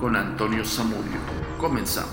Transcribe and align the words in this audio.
con 0.00 0.16
Antonio 0.16 0.64
Zamudio. 0.64 1.20
Comenzamos. 1.58 2.10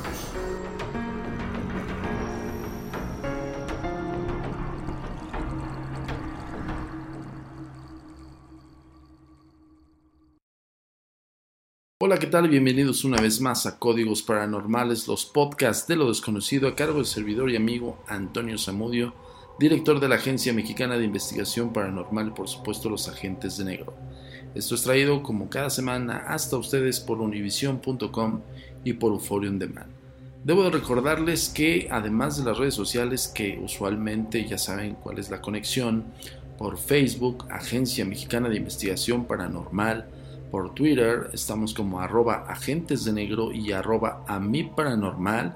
Hola, 12.00 12.20
¿qué 12.20 12.28
tal? 12.28 12.50
Bienvenidos 12.50 13.06
una 13.06 13.22
vez 13.22 13.40
más 13.40 13.66
a 13.66 13.80
Códigos 13.80 14.22
Paranormales, 14.22 15.08
los 15.08 15.26
podcasts 15.26 15.88
de 15.88 15.96
lo 15.96 16.10
desconocido 16.10 16.68
a 16.68 16.76
cargo 16.76 16.98
del 16.98 17.06
servidor 17.06 17.50
y 17.50 17.56
amigo 17.56 18.04
Antonio 18.08 18.58
Zamudio, 18.58 19.14
director 19.60 20.00
de 20.02 20.10
la 20.10 20.16
Agencia 20.16 20.54
Mexicana 20.54 20.98
de 20.98 21.06
Investigación 21.06 21.72
Paranormal 21.72 22.28
y 22.28 22.32
por 22.32 22.50
supuesto 22.50 22.90
los 22.90 23.08
agentes 23.08 23.58
de 23.58 23.66
negro. 23.66 23.94
Esto 24.58 24.74
es 24.74 24.82
traído 24.82 25.22
como 25.22 25.52
cada 25.52 25.70
semana 25.70 26.24
hasta 26.30 26.58
ustedes 26.58 27.00
por 27.00 27.22
univision.com 27.22 28.42
y 28.84 28.94
por 28.94 29.12
Euphoria 29.12 29.52
On 29.52 29.60
Demand. 29.60 29.92
Debo 30.44 30.64
de 30.64 30.72
recordarles 30.72 31.50
que 31.50 31.88
además 31.92 32.38
de 32.40 32.44
las 32.44 32.58
redes 32.58 32.74
sociales 32.74 33.28
que 33.28 33.60
usualmente 33.64 34.48
ya 34.48 34.58
saben 34.58 34.96
cuál 34.96 35.20
es 35.20 35.30
la 35.30 35.42
conexión, 35.42 36.06
por 36.58 36.80
Facebook, 36.80 37.46
Agencia 37.52 38.04
Mexicana 38.04 38.50
de 38.50 38.58
Investigación 38.58 39.26
Paranormal, 39.26 40.10
por 40.50 40.74
Twitter 40.74 41.30
estamos 41.34 41.76
como 41.76 42.00
arroba 42.00 42.46
agentes 42.48 43.06
de 43.06 43.14
negro 43.14 43.52
y 43.52 43.74
arroba 43.74 44.24
a 44.28 44.40
mi 44.40 44.64
paranormal 44.64 45.56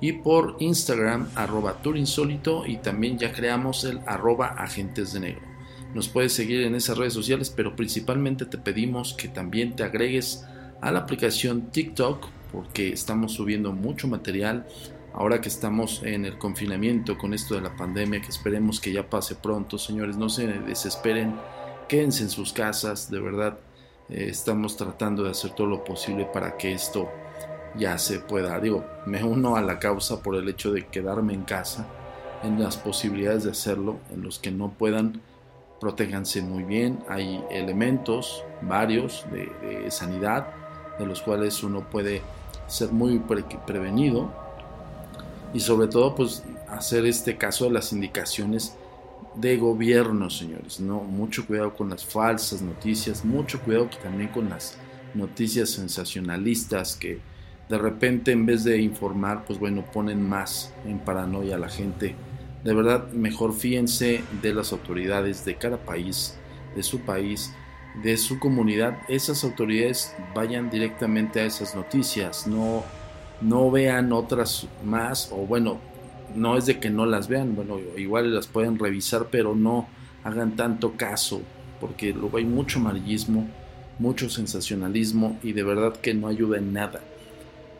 y 0.00 0.10
por 0.10 0.56
Instagram 0.58 1.28
arroba 1.36 1.74
turinsólito 1.82 2.66
y 2.66 2.78
también 2.78 3.16
ya 3.16 3.32
creamos 3.32 3.84
el 3.84 4.00
arroba 4.06 4.48
agentes 4.48 5.12
de 5.12 5.20
negro. 5.20 5.49
Nos 5.94 6.08
puedes 6.08 6.32
seguir 6.32 6.62
en 6.62 6.74
esas 6.74 6.98
redes 6.98 7.12
sociales, 7.12 7.52
pero 7.54 7.74
principalmente 7.74 8.46
te 8.46 8.58
pedimos 8.58 9.14
que 9.14 9.28
también 9.28 9.74
te 9.74 9.82
agregues 9.82 10.44
a 10.80 10.92
la 10.92 11.00
aplicación 11.00 11.70
TikTok 11.70 12.26
porque 12.52 12.92
estamos 12.92 13.32
subiendo 13.32 13.72
mucho 13.72 14.08
material. 14.08 14.66
Ahora 15.12 15.40
que 15.40 15.48
estamos 15.48 16.02
en 16.04 16.24
el 16.24 16.38
confinamiento 16.38 17.18
con 17.18 17.34
esto 17.34 17.56
de 17.56 17.62
la 17.62 17.76
pandemia, 17.76 18.20
que 18.20 18.28
esperemos 18.28 18.80
que 18.80 18.92
ya 18.92 19.10
pase 19.10 19.34
pronto, 19.34 19.76
señores, 19.78 20.16
no 20.16 20.28
se 20.28 20.46
desesperen, 20.46 21.34
quédense 21.88 22.22
en 22.22 22.30
sus 22.30 22.52
casas, 22.52 23.10
de 23.10 23.18
verdad 23.18 23.58
eh, 24.08 24.26
estamos 24.28 24.76
tratando 24.76 25.24
de 25.24 25.30
hacer 25.30 25.50
todo 25.50 25.66
lo 25.66 25.82
posible 25.82 26.28
para 26.32 26.56
que 26.56 26.72
esto 26.72 27.10
ya 27.76 27.98
se 27.98 28.20
pueda, 28.20 28.58
digo, 28.60 28.84
me 29.06 29.22
uno 29.24 29.56
a 29.56 29.62
la 29.62 29.80
causa 29.80 30.22
por 30.22 30.36
el 30.36 30.48
hecho 30.48 30.72
de 30.72 30.86
quedarme 30.86 31.34
en 31.34 31.42
casa, 31.42 31.88
en 32.44 32.60
las 32.60 32.76
posibilidades 32.76 33.44
de 33.44 33.50
hacerlo, 33.50 33.98
en 34.12 34.22
los 34.22 34.38
que 34.38 34.50
no 34.52 34.70
puedan, 34.70 35.20
protéjanse 35.80 36.42
muy 36.42 36.62
bien, 36.62 37.00
hay 37.08 37.42
elementos, 37.50 38.44
varios 38.60 39.24
de, 39.32 39.90
sanidad, 39.90 40.48
de 40.98 41.06
los 41.06 41.22
cuales 41.22 41.62
uno 41.62 41.88
puede 41.88 42.20
ser 42.66 42.92
muy 42.92 43.18
pre 43.18 43.44
prevenido 43.66 44.30
y 45.54 45.60
sobre 45.60 45.88
todo 45.88 46.14
pues 46.14 46.44
hacer 46.68 47.06
este 47.06 47.36
caso 47.36 47.64
de 47.64 47.70
las 47.70 47.92
indicaciones 47.92 48.76
de 49.34 49.56
gobierno, 49.56 50.28
señores. 50.28 50.80
No, 50.80 51.00
mucho 51.00 51.46
cuidado 51.46 51.74
con 51.74 51.88
las 51.88 52.04
falsas 52.04 52.60
noticias, 52.60 53.24
mucho 53.24 53.60
cuidado 53.60 53.88
también 54.02 54.28
con 54.30 54.50
las 54.50 54.76
noticias 55.14 55.70
sensacionalistas 55.70 56.94
que 56.94 57.18
de 57.68 57.78
repente 57.78 58.32
en 58.32 58.44
vez 58.46 58.64
de 58.64 58.78
informar, 58.80 59.44
pues 59.46 59.58
bueno, 59.58 59.84
ponen 59.92 60.28
más 60.28 60.72
en 60.84 60.98
paranoia 60.98 61.56
a 61.56 61.58
la 61.58 61.68
gente. 61.68 62.14
De 62.64 62.74
verdad, 62.74 63.10
mejor 63.12 63.54
fíjense 63.54 64.22
de 64.42 64.52
las 64.52 64.72
autoridades 64.72 65.44
de 65.46 65.56
cada 65.56 65.78
país, 65.78 66.36
de 66.76 66.82
su 66.82 67.00
país, 67.00 67.52
de 68.02 68.18
su 68.18 68.38
comunidad. 68.38 68.98
Esas 69.08 69.44
autoridades 69.44 70.14
vayan 70.34 70.68
directamente 70.68 71.40
a 71.40 71.46
esas 71.46 71.74
noticias, 71.74 72.46
no, 72.46 72.84
no 73.40 73.70
vean 73.70 74.12
otras 74.12 74.66
más, 74.84 75.30
o 75.32 75.46
bueno, 75.46 75.78
no 76.34 76.58
es 76.58 76.66
de 76.66 76.78
que 76.78 76.90
no 76.90 77.06
las 77.06 77.28
vean, 77.28 77.56
bueno, 77.56 77.78
igual 77.96 78.34
las 78.34 78.46
pueden 78.46 78.78
revisar, 78.78 79.28
pero 79.30 79.54
no 79.54 79.88
hagan 80.22 80.54
tanto 80.54 80.98
caso, 80.98 81.40
porque 81.80 82.12
luego 82.12 82.36
hay 82.36 82.44
mucho 82.44 82.78
amarillismo, 82.78 83.48
mucho 83.98 84.28
sensacionalismo 84.28 85.38
y 85.42 85.52
de 85.52 85.62
verdad 85.62 85.96
que 85.96 86.12
no 86.12 86.28
ayuda 86.28 86.58
en 86.58 86.74
nada, 86.74 87.00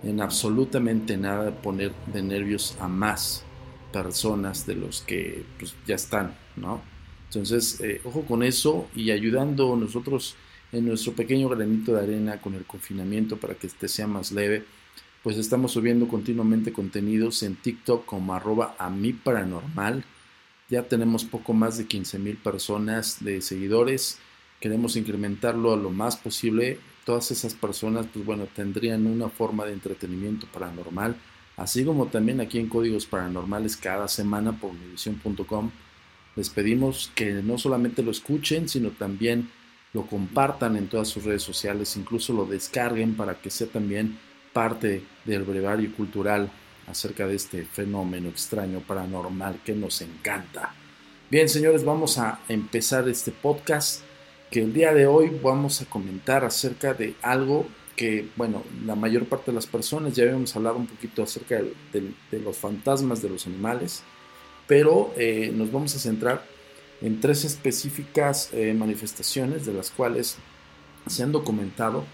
en 0.02 0.22
absolutamente 0.22 1.18
nada 1.18 1.50
poner 1.50 1.92
de 2.12 2.22
nervios 2.22 2.76
a 2.80 2.88
más 2.88 3.44
personas 3.92 4.66
de 4.66 4.76
los 4.76 5.02
que 5.02 5.44
pues, 5.58 5.74
ya 5.86 5.94
están, 5.94 6.36
¿no? 6.56 6.82
Entonces, 7.28 7.80
eh, 7.80 8.00
ojo 8.04 8.22
con 8.22 8.42
eso 8.42 8.88
y 8.94 9.10
ayudando 9.10 9.76
nosotros 9.76 10.34
en 10.72 10.86
nuestro 10.86 11.12
pequeño 11.12 11.48
granito 11.48 11.92
de 11.94 12.02
arena 12.02 12.40
con 12.40 12.54
el 12.54 12.64
confinamiento 12.64 13.36
para 13.36 13.54
que 13.54 13.66
este 13.66 13.88
sea 13.88 14.06
más 14.06 14.32
leve, 14.32 14.64
pues 15.22 15.36
estamos 15.36 15.72
subiendo 15.72 16.08
continuamente 16.08 16.72
contenidos 16.72 17.42
en 17.42 17.56
TikTok 17.56 18.04
como 18.06 18.34
arroba 18.34 18.74
a 18.78 18.88
mi 18.90 19.12
paranormal. 19.12 20.04
Ya 20.68 20.84
tenemos 20.84 21.24
poco 21.24 21.52
más 21.52 21.78
de 21.78 21.86
15 21.86 22.18
mil 22.18 22.36
personas 22.36 23.22
de 23.22 23.42
seguidores. 23.42 24.18
Queremos 24.60 24.96
incrementarlo 24.96 25.72
a 25.72 25.76
lo 25.76 25.90
más 25.90 26.16
posible. 26.16 26.78
Todas 27.04 27.30
esas 27.30 27.54
personas, 27.54 28.06
pues 28.12 28.24
bueno, 28.24 28.46
tendrían 28.54 29.06
una 29.06 29.28
forma 29.28 29.66
de 29.66 29.72
entretenimiento 29.72 30.46
paranormal. 30.46 31.16
Así 31.60 31.84
como 31.84 32.06
también 32.06 32.40
aquí 32.40 32.58
en 32.58 32.70
Códigos 32.70 33.04
Paranormales 33.04 33.76
cada 33.76 34.08
semana 34.08 34.58
por 34.58 34.70
univision.com. 34.70 35.70
Les 36.34 36.48
pedimos 36.48 37.12
que 37.14 37.34
no 37.34 37.58
solamente 37.58 38.02
lo 38.02 38.10
escuchen, 38.10 38.66
sino 38.66 38.92
también 38.92 39.50
lo 39.92 40.06
compartan 40.06 40.76
en 40.76 40.88
todas 40.88 41.08
sus 41.08 41.24
redes 41.24 41.42
sociales, 41.42 41.98
incluso 41.98 42.32
lo 42.32 42.46
descarguen 42.46 43.14
para 43.14 43.42
que 43.42 43.50
sea 43.50 43.66
también 43.66 44.18
parte 44.54 45.02
del 45.26 45.42
brevario 45.42 45.94
cultural 45.94 46.50
acerca 46.86 47.26
de 47.26 47.34
este 47.34 47.66
fenómeno 47.66 48.30
extraño 48.30 48.80
paranormal 48.80 49.60
que 49.62 49.74
nos 49.74 50.00
encanta. 50.00 50.74
Bien, 51.30 51.46
señores, 51.46 51.84
vamos 51.84 52.16
a 52.16 52.40
empezar 52.48 53.06
este 53.06 53.32
podcast 53.32 54.00
que 54.50 54.62
el 54.62 54.72
día 54.72 54.94
de 54.94 55.06
hoy 55.06 55.38
vamos 55.42 55.82
a 55.82 55.84
comentar 55.84 56.42
acerca 56.42 56.94
de 56.94 57.16
algo 57.20 57.66
que, 57.96 58.28
bueno, 58.36 58.62
la 58.84 58.94
mayor 58.94 59.26
parte 59.26 59.50
de 59.50 59.54
las 59.54 59.66
personas 59.66 60.14
ya 60.14 60.24
habíamos 60.24 60.54
hablado 60.56 60.76
un 60.76 60.86
poquito 60.86 61.22
acerca 61.22 61.60
de, 61.92 62.14
los 62.38 62.56
fantasmas 62.56 63.22
de 63.22 63.28
los 63.28 63.46
animales, 63.46 64.02
pero 64.66 65.12
eh, 65.16 65.52
nos 65.54 65.70
vamos 65.70 65.94
a 65.96 65.98
centrar 65.98 66.44
en 67.00 67.20
tres 67.20 67.44
específicas 67.44 68.50
eh, 68.52 68.74
manifestaciones 68.74 69.66
de 69.66 69.72
las 69.72 69.90
cuales 69.90 70.36
se 71.06 71.22
han 71.22 71.32
documentado 71.32 72.04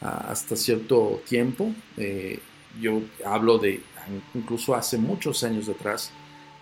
ah, 0.00 0.26
hasta 0.28 0.56
cierto 0.56 1.22
tiempo. 1.28 1.72
Eh, 1.96 2.40
yo 2.80 3.00
hablo 3.24 3.58
de 3.58 3.80
incluso 4.34 4.74
hace 4.74 4.98
muchos 4.98 5.44
años 5.44 5.68
atrás, 5.68 6.10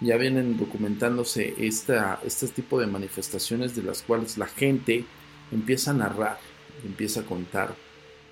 ya 0.01 0.17
vienen 0.17 0.57
documentándose 0.57 1.55
esta, 1.59 2.21
este 2.25 2.49
tipo 2.49 2.79
de 2.79 2.87
manifestaciones 2.87 3.75
de 3.75 3.83
las 3.83 4.03
cuales 4.03 4.37
la 4.39 4.47
gente 4.47 5.05
empieza 5.51 5.93
a 5.93 5.95
narrar, 5.95 6.39
empieza 6.85 7.21
a 7.21 7.25
contar 7.25 7.75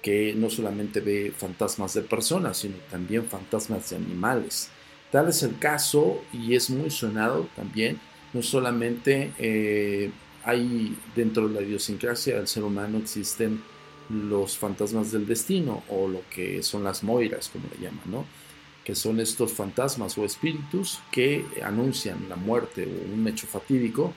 que 0.02 0.34
no 0.34 0.50
solamente 0.50 1.00
ve 1.00 1.32
fantasmas 1.36 1.94
de 1.94 2.02
personas, 2.02 2.58
sino 2.58 2.76
también 2.90 3.26
fantasmas 3.26 3.90
de 3.90 3.96
animales. 3.96 4.70
Tal 5.10 5.28
es 5.28 5.42
el 5.42 5.58
caso 5.58 6.22
y 6.32 6.54
es 6.54 6.70
muy 6.70 6.90
sonado 6.90 7.48
también 7.56 7.98
no 8.32 8.42
solamente 8.42 9.32
eh, 9.38 10.10
hay 10.44 10.96
dentro 11.14 11.48
de 11.48 11.54
la 11.54 11.62
idiosincrasia 11.62 12.36
del 12.36 12.48
ser 12.48 12.62
humano 12.62 12.98
existen 12.98 13.62
los 14.08 14.56
fantasmas 14.56 15.12
del 15.12 15.26
destino 15.26 15.84
o 15.88 16.08
lo 16.08 16.22
que 16.30 16.62
son 16.62 16.82
las 16.82 17.02
moiras, 17.02 17.48
como 17.48 17.64
le 17.70 17.84
llaman, 17.84 18.04
¿no? 18.06 18.24
que 18.84 18.94
son 18.94 19.20
estos 19.20 19.52
fantasmas 19.52 20.16
o 20.18 20.24
espíritus 20.24 20.98
que 21.12 21.44
anuncian 21.62 22.28
la 22.28 22.36
muerte 22.36 22.84
o 22.84 23.14
un 23.14 23.28
hecho 23.28 23.46
fatídico, 23.46 24.12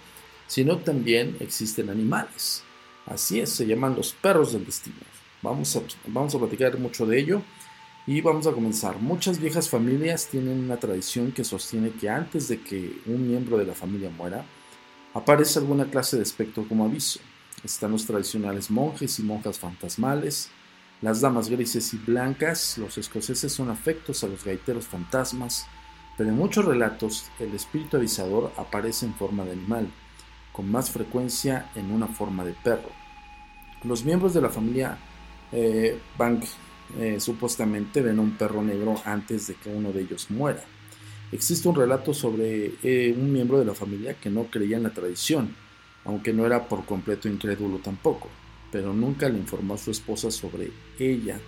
sino 0.47 0.77
también 0.77 1.35
existen 1.39 1.89
animales. 1.89 2.63
Así 3.05 3.39
es, 3.39 3.49
se 3.49 3.67
llaman 3.67 3.95
los 3.95 4.13
perros 4.13 4.53
del 4.53 4.65
destino. 4.65 4.95
Vamos 5.43 5.75
a, 5.75 5.81
vamos 6.07 6.33
a 6.33 6.39
platicar 6.39 6.79
mucho 6.79 7.05
de 7.05 7.19
ello 7.19 7.41
y 8.07 8.21
vamos 8.21 8.47
a 8.47 8.53
comenzar. 8.53 8.97
Muchas 8.99 9.39
viejas 9.39 9.69
familias 9.69 10.27
tienen 10.27 10.57
una 10.59 10.77
tradición 10.77 11.33
que 11.33 11.43
sostiene 11.43 11.91
que 11.91 12.09
antes 12.09 12.47
de 12.47 12.61
que 12.61 13.01
un 13.05 13.27
miembro 13.27 13.57
de 13.57 13.65
la 13.65 13.73
familia 13.73 14.09
muera, 14.09 14.45
aparece 15.13 15.59
alguna 15.59 15.85
clase 15.85 16.15
de 16.15 16.23
espectro 16.23 16.65
como 16.67 16.85
aviso. 16.85 17.19
Están 17.61 17.91
los 17.91 18.05
tradicionales 18.05 18.71
monjes 18.71 19.19
y 19.19 19.23
monjas 19.23 19.59
fantasmales, 19.59 20.49
las 21.01 21.19
damas 21.19 21.49
grises 21.49 21.93
y 21.93 21.97
blancas, 21.97 22.77
los 22.77 22.97
escoceses 22.97 23.51
son 23.51 23.69
afectos 23.69 24.23
a 24.23 24.27
los 24.27 24.45
gaiteros 24.45 24.87
fantasmas, 24.87 25.67
pero 26.17 26.29
en 26.29 26.37
muchos 26.37 26.63
relatos 26.63 27.25
el 27.39 27.53
espíritu 27.53 27.97
avisador 27.97 28.53
aparece 28.55 29.05
en 29.05 29.13
forma 29.13 29.43
de 29.43 29.51
animal, 29.51 29.91
con 30.53 30.71
más 30.71 30.89
frecuencia 30.89 31.69
en 31.75 31.91
una 31.91 32.07
forma 32.07 32.45
de 32.45 32.53
perro. 32.53 32.89
Los 33.83 34.05
miembros 34.05 34.33
de 34.33 34.41
la 34.41 34.49
familia 34.49 34.97
eh, 35.53 35.99
Bank 36.17 36.43
eh, 36.99 37.19
supuestamente 37.19 38.01
ven 38.01 38.17
a 38.17 38.21
un 38.21 38.31
perro 38.37 38.63
negro 38.63 38.95
antes 39.05 39.47
de 39.47 39.55
que 39.55 39.69
uno 39.69 39.91
de 39.91 40.01
ellos 40.01 40.29
muera. 40.31 40.63
Existe 41.31 41.67
un 41.67 41.75
relato 41.75 42.13
sobre 42.13 42.73
eh, 42.83 43.15
un 43.15 43.31
miembro 43.31 43.59
de 43.59 43.65
la 43.65 43.73
familia 43.73 44.15
que 44.15 44.29
no 44.29 44.45
creía 44.45 44.77
en 44.77 44.83
la 44.83 44.93
tradición, 44.93 45.55
aunque 46.05 46.33
no 46.33 46.45
era 46.45 46.67
por 46.67 46.85
completo 46.85 47.27
incrédulo 47.27 47.77
tampoco, 47.77 48.29
pero 48.71 48.93
nunca 48.93 49.29
le 49.29 49.39
informó 49.39 49.75
a 49.75 49.77
su 49.77 49.91
esposa 49.91 50.29
sobre 50.29 50.71
ella 50.99 51.39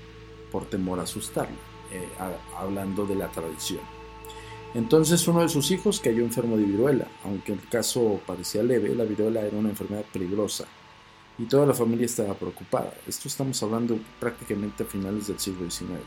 por 0.52 0.66
temor 0.66 1.00
a 1.00 1.04
asustarla, 1.04 1.58
hablando 2.58 3.06
de 3.06 3.16
la 3.16 3.30
tradición. 3.30 3.82
Entonces 4.74 5.28
uno 5.28 5.42
de 5.42 5.50
sus 5.50 5.70
hijos 5.72 6.00
cayó 6.00 6.24
enfermo 6.24 6.58
de 6.58 6.64
viruela, 6.64 7.08
aunque 7.24 7.54
el 7.54 7.60
caso 7.70 8.20
parecía 8.26 8.64
leve, 8.64 8.96
la 8.96 9.04
viruela 9.04 9.42
era 9.42 9.58
una 9.58 9.70
enfermedad 9.70 10.06
peligrosa 10.12 10.66
y 11.38 11.46
toda 11.46 11.66
la 11.66 11.74
familia 11.74 12.06
estaba 12.06 12.34
preocupada. 12.34 12.94
Esto 13.08 13.28
estamos 13.28 13.62
hablando 13.62 14.00
prácticamente 14.20 14.84
a 14.84 14.86
finales 14.86 15.28
del 15.28 15.40
siglo 15.40 15.70
XIX. 15.70 16.00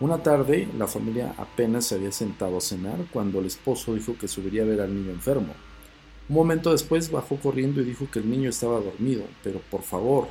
Una 0.00 0.22
tarde, 0.22 0.68
la 0.76 0.88
familia 0.88 1.34
apenas 1.38 1.86
se 1.86 1.94
había 1.94 2.10
sentado 2.10 2.58
a 2.58 2.60
cenar 2.60 2.98
cuando 3.12 3.38
el 3.38 3.46
esposo 3.46 3.94
dijo 3.94 4.18
que 4.18 4.26
subiría 4.26 4.62
a 4.62 4.66
ver 4.66 4.80
al 4.80 4.94
niño 4.94 5.12
enfermo. 5.12 5.54
Un 6.28 6.34
momento 6.34 6.72
después 6.72 7.10
bajó 7.10 7.36
corriendo 7.36 7.80
y 7.80 7.84
dijo 7.84 8.08
que 8.10 8.18
el 8.18 8.28
niño 8.28 8.50
estaba 8.50 8.80
dormido, 8.80 9.24
pero 9.44 9.60
por 9.70 9.82
favor, 9.82 10.28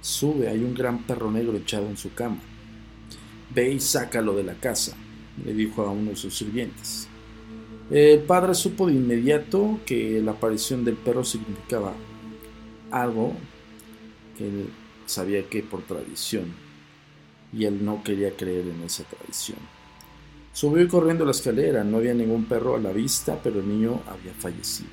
sube, 0.00 0.48
hay 0.48 0.64
un 0.64 0.74
gran 0.74 1.02
perro 1.02 1.30
negro 1.30 1.56
echado 1.56 1.86
en 1.86 1.98
su 1.98 2.14
cama. 2.14 2.38
Ve 3.54 3.72
y 3.72 3.80
sácalo 3.80 4.34
de 4.34 4.44
la 4.44 4.54
casa, 4.54 4.96
le 5.44 5.52
dijo 5.52 5.82
a 5.82 5.90
uno 5.90 6.10
de 6.10 6.16
sus 6.16 6.36
sirvientes. 6.36 7.08
El 7.90 8.20
padre 8.20 8.54
supo 8.54 8.86
de 8.86 8.94
inmediato 8.94 9.80
que 9.84 10.22
la 10.22 10.32
aparición 10.32 10.84
del 10.84 10.94
perro 10.94 11.24
significaba 11.24 11.92
algo 13.02 13.32
que 14.36 14.46
él 14.46 14.70
sabía 15.06 15.48
que 15.48 15.62
por 15.62 15.82
tradición 15.82 16.52
y 17.52 17.64
él 17.64 17.84
no 17.84 18.02
quería 18.02 18.36
creer 18.36 18.68
en 18.68 18.82
esa 18.82 19.04
tradición. 19.04 19.58
Subió 20.52 20.88
corriendo 20.88 21.24
la 21.24 21.32
escalera, 21.32 21.84
no 21.84 21.98
había 21.98 22.14
ningún 22.14 22.44
perro 22.44 22.76
a 22.76 22.80
la 22.80 22.92
vista, 22.92 23.38
pero 23.42 23.60
el 23.60 23.68
niño 23.68 24.02
había 24.06 24.32
fallecido. 24.32 24.90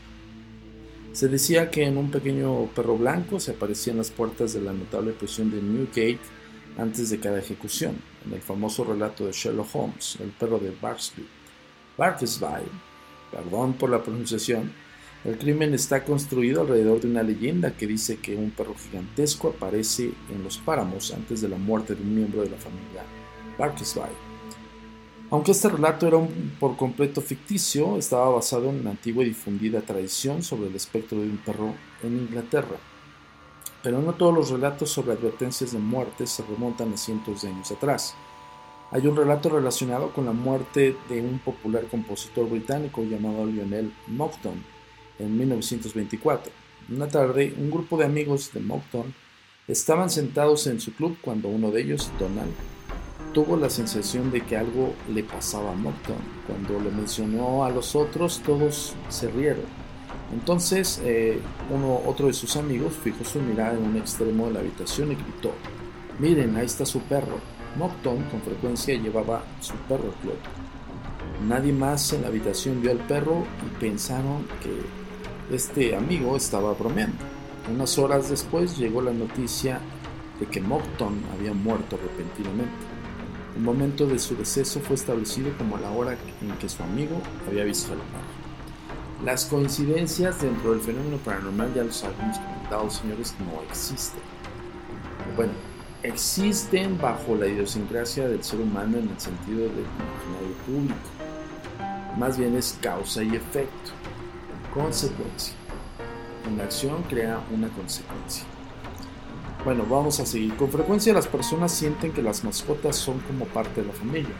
Se 1.13 1.27
decía 1.27 1.69
que 1.69 1.83
en 1.83 1.97
un 1.97 2.09
pequeño 2.09 2.67
perro 2.67 2.97
blanco 2.97 3.39
se 3.39 3.51
aparecía 3.51 3.91
en 3.91 3.97
las 3.97 4.11
puertas 4.11 4.53
de 4.53 4.61
la 4.61 4.73
notable 4.73 5.11
prisión 5.11 5.51
de 5.51 5.61
Newgate 5.61 6.19
antes 6.77 7.09
de 7.09 7.19
cada 7.19 7.39
ejecución, 7.39 7.95
en 8.25 8.33
el 8.33 8.41
famoso 8.41 8.83
relato 8.83 9.25
de 9.25 9.33
Sherlock 9.33 9.75
Holmes, 9.75 10.17
el 10.21 10.29
perro 10.29 10.57
de 10.57 10.71
Barksby. 10.81 11.27
Barksby, 11.97 12.65
perdón 13.31 13.73
por 13.73 13.89
la 13.89 14.01
pronunciación, 14.01 14.71
el 15.23 15.37
crimen 15.37 15.73
está 15.75 16.03
construido 16.03 16.61
alrededor 16.61 16.99
de 16.99 17.07
una 17.07 17.21
leyenda 17.21 17.77
que 17.77 17.85
dice 17.85 18.17
que 18.17 18.35
un 18.35 18.49
perro 18.49 18.73
gigantesco 18.73 19.49
aparece 19.49 20.11
en 20.33 20.43
los 20.43 20.57
páramos 20.57 21.13
antes 21.13 21.41
de 21.41 21.49
la 21.49 21.57
muerte 21.57 21.93
de 21.93 22.01
un 22.01 22.15
miembro 22.15 22.41
de 22.41 22.49
la 22.49 22.57
familia 22.57 23.03
Barkisby. 23.57 24.01
Aunque 25.29 25.51
este 25.51 25.69
relato 25.69 26.07
era 26.07 26.17
por 26.59 26.75
completo 26.75 27.21
ficticio, 27.21 27.97
estaba 27.97 28.29
basado 28.29 28.69
en 28.69 28.79
una 28.79 28.89
antigua 28.89 29.23
y 29.23 29.27
difundida 29.27 29.81
tradición 29.81 30.41
sobre 30.41 30.69
el 30.69 30.75
espectro 30.75 31.19
de 31.19 31.27
un 31.27 31.37
perro 31.37 31.75
en 32.03 32.17
Inglaterra. 32.17 32.77
Pero 33.83 34.01
no 34.01 34.13
todos 34.13 34.33
los 34.33 34.49
relatos 34.49 34.89
sobre 34.89 35.13
advertencias 35.13 35.71
de 35.71 35.79
muerte 35.79 36.25
se 36.25 36.43
remontan 36.43 36.93
a 36.93 36.97
cientos 36.97 37.43
de 37.43 37.49
años 37.49 37.71
atrás. 37.71 38.15
Hay 38.91 39.07
un 39.07 39.15
relato 39.15 39.49
relacionado 39.49 40.11
con 40.11 40.25
la 40.25 40.33
muerte 40.33 40.97
de 41.07 41.21
un 41.21 41.39
popular 41.39 41.85
compositor 41.85 42.49
británico 42.49 43.03
llamado 43.03 43.45
Lionel 43.45 43.93
Monckton, 44.07 44.61
en 45.21 45.37
1924. 45.37 46.51
Una 46.89 47.07
tarde, 47.07 47.53
un 47.57 47.71
grupo 47.71 47.97
de 47.97 48.05
amigos 48.05 48.51
de 48.53 48.59
Moncton 48.59 49.13
estaban 49.67 50.09
sentados 50.09 50.67
en 50.67 50.81
su 50.81 50.93
club 50.93 51.17
cuando 51.21 51.47
uno 51.47 51.71
de 51.71 51.81
ellos, 51.81 52.11
Donald, 52.19 52.51
tuvo 53.33 53.55
la 53.55 53.69
sensación 53.69 54.31
de 54.31 54.41
que 54.41 54.57
algo 54.57 54.93
le 55.13 55.23
pasaba 55.23 55.71
a 55.71 55.75
Moncton. 55.75 56.17
Cuando 56.47 56.79
lo 56.79 56.91
mencionó 56.91 57.63
a 57.63 57.69
los 57.69 57.95
otros, 57.95 58.41
todos 58.45 58.93
se 59.09 59.29
rieron. 59.29 59.65
Entonces, 60.33 61.01
eh, 61.03 61.39
uno, 61.69 62.01
otro 62.05 62.27
de 62.27 62.33
sus 62.33 62.55
amigos 62.55 62.93
fijó 63.03 63.23
su 63.23 63.39
mirada 63.39 63.77
en 63.77 63.83
un 63.83 63.97
extremo 63.97 64.47
de 64.47 64.53
la 64.53 64.59
habitación 64.59 65.11
y 65.11 65.15
gritó: 65.15 65.53
Miren, 66.19 66.55
ahí 66.55 66.65
está 66.65 66.85
su 66.85 66.99
perro. 67.01 67.39
Moncton 67.77 68.23
con 68.23 68.41
frecuencia 68.41 68.95
llevaba 68.95 69.43
su 69.61 69.73
perro 69.87 70.05
al 70.05 70.19
club. 70.21 70.35
Nadie 71.47 71.73
más 71.73 72.11
en 72.13 72.21
la 72.21 72.27
habitación 72.27 72.81
vio 72.81 72.91
al 72.91 72.99
perro 72.99 73.45
y 73.65 73.79
pensaron 73.79 74.45
que 74.61 75.00
este 75.51 75.95
amigo 75.95 76.37
estaba 76.37 76.73
bromeando. 76.73 77.17
Unas 77.69 77.97
horas 77.97 78.29
después 78.29 78.77
llegó 78.77 79.01
la 79.01 79.11
noticia 79.11 79.79
de 80.39 80.45
que 80.45 80.61
Moncton 80.61 81.21
había 81.37 81.53
muerto 81.53 81.97
repentinamente. 82.01 82.71
El 83.55 83.63
momento 83.63 84.07
de 84.07 84.17
su 84.17 84.35
deceso 84.35 84.79
fue 84.79 84.95
establecido 84.95 85.51
como 85.57 85.77
la 85.77 85.91
hora 85.91 86.17
en 86.41 86.51
que 86.57 86.69
su 86.69 86.81
amigo 86.83 87.21
había 87.47 87.65
visto 87.65 87.91
al 87.91 87.99
perro. 87.99 89.25
Las 89.25 89.45
coincidencias 89.45 90.41
dentro 90.41 90.71
del 90.71 90.79
fenómeno 90.79 91.17
paranormal, 91.17 91.73
ya 91.73 91.83
los 91.83 92.03
habíamos 92.03 92.37
comentado, 92.39 92.89
señores, 92.89 93.35
no 93.39 93.61
existen. 93.69 94.21
Bueno, 95.35 95.51
existen 96.01 96.97
bajo 96.97 97.35
la 97.35 97.47
idiosincrasia 97.47 98.27
del 98.27 98.43
ser 98.43 98.61
humano 98.61 98.97
en 98.97 99.09
el 99.09 99.19
sentido 99.19 99.59
del 99.59 99.85
imaginario 99.85 100.55
público. 100.65 102.17
Más 102.17 102.37
bien 102.37 102.55
es 102.55 102.77
causa 102.81 103.21
y 103.21 103.35
efecto, 103.35 103.91
consecuencia. 104.73 105.53
Una 106.51 106.63
acción 106.63 107.03
crea 107.03 107.41
una 107.51 107.67
consecuencia. 107.69 108.45
Bueno, 109.63 109.85
vamos 109.87 110.19
a 110.19 110.25
seguir. 110.25 110.55
Con 110.55 110.71
frecuencia 110.71 111.13
las 111.13 111.27
personas 111.27 111.71
sienten 111.71 112.13
que 112.13 112.21
las 112.21 112.43
mascotas 112.43 112.95
son 112.95 113.19
como 113.19 113.45
parte 113.45 113.81
de 113.81 113.87
la 113.87 113.93
familia. 113.93 114.33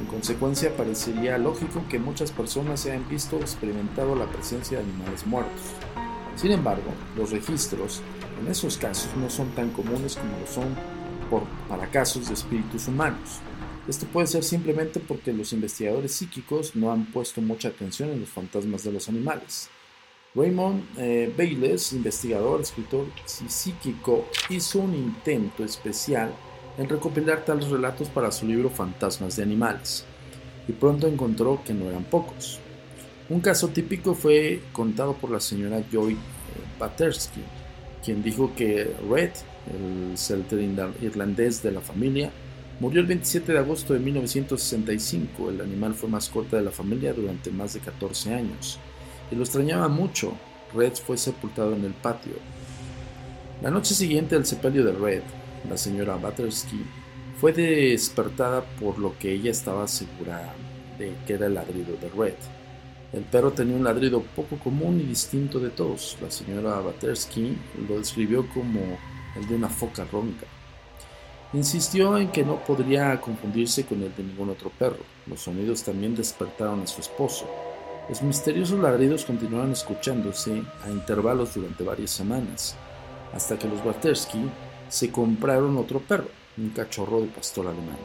En 0.00 0.06
consecuencia, 0.06 0.76
parecería 0.76 1.38
lógico 1.38 1.82
que 1.88 1.98
muchas 1.98 2.30
personas 2.30 2.80
se 2.80 2.90
hayan 2.90 3.08
visto 3.08 3.36
o 3.36 3.40
experimentado 3.40 4.14
la 4.14 4.26
presencia 4.26 4.78
de 4.78 4.84
animales 4.84 5.26
muertos. 5.26 5.62
Sin 6.36 6.52
embargo, 6.52 6.90
los 7.16 7.30
registros 7.30 8.00
en 8.40 8.48
esos 8.48 8.78
casos 8.78 9.10
no 9.16 9.28
son 9.28 9.48
tan 9.50 9.70
comunes 9.70 10.16
como 10.16 10.38
lo 10.38 10.46
son 10.46 10.98
para 11.68 11.86
casos 11.88 12.28
de 12.28 12.34
espíritus 12.34 12.88
humanos. 12.88 13.40
Esto 13.88 14.04
puede 14.06 14.26
ser 14.26 14.44
simplemente 14.44 15.00
porque 15.00 15.32
los 15.32 15.54
investigadores 15.54 16.12
psíquicos 16.12 16.76
no 16.76 16.92
han 16.92 17.06
puesto 17.06 17.40
mucha 17.40 17.68
atención 17.68 18.10
en 18.10 18.20
los 18.20 18.28
fantasmas 18.28 18.84
de 18.84 18.92
los 18.92 19.08
animales. 19.08 19.70
Raymond 20.34 20.84
eh, 20.98 21.32
Bayles, 21.34 21.94
investigador, 21.94 22.60
escritor 22.60 23.06
y 23.44 23.48
psíquico, 23.48 24.26
hizo 24.50 24.80
un 24.80 24.94
intento 24.94 25.64
especial 25.64 26.34
en 26.76 26.86
recopilar 26.86 27.46
tales 27.46 27.68
relatos 27.68 28.10
para 28.10 28.30
su 28.30 28.46
libro 28.46 28.68
Fantasmas 28.68 29.36
de 29.36 29.42
Animales, 29.42 30.04
y 30.68 30.72
pronto 30.72 31.06
encontró 31.06 31.62
que 31.64 31.72
no 31.72 31.88
eran 31.88 32.04
pocos. 32.04 32.60
Un 33.30 33.40
caso 33.40 33.68
típico 33.68 34.14
fue 34.14 34.60
contado 34.72 35.14
por 35.14 35.30
la 35.30 35.40
señora 35.40 35.82
Joy 35.90 36.16
Patersky, 36.78 37.40
eh, 37.40 37.44
quien 38.04 38.22
dijo 38.22 38.52
que 38.54 38.94
Red, 39.10 39.30
el 39.72 40.16
celter 40.18 40.60
irlandés 41.00 41.62
de 41.62 41.72
la 41.72 41.80
familia, 41.80 42.30
murió 42.80 43.00
el 43.00 43.06
27 43.06 43.52
de 43.52 43.58
agosto 43.58 43.92
de 43.92 44.00
1965. 44.00 45.50
El 45.50 45.60
animal 45.60 45.94
fue 45.94 46.08
mascota 46.08 46.56
de 46.56 46.62
la 46.62 46.70
familia 46.70 47.12
durante 47.12 47.50
más 47.50 47.74
de 47.74 47.80
14 47.80 48.34
años 48.34 48.78
y 49.30 49.34
lo 49.34 49.42
extrañaba 49.42 49.88
mucho. 49.88 50.32
Red 50.74 50.94
fue 50.94 51.16
sepultado 51.16 51.74
en 51.74 51.84
el 51.84 51.92
patio. 51.92 52.34
La 53.62 53.70
noche 53.70 53.94
siguiente 53.94 54.36
al 54.36 54.46
sepelio 54.46 54.84
de 54.84 54.92
Red, 54.92 55.22
la 55.68 55.76
señora 55.76 56.16
Battersky 56.16 56.84
fue 57.40 57.52
despertada 57.52 58.62
por 58.62 58.98
lo 58.98 59.18
que 59.18 59.32
ella 59.32 59.50
estaba 59.50 59.88
segura 59.88 60.54
de 60.98 61.14
que 61.26 61.34
era 61.34 61.46
el 61.46 61.54
ladrido 61.54 61.96
de 61.96 62.08
Red. 62.10 62.34
El 63.12 63.22
perro 63.22 63.52
tenía 63.52 63.76
un 63.76 63.84
ladrido 63.84 64.22
poco 64.36 64.58
común 64.58 65.00
y 65.00 65.04
distinto 65.04 65.58
de 65.58 65.70
todos. 65.70 66.18
La 66.20 66.30
señora 66.30 66.80
Battersky 66.80 67.56
lo 67.88 67.98
describió 67.98 68.46
como 68.50 68.80
el 69.34 69.48
de 69.48 69.54
una 69.54 69.68
foca 69.68 70.04
ronca. 70.12 70.46
Insistió 71.54 72.18
en 72.18 72.28
que 72.28 72.44
no 72.44 72.56
podría 72.56 73.18
confundirse 73.20 73.86
con 73.86 74.02
el 74.02 74.14
de 74.14 74.22
ningún 74.22 74.50
otro 74.50 74.70
perro. 74.78 74.98
Los 75.26 75.40
sonidos 75.40 75.82
también 75.82 76.14
despertaron 76.14 76.82
a 76.82 76.86
su 76.86 77.00
esposo. 77.00 77.46
Los 78.06 78.22
misteriosos 78.22 78.78
ladridos 78.78 79.24
continuaron 79.24 79.72
escuchándose 79.72 80.62
a 80.84 80.90
intervalos 80.90 81.54
durante 81.54 81.84
varias 81.84 82.10
semanas, 82.10 82.76
hasta 83.32 83.58
que 83.58 83.66
los 83.66 83.82
Batersky 83.82 84.50
se 84.90 85.10
compraron 85.10 85.76
otro 85.78 86.00
perro, 86.00 86.28
un 86.58 86.70
cachorro 86.70 87.20
de 87.22 87.28
pastor 87.28 87.66
alemán. 87.66 87.98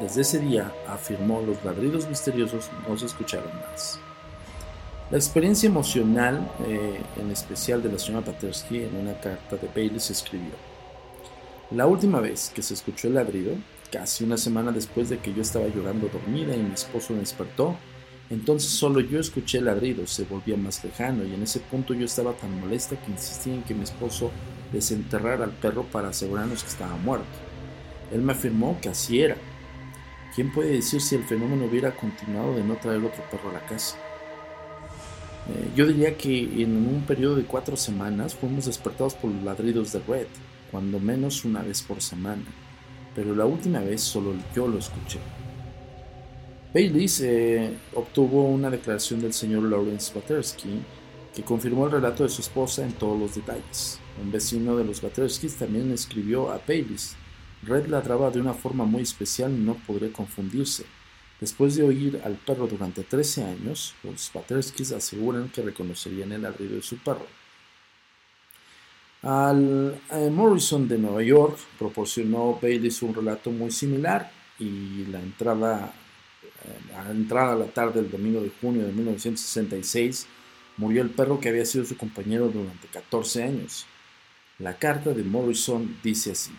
Desde 0.00 0.22
ese 0.22 0.38
día, 0.40 0.72
afirmó, 0.88 1.42
los 1.42 1.64
ladridos 1.64 2.08
misteriosos 2.08 2.68
no 2.88 2.96
se 2.96 3.06
escucharon 3.06 3.50
más. 3.70 4.00
La 5.10 5.18
experiencia 5.18 5.68
emocional, 5.68 6.48
eh, 6.66 7.00
en 7.20 7.30
especial 7.30 7.82
de 7.82 7.92
la 7.92 7.98
señora 7.98 8.24
Patersky, 8.24 8.84
en 8.84 8.96
una 8.96 9.20
carta 9.20 9.56
de 9.56 9.68
Bailey 9.68 10.00
se 10.00 10.12
escribió. 10.12 10.69
La 11.70 11.86
última 11.86 12.20
vez 12.20 12.50
que 12.52 12.62
se 12.62 12.74
escuchó 12.74 13.06
el 13.06 13.14
ladrido, 13.14 13.52
casi 13.92 14.24
una 14.24 14.36
semana 14.36 14.72
después 14.72 15.08
de 15.08 15.18
que 15.18 15.32
yo 15.32 15.42
estaba 15.42 15.68
llorando 15.68 16.08
dormida 16.08 16.56
y 16.56 16.62
mi 16.62 16.74
esposo 16.74 17.12
me 17.12 17.20
despertó, 17.20 17.76
entonces 18.28 18.70
solo 18.70 18.98
yo 18.98 19.20
escuché 19.20 19.58
el 19.58 19.66
ladrido, 19.66 20.04
se 20.08 20.24
volvía 20.24 20.56
más 20.56 20.82
lejano 20.82 21.24
y 21.24 21.32
en 21.32 21.44
ese 21.44 21.60
punto 21.60 21.94
yo 21.94 22.06
estaba 22.06 22.32
tan 22.32 22.58
molesta 22.60 23.00
que 23.00 23.12
insistí 23.12 23.50
en 23.50 23.62
que 23.62 23.74
mi 23.74 23.84
esposo 23.84 24.32
desenterrara 24.72 25.44
al 25.44 25.52
perro 25.52 25.84
para 25.84 26.08
asegurarnos 26.08 26.64
que 26.64 26.70
estaba 26.70 26.96
muerto. 26.96 27.26
Él 28.12 28.22
me 28.22 28.32
afirmó 28.32 28.76
que 28.80 28.88
así 28.88 29.20
era. 29.20 29.36
¿Quién 30.34 30.52
puede 30.52 30.72
decir 30.72 31.00
si 31.00 31.14
el 31.14 31.24
fenómeno 31.24 31.66
hubiera 31.66 31.94
continuado 31.94 32.56
de 32.56 32.64
no 32.64 32.76
traer 32.78 33.04
otro 33.04 33.22
perro 33.30 33.50
a 33.50 33.54
la 33.54 33.66
casa? 33.66 33.96
Eh, 35.48 35.70
yo 35.76 35.86
diría 35.86 36.16
que 36.16 36.62
en 36.62 36.76
un 36.76 37.04
periodo 37.06 37.36
de 37.36 37.44
cuatro 37.44 37.76
semanas 37.76 38.34
fuimos 38.34 38.66
despertados 38.66 39.14
por 39.14 39.30
los 39.30 39.42
ladridos 39.44 39.92
de 39.92 40.00
Red, 40.00 40.26
cuando 40.70 40.98
menos 40.98 41.44
una 41.44 41.62
vez 41.62 41.82
por 41.82 42.00
semana, 42.00 42.44
pero 43.14 43.34
la 43.34 43.46
última 43.46 43.80
vez 43.80 44.00
solo 44.00 44.34
yo 44.54 44.68
lo 44.68 44.78
escuché. 44.78 45.18
Eh, 46.72 47.76
obtuvo 47.94 48.44
una 48.44 48.70
declaración 48.70 49.20
del 49.20 49.32
señor 49.32 49.64
Lawrence 49.64 50.12
Batersky 50.14 50.80
que 51.34 51.42
confirmó 51.42 51.86
el 51.86 51.92
relato 51.92 52.22
de 52.22 52.28
su 52.28 52.42
esposa 52.42 52.84
en 52.84 52.92
todos 52.92 53.18
los 53.18 53.34
detalles. 53.34 53.98
Un 54.22 54.30
vecino 54.30 54.76
de 54.76 54.84
los 54.84 55.00
Baterskis 55.00 55.56
también 55.56 55.90
escribió 55.92 56.50
a 56.50 56.60
Bailey. 56.66 56.96
Red 57.62 57.86
ladraba 57.86 58.30
de 58.30 58.40
una 58.40 58.54
forma 58.54 58.84
muy 58.84 59.02
especial 59.02 59.52
y 59.52 59.60
no 59.60 59.74
podría 59.74 60.12
confundirse. 60.12 60.84
Después 61.40 61.74
de 61.76 61.82
oír 61.82 62.20
al 62.24 62.34
perro 62.34 62.66
durante 62.66 63.02
13 63.02 63.44
años, 63.44 63.94
los 64.02 64.30
Baterskis 64.32 64.92
aseguran 64.92 65.48
que 65.48 65.62
reconocerían 65.62 66.32
el 66.32 66.42
ladrido 66.42 66.76
de 66.76 66.82
su 66.82 66.98
perro. 66.98 67.26
Al 69.22 70.00
eh, 70.10 70.30
Morrison 70.30 70.88
de 70.88 70.98
Nueva 70.98 71.22
York 71.22 71.58
proporcionó 71.78 72.58
Bailey 72.60 72.90
un 73.02 73.14
relato 73.14 73.50
muy 73.50 73.70
similar 73.70 74.32
y 74.58 75.04
la 75.06 75.20
entrada 75.20 75.92
a 76.96 77.10
entrada 77.10 77.52
a 77.52 77.56
la 77.56 77.66
tarde 77.66 78.02
del 78.02 78.10
domingo 78.10 78.40
de 78.40 78.50
junio 78.60 78.86
de 78.86 78.92
1966, 78.92 80.26
murió 80.76 81.02
el 81.02 81.10
perro 81.10 81.40
que 81.40 81.48
había 81.48 81.64
sido 81.64 81.84
su 81.84 81.96
compañero 81.96 82.48
durante 82.48 82.88
14 82.88 83.42
años. 83.42 83.86
La 84.58 84.76
carta 84.76 85.12
de 85.12 85.22
Morrison 85.22 85.96
dice 86.02 86.32
así. 86.32 86.52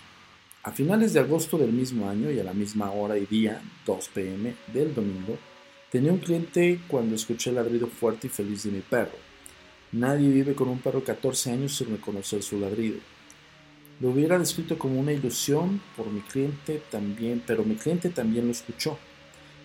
A 0.64 0.72
finales 0.72 1.14
de 1.14 1.20
agosto 1.20 1.58
del 1.58 1.72
mismo 1.72 2.10
año 2.10 2.32
y 2.32 2.40
a 2.40 2.44
la 2.44 2.54
misma 2.54 2.92
hora 2.92 3.18
y 3.18 3.26
día, 3.26 3.62
2 3.86 4.10
pm 4.10 4.56
del 4.74 4.94
domingo, 4.94 5.38
tenía 5.92 6.12
un 6.12 6.20
cliente 6.20 6.80
cuando 6.88 7.16
escuché 7.16 7.50
el 7.50 7.56
ladrido 7.56 7.88
fuerte 7.88 8.28
y 8.28 8.30
feliz 8.30 8.64
de 8.64 8.72
mi 8.72 8.82
perro. 8.82 9.31
Nadie 9.92 10.30
vive 10.30 10.56
con 10.56 10.70
un 10.70 10.80
perro 10.80 11.00
de 11.00 11.06
14 11.06 11.52
años 11.52 11.76
sin 11.76 11.90
reconocer 11.92 12.42
su 12.44 12.60
ladrido. 12.60 13.00
Lo 14.00 14.10
hubiera 14.10 14.40
descrito 14.40 14.78
como 14.78 15.00
una 15.00 15.12
ilusión 15.12 15.82
por 15.98 16.08
mi 16.08 16.22
cliente 16.22 16.82
también, 16.90 17.44
pero 17.46 17.64
mi 17.64 17.76
cliente 17.76 18.10
también 18.10 18.46
lo 18.46 18.52
escuchó. 18.52 18.98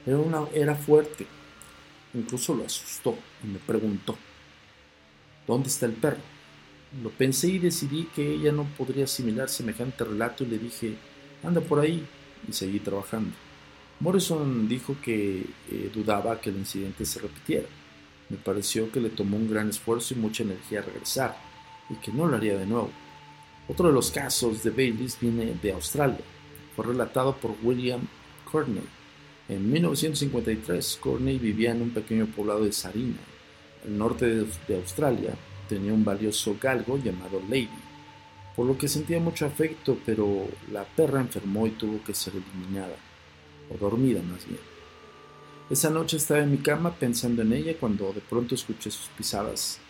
Era, 0.05 0.19
una, 0.19 0.47
era 0.53 0.75
fuerte. 0.75 1.27
Incluso 2.13 2.55
lo 2.55 2.65
asustó 2.65 3.17
y 3.45 3.47
me 3.47 3.59
preguntó, 3.59 4.17
¿dónde 5.47 5.69
está 5.69 5.87
el 5.87 5.93
perro? 5.93 6.21
Lo 7.03 7.11
pensé 7.11 7.49
y 7.49 7.59
decidí 7.59 8.09
que 8.15 8.35
ella 8.35 8.53
no 8.53 8.65
podría 8.77 9.05
asimilar 9.05 9.49
semejante 9.49 10.05
relato 10.05 10.45
y 10.45 10.49
le 10.49 10.59
dije, 10.59 10.95
anda 11.43 11.61
por 11.61 11.81
ahí 11.81 12.05
y 12.49 12.53
seguí 12.53 12.81
trabajando. 12.81 13.35
Morrison 14.01 14.69
dijo 14.69 14.97
que 15.03 15.45
eh, 15.71 15.91
dudaba 15.95 16.41
que 16.41 16.51
el 16.51 16.57
incidente 16.57 17.05
se 17.05 17.21
repitiera. 17.21 17.67
Me 18.29 18.37
pareció 18.37 18.91
que 18.91 19.01
le 19.01 19.11
tomó 19.11 19.37
un 19.37 19.49
gran 19.49 19.69
esfuerzo 19.69 20.15
y 20.15 20.19
mucha 20.19 20.43
energía 20.43 20.83
regresar 20.83 21.37
y 21.89 21.95
que 21.95 22.13
no 22.13 22.27
lo 22.27 22.37
haría 22.37 22.59
de 22.59 22.67
nuevo. 22.67 22.91
Otro 23.69 23.89
de 23.89 23.95
los 23.95 24.11
casos 24.11 24.63
de 24.63 24.71
Baileys 24.71 25.19
viene 25.21 25.57
de 25.61 25.73
Australia. 25.73 26.25
Fue 26.75 26.85
relatado 26.85 27.37
por 27.37 27.55
William 27.63 28.01
Courtney, 28.51 28.83
en 29.49 29.71
1953, 29.71 30.99
Courtney 31.01 31.39
vivía 31.39 31.71
en 31.71 31.83
un 31.83 31.91
pequeño 31.91 32.27
poblado 32.27 32.65
de 32.65 32.73
Sarina, 32.73 33.19
el 33.87 33.97
norte 33.97 34.27
de, 34.27 34.75
Australia. 34.75 35.35
Tenía 35.69 35.93
un 35.93 36.05
valioso 36.05 36.57
galgo 36.61 36.99
llamado 36.99 37.41
Lady, 37.49 37.69
por 38.57 38.67
lo 38.67 38.77
que 38.77 38.89
sentía 38.89 39.21
mucho 39.21 39.47
afecto, 39.47 39.99
pero 40.05 40.49
la 40.73 40.85
perra 40.85 41.21
enfermó 41.21 41.67
y 41.67 41.71
tuvo 41.71 42.03
que 42.03 42.15
ser 42.15 42.35
eliminada, 42.35 42.97
o 43.73 43.79
dormida 43.79 44.21
más 44.23 44.47
bien. 44.47 44.76
Esa 45.69 45.91
noche 45.91 46.17
estaba 46.17 46.43
en 46.43 46.53
mi 46.53 46.59
cama 46.59 46.93
pensando 46.93 47.43
en 47.43 47.53
ella 47.53 47.75
cuando 47.81 48.13
de 48.13 48.21
pronto 48.21 48.55
escuché 48.55 48.89
sus 48.89 49.09
pisadas 49.09 49.81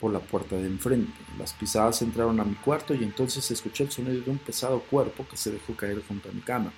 por 0.00 0.12
la 0.12 0.20
puerta 0.20 0.54
de 0.54 0.66
enfrente. 0.66 1.12
Las 1.36 1.52
pisadas 1.52 2.02
entraron 2.02 2.38
a 2.38 2.44
mi 2.44 2.54
cuarto 2.54 2.94
y 2.94 3.02
entonces 3.02 3.50
escuché 3.50 3.82
el 3.82 3.90
sonido 3.90 4.22
de 4.22 4.30
un 4.30 4.38
pesado 4.38 4.78
cuerpo 4.82 5.26
que 5.28 5.36
se 5.36 5.50
dejó 5.50 5.74
caer 5.74 6.04
junto 6.06 6.28
a 6.28 6.32
mi 6.32 6.40
cama. 6.40 6.72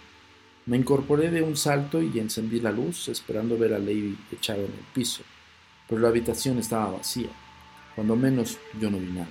Me 0.64 0.78
incorporé 0.78 1.30
de 1.30 1.42
un 1.42 1.54
salto 1.54 2.00
y 2.00 2.18
encendí 2.18 2.58
la 2.60 2.72
luz, 2.72 3.08
esperando 3.08 3.58
ver 3.58 3.74
a 3.74 3.78
Lady 3.78 4.16
echada 4.32 4.60
en 4.60 4.64
el 4.64 4.86
piso, 4.94 5.22
pero 5.86 6.00
la 6.00 6.08
habitación 6.08 6.58
estaba 6.58 6.92
vacía. 6.92 7.28
Cuando 7.94 8.16
menos 8.16 8.56
yo 8.80 8.90
no 8.90 8.98
vi 8.98 9.12
nada. 9.12 9.28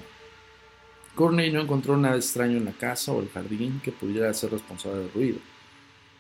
Courtney 1.16 1.52
no 1.52 1.62
encontró 1.62 1.98
nada 1.98 2.16
extraño 2.16 2.58
en 2.58 2.66
la 2.66 2.74
casa 2.74 3.12
o 3.12 3.22
el 3.22 3.30
jardín 3.30 3.82
que 3.84 3.92
pudiera 3.92 4.32
ser 4.36 4.52
responsable 4.52 5.00
del 5.00 5.14
ruido. 5.14 5.40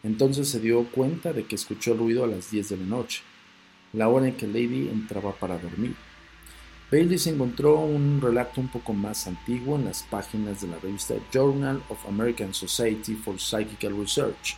Entonces 0.05 0.47
se 0.47 0.59
dio 0.59 0.83
cuenta 0.91 1.33
de 1.33 1.45
que 1.45 1.55
escuchó 1.55 1.93
el 1.93 1.97
ruido 1.97 2.23
a 2.23 2.27
las 2.27 2.51
10 2.51 2.69
de 2.69 2.77
la 2.77 2.85
noche, 2.85 3.23
la 3.91 4.07
hora 4.07 4.27
en 4.27 4.35
que 4.35 4.45
Lady 4.45 4.87
entraba 4.87 5.33
para 5.33 5.57
dormir. 5.57 5.95
Bailey 6.91 7.17
se 7.17 7.31
encontró 7.31 7.79
un 7.79 8.21
relato 8.21 8.61
un 8.61 8.67
poco 8.67 8.93
más 8.93 9.25
antiguo 9.25 9.75
en 9.77 9.85
las 9.85 10.03
páginas 10.03 10.61
de 10.61 10.67
la 10.67 10.77
revista 10.77 11.15
Journal 11.33 11.81
of 11.89 12.05
American 12.07 12.53
Society 12.53 13.15
for 13.15 13.39
Psychical 13.39 13.97
Research. 13.99 14.55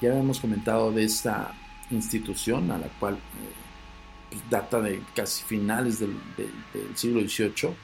Ya 0.00 0.10
habíamos 0.10 0.40
comentado 0.40 0.90
de 0.90 1.04
esta 1.04 1.54
institución 1.90 2.70
a 2.70 2.78
la 2.78 2.88
cual 2.98 3.16
eh, 3.16 3.18
pues, 4.30 4.42
data 4.48 4.80
de 4.80 5.02
casi 5.14 5.44
finales 5.44 6.00
del, 6.00 6.14
del 6.38 6.96
siglo 6.96 7.20
XVIII 7.20 7.74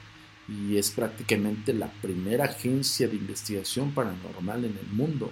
y 0.47 0.77
es 0.77 0.89
prácticamente 0.89 1.71
la 1.71 1.91
primera 2.01 2.45
agencia 2.45 3.07
de 3.07 3.15
investigación 3.15 3.91
paranormal 3.91 4.65
en 4.65 4.75
el 4.77 4.87
mundo, 4.87 5.31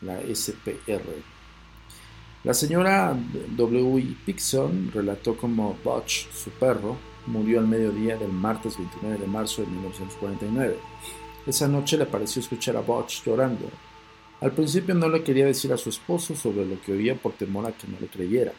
la 0.00 0.20
SPR. 0.20 1.36
La 2.44 2.54
señora 2.54 3.16
W. 3.56 3.98
E. 3.98 4.16
Pixon 4.24 4.90
relató 4.92 5.36
como 5.36 5.76
Butch, 5.82 6.30
su 6.30 6.50
perro, 6.50 6.96
murió 7.26 7.58
al 7.58 7.66
mediodía 7.66 8.16
del 8.16 8.32
martes 8.32 8.78
29 8.78 9.18
de 9.18 9.26
marzo 9.26 9.62
de 9.62 9.68
1949. 9.68 10.76
Esa 11.46 11.68
noche 11.68 11.96
le 11.96 12.06
pareció 12.06 12.40
escuchar 12.40 12.76
a 12.76 12.82
Butch 12.82 13.24
llorando. 13.24 13.68
Al 14.40 14.52
principio 14.52 14.94
no 14.94 15.08
le 15.08 15.22
quería 15.22 15.46
decir 15.46 15.72
a 15.72 15.76
su 15.76 15.88
esposo 15.88 16.36
sobre 16.36 16.66
lo 16.66 16.80
que 16.80 16.92
oía 16.92 17.14
por 17.14 17.32
temor 17.32 17.66
a 17.66 17.72
que 17.72 17.88
no 17.88 17.98
lo 17.98 18.06
creyera. 18.06 18.52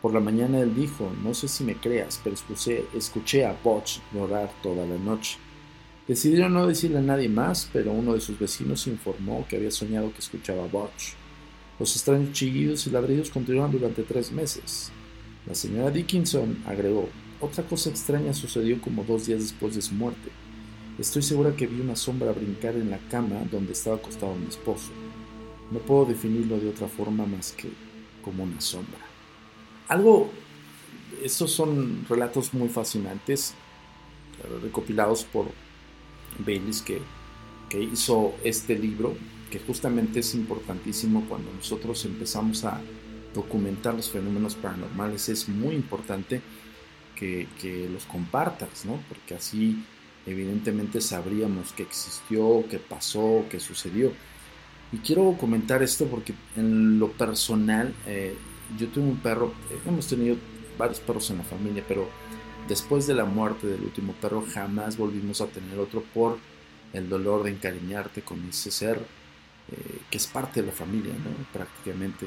Por 0.00 0.14
la 0.14 0.20
mañana 0.20 0.60
él 0.60 0.74
dijo, 0.74 1.10
no 1.22 1.34
sé 1.34 1.48
si 1.48 1.64
me 1.64 1.74
creas, 1.74 2.20
pero 2.22 2.34
escuché, 2.34 2.84
escuché 2.94 3.44
a 3.44 3.56
Butch 3.62 4.00
llorar 4.12 4.50
toda 4.62 4.86
la 4.86 4.96
noche. 4.96 5.38
Decidieron 6.08 6.54
no 6.54 6.66
decirle 6.66 6.98
a 6.98 7.02
nadie 7.02 7.28
más, 7.28 7.68
pero 7.70 7.92
uno 7.92 8.14
de 8.14 8.20
sus 8.22 8.38
vecinos 8.38 8.86
informó 8.86 9.46
que 9.46 9.56
había 9.56 9.70
soñado 9.70 10.10
que 10.10 10.20
escuchaba 10.20 10.66
Butch. 10.66 11.12
Los 11.78 11.94
extraños 11.94 12.32
chillidos 12.32 12.86
y 12.86 12.90
ladridos 12.90 13.28
continuaron 13.28 13.72
durante 13.72 14.02
tres 14.04 14.32
meses. 14.32 14.90
La 15.46 15.54
señora 15.54 15.90
Dickinson 15.90 16.62
agregó, 16.66 17.10
otra 17.40 17.62
cosa 17.64 17.90
extraña 17.90 18.32
sucedió 18.32 18.80
como 18.80 19.04
dos 19.04 19.26
días 19.26 19.40
después 19.40 19.74
de 19.74 19.82
su 19.82 19.92
muerte. 19.92 20.30
Estoy 20.98 21.20
segura 21.20 21.54
que 21.54 21.66
vi 21.66 21.78
una 21.82 21.94
sombra 21.94 22.32
brincar 22.32 22.74
en 22.74 22.90
la 22.90 22.98
cama 23.10 23.42
donde 23.52 23.72
estaba 23.72 23.96
acostado 23.96 24.34
mi 24.34 24.48
esposo. 24.48 24.90
No 25.70 25.78
puedo 25.80 26.06
definirlo 26.06 26.58
de 26.58 26.70
otra 26.70 26.88
forma 26.88 27.26
más 27.26 27.52
que 27.52 27.68
como 28.22 28.44
una 28.44 28.62
sombra. 28.62 28.98
Algo, 29.88 30.30
estos 31.22 31.52
son 31.52 32.06
relatos 32.08 32.54
muy 32.54 32.70
fascinantes, 32.70 33.52
recopilados 34.62 35.24
por 35.24 35.46
Baylis, 36.38 36.82
que, 36.82 37.00
que 37.68 37.82
hizo 37.82 38.34
este 38.44 38.78
libro, 38.78 39.16
que 39.50 39.58
justamente 39.58 40.20
es 40.20 40.34
importantísimo 40.34 41.24
cuando 41.28 41.52
nosotros 41.52 42.04
empezamos 42.04 42.64
a 42.64 42.80
documentar 43.34 43.94
los 43.94 44.10
fenómenos 44.10 44.54
paranormales. 44.54 45.28
Es 45.28 45.48
muy 45.48 45.74
importante 45.74 46.40
que, 47.14 47.48
que, 47.60 47.88
los 47.88 48.04
compartas, 48.04 48.84
¿no? 48.84 49.00
Porque 49.08 49.34
así 49.34 49.82
evidentemente 50.26 51.00
sabríamos 51.00 51.72
que 51.72 51.82
existió, 51.82 52.64
que 52.68 52.78
pasó, 52.78 53.44
que 53.50 53.60
sucedió. 53.60 54.12
Y 54.92 54.98
quiero 54.98 55.36
comentar 55.38 55.82
esto 55.82 56.06
porque 56.06 56.34
en 56.56 56.98
lo 56.98 57.12
personal 57.12 57.94
eh, 58.06 58.34
yo 58.78 58.88
tuve 58.88 59.04
un 59.04 59.18
perro, 59.18 59.52
hemos 59.86 60.06
tenido 60.06 60.36
varios 60.78 61.00
perros 61.00 61.30
en 61.30 61.38
la 61.38 61.44
familia, 61.44 61.84
pero 61.86 62.08
después 62.68 63.06
de 63.06 63.14
la 63.14 63.24
muerte 63.24 63.66
del 63.66 63.82
último 63.82 64.12
perro 64.12 64.44
jamás 64.52 64.96
volvimos 64.96 65.40
a 65.40 65.46
tener 65.46 65.78
otro 65.78 66.02
por 66.14 66.38
el 66.92 67.08
dolor 67.08 67.42
de 67.42 67.50
encariñarte 67.50 68.22
con 68.22 68.46
ese 68.48 68.70
ser 68.70 68.98
eh, 69.70 69.98
que 70.10 70.16
es 70.16 70.26
parte 70.26 70.60
de 70.60 70.68
la 70.68 70.72
familia, 70.72 71.12
prácticamente. 71.52 72.26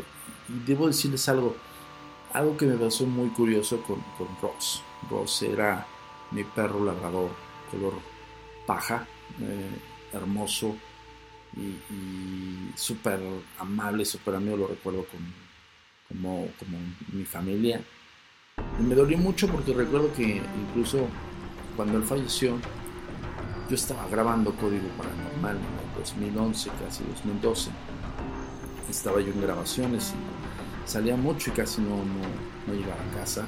Y 0.49 0.65
debo 0.67 0.87
decirles 0.87 1.27
algo, 1.29 1.55
algo 2.33 2.55
que 2.57 2.65
me 2.65 2.77
pasó 2.77 3.05
muy 3.05 3.29
curioso 3.29 3.81
con, 3.81 4.03
Ross. 4.41 4.83
Ross 5.09 5.41
era 5.43 5.85
mi 6.31 6.43
perro 6.43 6.83
labrador, 6.85 7.31
color 7.71 7.93
paja, 8.67 9.07
eh, 9.41 9.69
hermoso 10.13 10.75
y, 11.57 11.93
y 11.93 12.71
súper 12.75 13.19
amable, 13.57 14.05
súper 14.05 14.35
amigo, 14.35 14.57
lo 14.57 14.67
recuerdo 14.67 15.05
como, 16.09 16.47
como 16.59 16.77
mi 17.11 17.25
familia. 17.25 17.81
Me 18.81 18.95
dolió 18.95 19.17
mucho 19.17 19.47
porque 19.47 19.73
recuerdo 19.73 20.11
que 20.13 20.41
incluso 20.69 21.05
cuando 21.75 21.97
él 21.97 22.03
falleció, 22.03 22.57
yo 23.69 23.75
estaba 23.75 24.07
grabando 24.09 24.53
Código 24.53 24.87
Paranormal 24.97 25.55
en 25.55 25.61
el 25.61 25.99
2011, 25.99 26.69
casi 26.83 27.03
2012. 27.03 27.69
Estaba 28.89 29.21
yo 29.21 29.31
en 29.31 29.41
grabaciones 29.41 30.13
y 30.13 30.89
salía 30.89 31.15
mucho 31.15 31.51
y 31.51 31.53
casi 31.53 31.81
no, 31.81 31.97
no, 31.97 32.73
llegaba 32.73 32.99
a 33.01 33.19
casa. 33.19 33.47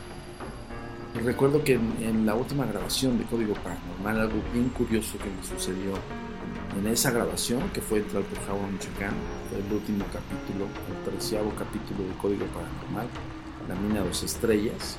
Y 1.16 1.20
recuerdo 1.20 1.64
que 1.64 1.74
en, 1.74 1.94
en, 2.02 2.26
la 2.26 2.36
última 2.36 2.66
grabación 2.66 3.18
de 3.18 3.26
Código 3.26 3.56
Paranormal, 3.56 4.22
algo 4.22 4.42
bien 4.54 4.70
curioso 4.70 5.18
que 5.18 5.26
me 5.26 5.44
sucedió 5.44 5.94
en 6.80 6.88
esa 6.88 7.12
grabación, 7.12 7.70
que 7.70 7.82
fue 7.82 8.00
en 8.00 8.06
Tlalpujahua, 8.06 8.68
Michoacán, 8.68 9.14
fue 9.50 9.60
el 9.60 9.74
último 9.74 10.06
capítulo, 10.06 10.68
el 10.90 11.12
treceavo 11.12 11.52
capítulo 11.58 12.08
de 12.08 12.16
Código 12.22 12.46
Paranormal, 12.48 13.08
La 13.68 13.76
Mina 13.76 14.02
de 14.02 14.08
Dos 14.08 14.24
Estrellas. 14.24 14.98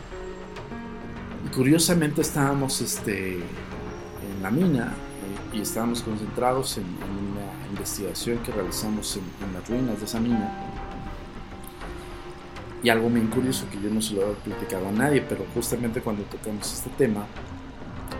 Curiosamente 1.52 2.22
estábamos 2.22 2.80
este, 2.80 3.34
en 3.34 4.42
la 4.42 4.50
mina 4.50 4.92
eh, 5.52 5.56
y 5.58 5.60
estábamos 5.60 6.02
concentrados 6.02 6.78
en, 6.78 6.84
una 6.84 7.68
investigación 7.70 8.38
que 8.38 8.52
realizamos 8.52 9.16
en, 9.16 9.52
las 9.52 9.68
ruinas 9.68 9.98
de 9.98 10.04
esa 10.04 10.20
mina. 10.20 10.52
Y 12.82 12.88
algo 12.88 13.08
bien 13.08 13.28
curioso 13.28 13.66
que 13.70 13.80
yo 13.80 13.88
no 13.88 14.02
se 14.02 14.14
lo 14.14 14.22
había 14.22 14.36
platicado 14.36 14.88
a 14.88 14.92
nadie, 14.92 15.22
pero 15.22 15.44
justamente 15.54 16.00
cuando 16.00 16.22
tocamos 16.24 16.72
este 16.72 16.90
tema, 16.90 17.26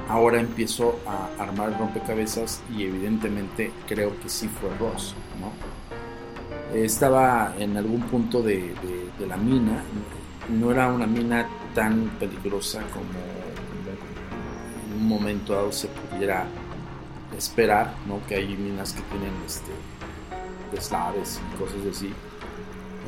ahora 0.08 0.40
empiezo 0.40 1.00
a 1.06 1.42
armar 1.42 1.78
rompecabezas 1.78 2.62
y 2.76 2.84
evidentemente 2.84 3.72
creo 3.88 4.18
que 4.20 4.28
sí 4.28 4.48
fue 4.48 4.70
Ross, 4.78 5.14
¿no? 5.40 5.52
Estaba 6.78 7.54
en 7.58 7.76
algún 7.76 8.00
punto 8.02 8.42
de, 8.42 8.56
de, 8.56 9.10
de, 9.18 9.26
la 9.26 9.36
mina, 9.36 9.82
no 10.48 10.70
era 10.72 10.88
una 10.88 11.06
mina 11.06 11.46
tan 11.74 12.08
peligrosa 12.18 12.82
como 12.92 13.18
en 14.86 15.00
un 15.00 15.08
momento 15.08 15.54
dado 15.54 15.72
se 15.72 15.88
pudiera 15.88 16.46
esperar, 17.36 17.94
¿no? 18.06 18.24
Que 18.26 18.36
hay 18.36 18.56
minas 18.56 18.92
que 18.92 19.02
tienen 19.02 19.32
este, 19.46 19.72
deslaves 20.72 21.40
y 21.52 21.58
cosas 21.58 21.78
así. 21.90 22.12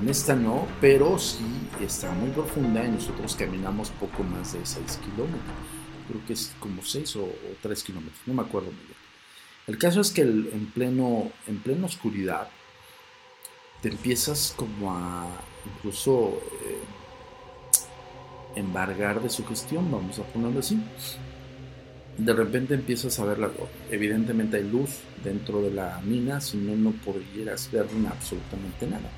En 0.01 0.09
esta 0.09 0.35
no, 0.35 0.67
pero 0.81 1.19
sí 1.19 1.69
está 1.81 2.11
muy 2.13 2.31
profunda 2.31 2.85
y 2.85 2.91
nosotros 2.91 3.35
caminamos 3.35 3.91
poco 3.91 4.23
más 4.23 4.53
de 4.53 4.67
6 4.67 5.01
kilómetros 5.05 5.77
creo 6.07 6.25
que 6.27 6.33
es 6.33 6.55
como 6.61 6.83
6 6.83 7.17
o, 7.17 7.25
o 7.25 7.57
3 7.63 7.83
kilómetros, 7.83 8.21
no 8.27 8.35
me 8.35 8.43
acuerdo 8.43 8.71
muy 8.71 8.85
bien. 8.85 8.97
El 9.67 9.79
caso 9.79 10.01
es 10.01 10.11
que 10.11 10.23
el, 10.23 10.51
en, 10.53 10.67
pleno, 10.67 11.31
en 11.47 11.59
plena 11.59 11.87
oscuridad 11.87 12.49
te 13.83 13.89
empiezas 13.89 14.55
como 14.57 14.95
a 14.95 15.27
incluso 15.77 16.41
eh, 16.65 16.81
embargar 18.57 19.23
de 19.23 19.31
su 19.31 19.45
gestión, 19.47 19.91
vamos 19.91 20.19
a 20.19 20.25
ponerlo 20.25 20.59
así. 20.61 20.81
De 22.19 22.33
repente 22.33 22.75
empiezas 22.75 23.19
a 23.21 23.25
ver, 23.25 23.39
la, 23.39 23.51
evidentemente 23.91 24.57
hay 24.57 24.65
luz 24.65 25.01
dentro 25.23 25.63
de 25.63 25.71
la 25.71 26.01
mina, 26.03 26.41
si 26.41 26.57
no, 26.57 26.75
no 26.75 26.91
podrías 27.05 27.71
ver 27.71 27.87
absolutamente 28.11 28.87
nada. 28.87 29.11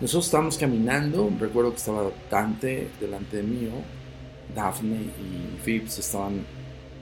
Nosotros 0.00 0.26
estábamos 0.26 0.58
caminando, 0.58 1.30
recuerdo 1.40 1.70
que 1.70 1.78
estaba 1.78 2.10
Dante 2.30 2.88
delante 3.00 3.38
de 3.38 3.42
mí, 3.42 3.68
Daphne 4.54 4.96
y 4.96 5.64
Phipps 5.64 5.98
estaban 5.98 6.44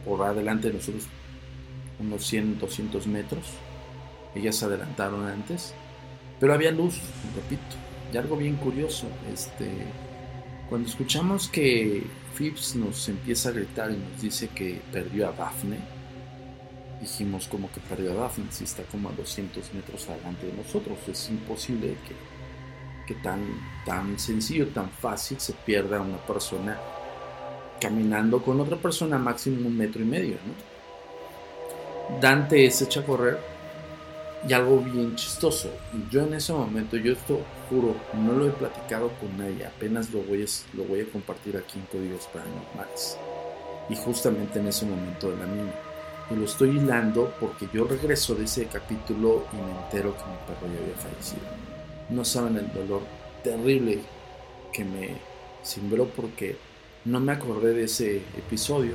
por 0.05 0.23
adelante 0.23 0.69
de 0.69 0.75
nosotros 0.75 1.07
unos 1.99 2.27
100, 2.27 2.59
200 2.59 3.07
metros. 3.07 3.45
Ellas 4.35 4.57
se 4.57 4.67
adelantaron 4.67 5.27
antes. 5.27 5.75
Pero 6.39 6.53
había 6.53 6.71
luz, 6.71 7.01
repito. 7.35 7.77
Y 8.13 8.17
algo 8.17 8.37
bien 8.37 8.57
curioso, 8.57 9.07
este, 9.33 9.69
cuando 10.69 10.89
escuchamos 10.89 11.49
que 11.49 12.05
Phipps 12.37 12.75
nos 12.75 13.09
empieza 13.09 13.51
a 13.51 13.53
gritar 13.53 13.91
y 13.91 13.97
nos 13.97 14.21
dice 14.21 14.49
que 14.49 14.81
perdió 14.93 15.29
a 15.29 15.33
Daphne, 15.33 15.79
dijimos 17.01 17.47
como 17.47 17.71
que 17.71 17.81
perdió 17.81 18.13
a 18.13 18.15
Daphne, 18.15 18.47
si 18.51 18.65
está 18.65 18.83
como 18.85 19.09
a 19.09 19.13
200 19.13 19.75
metros 19.75 20.09
adelante 20.09 20.47
de 20.47 20.53
nosotros. 20.53 20.99
Es 21.09 21.29
imposible 21.31 21.97
que, 22.07 23.15
que 23.15 23.21
tan, 23.21 23.41
tan 23.85 24.19
sencillo, 24.19 24.69
tan 24.69 24.91
fácil 24.91 25.39
se 25.39 25.53
pierda 25.53 26.01
una 26.01 26.19
persona 26.19 26.79
caminando 27.81 28.43
con 28.43 28.61
otra 28.61 28.77
persona 28.77 29.19
máximo 29.19 29.67
un 29.69 29.77
metro 29.77 30.03
y 30.03 30.07
medio. 30.07 30.37
¿no? 30.47 30.77
Dante 32.21 32.71
se 32.71 32.85
echa 32.85 33.01
a 33.01 33.05
correr 33.05 33.56
y 34.49 34.53
algo 34.53 34.79
bien 34.79 35.17
chistoso. 35.17 35.71
Yo 36.11 36.23
en 36.23 36.35
ese 36.35 36.53
momento, 36.53 36.97
yo 36.97 37.13
esto 37.13 37.41
juro, 37.69 37.97
no 38.15 38.33
lo 38.33 38.47
he 38.47 38.51
platicado 38.51 39.11
con 39.21 39.37
nadie, 39.39 39.67
apenas 39.67 40.11
lo 40.13 40.21
voy 40.23 40.43
a, 40.43 40.77
lo 40.77 40.85
voy 40.85 41.01
a 41.01 41.07
compartir 41.07 41.57
aquí 41.57 41.79
en 41.79 41.87
Códigos 41.87 42.27
Paranormales. 42.27 43.19
Y 43.89 43.97
justamente 43.97 44.59
en 44.59 44.69
ese 44.69 44.87
momento 44.87 45.31
de 45.31 45.37
la 45.37 45.47
mina. 45.47 45.73
Y 46.31 46.35
lo 46.35 46.45
estoy 46.45 46.71
hilando 46.71 47.33
porque 47.39 47.69
yo 47.73 47.85
regreso 47.85 48.35
de 48.35 48.45
ese 48.45 48.67
capítulo 48.67 49.45
y 49.53 49.57
me 49.57 49.85
entero 49.85 50.17
que 50.17 50.25
mi 50.25 50.37
perro 50.47 50.73
ya 50.73 50.83
había 50.83 50.97
fallecido. 50.97 51.43
No 52.11 52.25
saben 52.25 52.57
el 52.57 52.73
dolor 52.73 53.03
terrible 53.45 54.01
que 54.73 54.85
me 54.85 55.11
simbró 55.63 56.07
porque 56.07 56.57
No 57.05 57.21
me 57.21 57.31
acordé 57.31 57.73
de 57.73 57.85
ese 57.85 58.17
episodio, 58.37 58.95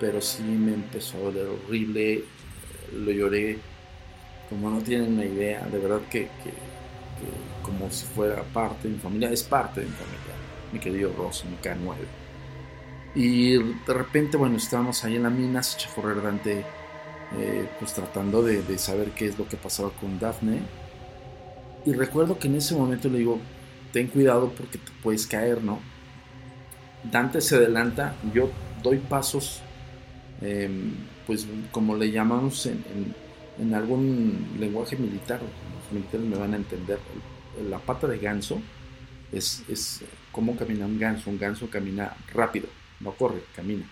pero 0.00 0.20
sí 0.20 0.42
me 0.42 0.74
empezó 0.74 1.18
a 1.18 1.20
doler 1.20 1.46
horrible, 1.46 2.24
lo 2.92 3.12
lloré 3.12 3.60
como 4.48 4.70
no 4.70 4.78
tienen 4.80 5.14
una 5.14 5.24
idea, 5.24 5.66
de 5.66 5.78
verdad 5.78 6.00
que, 6.10 6.28
como 7.62 7.90
si 7.90 8.06
fuera 8.06 8.42
parte 8.42 8.88
de 8.88 8.94
mi 8.94 9.00
familia, 9.00 9.30
es 9.30 9.42
parte 9.42 9.80
de 9.80 9.86
mi 9.86 9.92
familia, 9.92 10.34
mi 10.72 10.78
querido 10.78 11.12
Ross, 11.16 11.44
mi 11.44 11.56
K9. 11.56 11.94
Y 13.14 13.54
de 13.54 13.94
repente, 13.94 14.36
bueno, 14.36 14.56
estábamos 14.56 15.02
ahí 15.04 15.16
en 15.16 15.22
la 15.22 15.30
mina, 15.30 15.62
se 15.62 15.88
correr 15.94 16.22
Dante, 16.22 16.64
eh, 17.38 17.68
pues 17.78 17.94
tratando 17.94 18.42
de, 18.42 18.78
saber 18.78 19.10
qué 19.12 19.26
es 19.26 19.38
lo 19.38 19.48
que 19.48 19.56
pasaba 19.56 19.90
con 19.90 20.18
Daphne. 20.18 20.60
Y 21.86 21.92
recuerdo 21.94 22.38
que 22.38 22.48
en 22.48 22.56
ese 22.56 22.74
momento 22.74 23.08
le 23.08 23.18
digo, 23.18 23.40
ten 23.92 24.08
cuidado 24.08 24.50
porque 24.50 24.78
te 24.78 24.92
puedes 25.02 25.26
caer, 25.26 25.62
¿no? 25.62 25.80
Dante 27.10 27.40
se 27.40 27.56
adelanta, 27.56 28.14
yo 28.34 28.50
doy 28.82 28.98
pasos, 28.98 29.62
em, 30.42 30.92
pues 31.26 31.46
como 31.72 31.96
le 31.96 32.10
llamamos 32.10 32.66
en, 32.66 32.84
algún 33.74 34.56
lenguaje 34.58 34.96
militar, 34.96 35.40
los 35.40 35.92
militares 35.92 36.26
me 36.26 36.36
van 36.36 36.54
a 36.54 36.56
entender, 36.56 36.98
la 37.68 37.78
pata 37.78 38.06
de 38.06 38.18
ganso 38.18 38.60
es, 39.32 39.64
es 39.68 40.02
cómo 40.32 40.56
camina 40.56 40.86
un 40.86 40.98
ganso, 40.98 41.30
un 41.30 41.38
ganso 41.38 41.68
camina 41.70 42.14
rápido, 42.32 42.68
no 43.00 43.12
corre, 43.12 43.42
camina. 43.54 43.86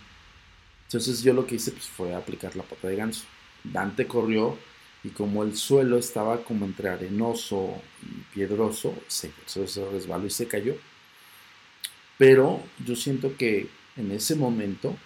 Entonces 0.87 1.23
yo 1.23 1.33
lo 1.33 1.47
que 1.47 1.57
hice 1.57 1.73
pues, 1.73 1.87
fue 1.87 2.15
aplicar 2.15 2.55
la 2.57 2.63
pata 2.63 2.89
de 2.89 2.97
ganso. 2.97 3.25
Dante 3.65 4.07
corrió 4.07 4.57
y 5.03 5.09
como 5.09 5.43
el 5.43 5.57
suelo 5.57 5.99
estaba 5.99 6.45
como 6.45 6.67
entre 6.67 6.89
arenoso 6.89 7.81
y 8.03 8.35
piedroso, 8.35 8.95
se, 9.07 9.31
se 9.47 9.91
resbaló 9.91 10.27
y 10.27 10.31
se 10.31 10.47
cayó. 10.47 10.77
Pero 12.17 12.63
yo 12.85 12.95
siento 12.97 13.37
que 13.37 13.69
en 13.97 14.13
ese 14.13 14.35
momento, 14.35 14.97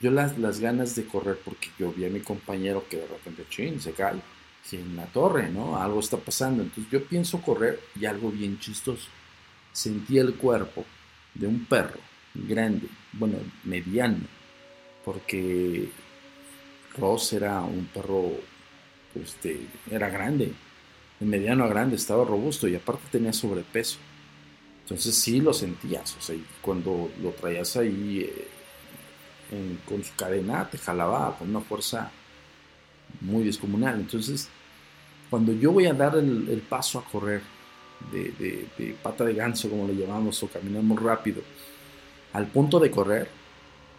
yo 0.00 0.10
las, 0.10 0.38
las 0.38 0.60
ganas 0.60 0.94
de 0.96 1.04
correr, 1.06 1.38
porque 1.44 1.68
yo 1.78 1.92
vi 1.92 2.04
a 2.04 2.10
mi 2.10 2.20
compañero 2.20 2.84
que 2.88 2.98
de 2.98 3.06
repente, 3.06 3.46
chin, 3.48 3.80
se 3.80 3.92
cae, 3.92 4.20
en 4.72 4.96
la 4.96 5.06
torre, 5.06 5.50
¿no? 5.50 5.76
Algo 5.76 6.00
está 6.00 6.16
pasando. 6.16 6.62
Entonces 6.62 6.90
yo 6.90 7.04
pienso 7.04 7.40
correr 7.42 7.80
y 7.98 8.06
algo 8.06 8.30
bien 8.30 8.58
chistoso. 8.58 9.08
Sentí 9.72 10.18
el 10.18 10.34
cuerpo 10.34 10.84
de 11.34 11.46
un 11.46 11.64
perro 11.66 12.00
grande, 12.34 12.88
bueno, 13.12 13.38
mediano, 13.64 14.24
porque 15.04 15.88
Ross 16.96 17.32
era 17.32 17.60
un 17.60 17.86
perro, 17.86 18.32
este, 19.14 19.60
era 19.90 20.08
grande, 20.08 20.52
de 21.20 21.26
mediano 21.26 21.64
a 21.64 21.68
grande, 21.68 21.96
estaba 21.96 22.24
robusto 22.24 22.66
y 22.66 22.74
aparte 22.74 23.02
tenía 23.10 23.32
sobrepeso. 23.32 23.98
Entonces 24.82 25.14
sí 25.14 25.40
lo 25.40 25.52
sentías, 25.54 26.16
o 26.16 26.20
sea, 26.20 26.36
cuando 26.60 27.10
lo 27.22 27.30
traías 27.30 27.76
ahí 27.76 28.28
eh, 28.28 28.48
con 29.86 30.02
su 30.02 30.14
cadena, 30.14 30.68
te 30.68 30.78
jalaba 30.78 31.36
con 31.38 31.50
una 31.50 31.60
fuerza 31.60 32.10
muy 33.20 33.44
descomunal. 33.44 34.00
Entonces, 34.00 34.48
cuando 35.30 35.52
yo 35.52 35.72
voy 35.72 35.86
a 35.86 35.94
dar 35.94 36.16
el, 36.16 36.62
paso 36.68 36.98
a 36.98 37.04
correr 37.04 37.42
de, 38.12 38.96
pata 39.02 39.24
de 39.24 39.34
ganso, 39.34 39.68
como 39.68 39.86
le 39.86 39.94
llamamos, 39.94 40.42
o 40.42 40.48
caminamos 40.48 41.02
rápido, 41.02 41.42
al 42.32 42.46
punto 42.46 42.78
de 42.80 42.90
correr, 42.90 43.28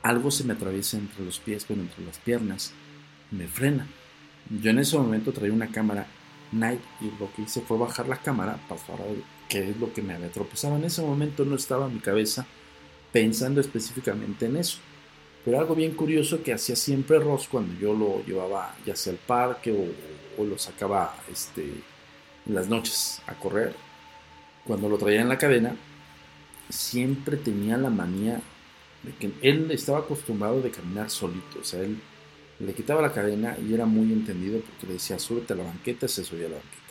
algo 0.04 0.30
se 0.30 0.44
me 0.44 0.54
atraviesa 0.54 0.98
entre 0.98 1.26
los 1.26 1.40
pies, 1.40 1.68
bueno, 1.68 1.84
entre 1.84 2.06
las 2.06 2.18
piernas, 2.20 2.74
me 3.32 3.48
frena. 3.48 3.88
Yo 4.62 4.70
en 4.70 4.80
ese 4.80 4.98
momento 4.98 5.32
traía 5.32 5.54
una 5.54 5.72
cámara 5.72 6.06
Night 6.52 6.82
y 7.02 7.06
lo 7.20 7.34
que 7.34 7.42
hice 7.44 7.62
fue 7.62 7.78
bajar 7.78 8.08
la 8.08 8.18
cámara 8.18 8.60
para 8.68 9.04
ver 9.04 9.18
qué 9.50 9.72
es 9.72 9.78
lo 9.78 9.92
que 9.92 10.02
me 10.02 10.14
había 10.14 10.32
tropezado. 10.32 10.76
En 10.76 10.84
ese 10.84 11.02
momento 11.02 11.44
no 11.44 11.56
estaba 11.56 11.88
en 11.88 11.96
mi 11.96 12.00
cabeza 12.00 12.46
pensando 13.12 13.62
específicamente 13.62 14.46
en 14.46 14.58
eso. 14.58 14.78
Pero 15.46 15.60
algo 15.60 15.76
bien 15.76 15.92
curioso 15.92 16.42
que 16.42 16.54
hacía 16.54 16.76
siempre 16.76 17.20
Ross 17.20 17.48
cuando 17.48 17.80
yo 17.80 17.94
lo 17.94 18.26
llevaba 18.26 18.76
ya 18.84 18.96
sea 18.96 19.14
al 19.14 19.20
parque 19.20 19.72
o, 19.72 20.44
lo 20.44 20.58
sacaba 20.58 21.16
este, 21.32 21.62
en 21.62 22.56
las 22.56 22.68
noches 22.68 23.22
a 23.28 23.36
correr. 23.36 23.76
Cuando 24.66 24.90
lo 24.90 24.98
traía 24.98 25.22
en 25.22 25.30
la 25.30 25.38
cadena, 25.38 25.76
siempre 26.70 27.38
tenía 27.38 27.78
la 27.78 27.92
manía 27.92 28.42
de 29.04 29.14
que 29.14 29.32
él 29.48 29.70
estaba 29.70 30.00
acostumbrado 30.00 30.62
de 30.62 30.72
caminar 30.72 31.12
solito. 31.12 31.60
O 31.62 31.64
sea, 31.64 31.82
él 31.82 32.02
le 32.60 32.74
quitaba 32.74 33.02
la 33.02 33.14
cadena 33.14 33.56
y 33.64 33.74
era 33.74 33.86
muy 33.86 34.12
entendido 34.12 34.60
porque 34.62 34.88
le 34.88 34.94
decía, 34.94 35.20
súbete 35.20 35.54
a 35.54 35.58
la 35.58 35.64
banqueta, 35.64 36.08
se 36.08 36.24
subía 36.24 36.48
a 36.48 36.50
la 36.50 36.56
banqueta. 36.56 36.82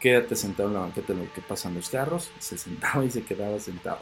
Quédate 0.00 0.34
sentado 0.34 0.70
en 0.70 0.74
la 0.74 0.80
banqueta 0.80 1.12
en 1.12 1.20
lo 1.20 1.32
que 1.32 1.42
pasan 1.42 1.74
los 1.74 1.90
carros, 1.90 2.30
se 2.38 2.56
sentaba 2.56 3.04
y 3.04 3.10
se 3.10 3.22
quedaba 3.22 3.60
sentado. 3.60 4.00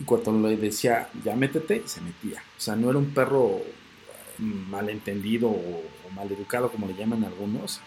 Y 0.00 0.04
cuando 0.04 0.32
le 0.32 0.56
decía, 0.56 1.08
ya 1.24 1.34
métete, 1.34 1.82
se 1.86 2.00
metía. 2.00 2.42
O 2.56 2.60
sea, 2.60 2.76
no 2.76 2.90
era 2.90 2.98
un 2.98 3.12
perro 3.12 3.60
mm, 4.38 4.70
malentendido 4.70 5.48
o, 5.48 5.82
o 6.06 6.10
mal 6.14 6.30
educado, 6.30 6.70
como 6.70 6.86
le 6.86 6.94
llaman 6.94 7.24
algunos, 7.24 7.80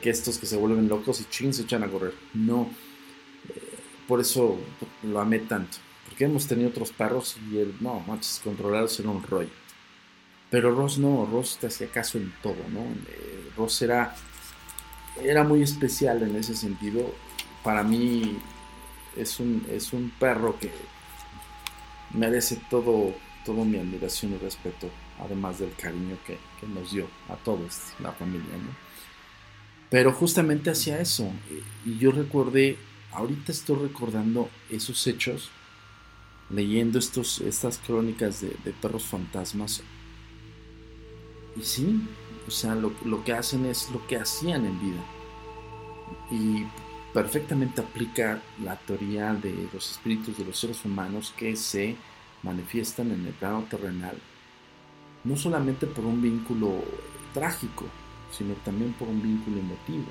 que, 0.00 0.10
estos 0.10 0.38
que 0.38 0.46
se 0.46 0.56
vuelven 0.56 0.88
locos 0.88 1.20
y 1.20 1.24
ching 1.24 1.52
se 1.52 1.62
echan 1.62 1.84
a 1.84 1.88
correr. 1.88 2.14
No. 2.34 2.68
Eh, 3.48 3.78
por 4.06 4.20
eso 4.20 4.58
lo 5.04 5.20
amé 5.20 5.40
tanto. 5.40 5.78
Porque 6.06 6.24
hemos 6.24 6.46
tenido 6.46 6.70
otros 6.70 6.90
perros 6.90 7.36
y 7.50 7.58
él, 7.58 7.74
no, 7.80 8.00
manches, 8.00 8.40
controlarlos 8.42 8.98
era 8.98 9.10
un 9.10 9.22
rollo. 9.22 9.50
Pero 10.50 10.74
Ross 10.74 10.98
no, 10.98 11.28
Ross 11.30 11.58
te 11.60 11.66
hacía 11.66 11.88
caso 11.88 12.18
en 12.18 12.32
todo, 12.42 12.56
¿no? 12.72 12.80
Eh, 12.80 13.50
Ross 13.56 13.82
era, 13.82 14.16
era 15.22 15.44
muy 15.44 15.62
especial 15.62 16.22
en 16.22 16.36
ese 16.36 16.56
sentido. 16.56 17.14
Para 17.62 17.82
mí 17.82 18.38
es 19.16 19.38
un, 19.40 19.66
es 19.70 19.92
un 19.92 20.10
perro 20.18 20.58
que 20.58 20.70
merece 22.12 22.60
todo, 22.70 23.14
todo 23.44 23.64
mi 23.64 23.78
admiración 23.78 24.34
y 24.34 24.38
respeto, 24.38 24.90
además 25.20 25.58
del 25.58 25.74
cariño 25.74 26.16
que, 26.26 26.38
nos 26.66 26.92
dio 26.92 27.06
a 27.28 27.36
todos, 27.36 27.92
la 28.00 28.12
familia, 28.12 28.52
¿no? 28.52 28.88
Pero 29.90 30.12
justamente 30.12 30.70
hacía 30.70 31.00
eso. 31.00 31.30
Y 31.86 31.98
yo 31.98 32.10
recordé, 32.10 32.76
ahorita 33.12 33.52
estoy 33.52 33.88
recordando 33.88 34.50
esos 34.70 35.06
hechos, 35.06 35.50
leyendo 36.50 36.98
estos, 36.98 37.40
estas 37.40 37.78
crónicas 37.78 38.42
de, 38.42 38.54
de 38.64 38.72
perros 38.72 39.04
fantasmas 39.04 39.82
y 41.58 41.64
sí, 41.64 42.00
o 42.46 42.50
sea, 42.50 42.74
lo, 42.74 43.24
que 43.24 43.32
hacen 43.32 43.66
es 43.66 43.90
lo 43.90 44.06
que 44.06 44.16
hacían 44.16 44.64
en 44.64 44.80
vida. 44.80 45.04
Y 46.30 46.66
perfectamente 47.18 47.80
aplica 47.80 48.40
la 48.62 48.76
teoría 48.76 49.34
de 49.34 49.52
los 49.72 49.90
espíritus 49.90 50.38
de 50.38 50.44
los 50.44 50.56
seres 50.56 50.84
humanos 50.84 51.34
que 51.36 51.56
se 51.56 51.96
manifiestan 52.44 53.10
en 53.10 53.26
el 53.26 53.32
plano 53.32 53.66
terrenal, 53.68 54.16
no 55.24 55.36
solamente 55.36 55.88
por 55.88 56.04
un 56.04 56.22
vínculo 56.22 56.80
trágico, 57.34 57.86
sino 58.30 58.54
también 58.64 58.92
por 58.92 59.08
un 59.08 59.20
vínculo 59.20 59.58
emotivo. 59.58 60.06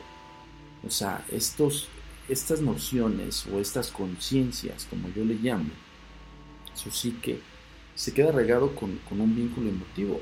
O 0.86 0.89
sea, 0.89 1.24
estos, 1.32 1.88
estas 2.28 2.60
nociones 2.60 3.48
o 3.54 3.62
estas 3.62 3.89
conciencias, 3.89 4.86
como 4.89 5.08
yo 5.08 5.24
le 5.24 5.36
llamo, 5.36 5.70
su 6.74 6.91
psique, 6.91 7.39
se 7.96 8.13
queda 8.13 8.34
regado 8.34 8.76
con, 8.76 8.98
con 9.08 9.22
un 9.22 9.34
vínculo 9.34 9.70
emotivo 9.70 10.20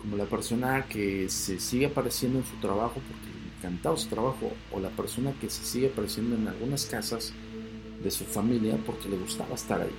como 0.00 0.16
la 0.16 0.24
persona 0.24 0.86
que 0.88 1.28
se 1.28 1.60
sigue 1.60 1.84
apareciendo 1.84 2.38
en 2.38 2.46
su 2.46 2.56
trabajo 2.56 2.94
porque 2.94 3.41
le 3.62 3.68
encantaba 3.68 3.96
su 3.96 4.08
trabajo, 4.08 4.52
o 4.72 4.80
la 4.80 4.90
persona 4.90 5.32
que 5.40 5.48
se 5.48 5.64
sigue 5.64 5.88
apareciendo 5.88 6.36
en 6.36 6.48
algunas 6.48 6.86
casas 6.86 7.32
de 8.02 8.10
su 8.10 8.24
familia 8.24 8.76
porque 8.84 9.08
le 9.08 9.16
gustaba 9.16 9.54
estar 9.54 9.80
ahí. 9.80 9.94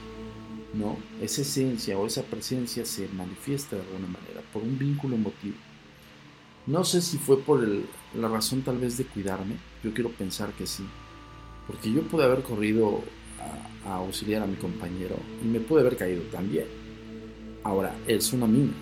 ¿no? 0.74 0.98
Esa 1.22 1.42
esencia 1.42 1.98
o 1.98 2.06
esa 2.06 2.24
presencia 2.24 2.86
se 2.86 3.08
manifiesta 3.10 3.76
de 3.76 3.84
alguna 3.84 4.08
manera 4.08 4.42
por 4.52 4.64
un 4.64 4.78
vínculo 4.78 5.16
emotivo. 5.16 5.56
No 6.66 6.84
sé 6.84 7.02
si 7.02 7.18
fue 7.18 7.40
por 7.40 7.66
la 8.16 8.28
razón 8.28 8.62
tal 8.62 8.78
vez 8.78 8.98
de 8.98 9.06
cuidarme, 9.06 9.56
yo 9.84 9.94
quiero 9.94 10.10
pensar 10.10 10.52
que 10.54 10.66
sí, 10.66 10.84
porque 11.68 11.92
yo 11.92 12.02
pude 12.04 12.24
haber 12.24 12.42
corrido 12.42 13.02
a, 13.86 13.90
a 13.90 13.96
auxiliar 13.98 14.42
a 14.42 14.48
mi 14.48 14.56
compañero 14.56 15.18
y 15.44 15.48
me 15.48 15.60
pude 15.60 15.82
haber 15.82 15.98
caído 15.98 16.24
también. 16.24 16.66
Ahora, 17.64 17.96
es 18.08 18.34
una 18.34 18.48
mina, 18.48 18.74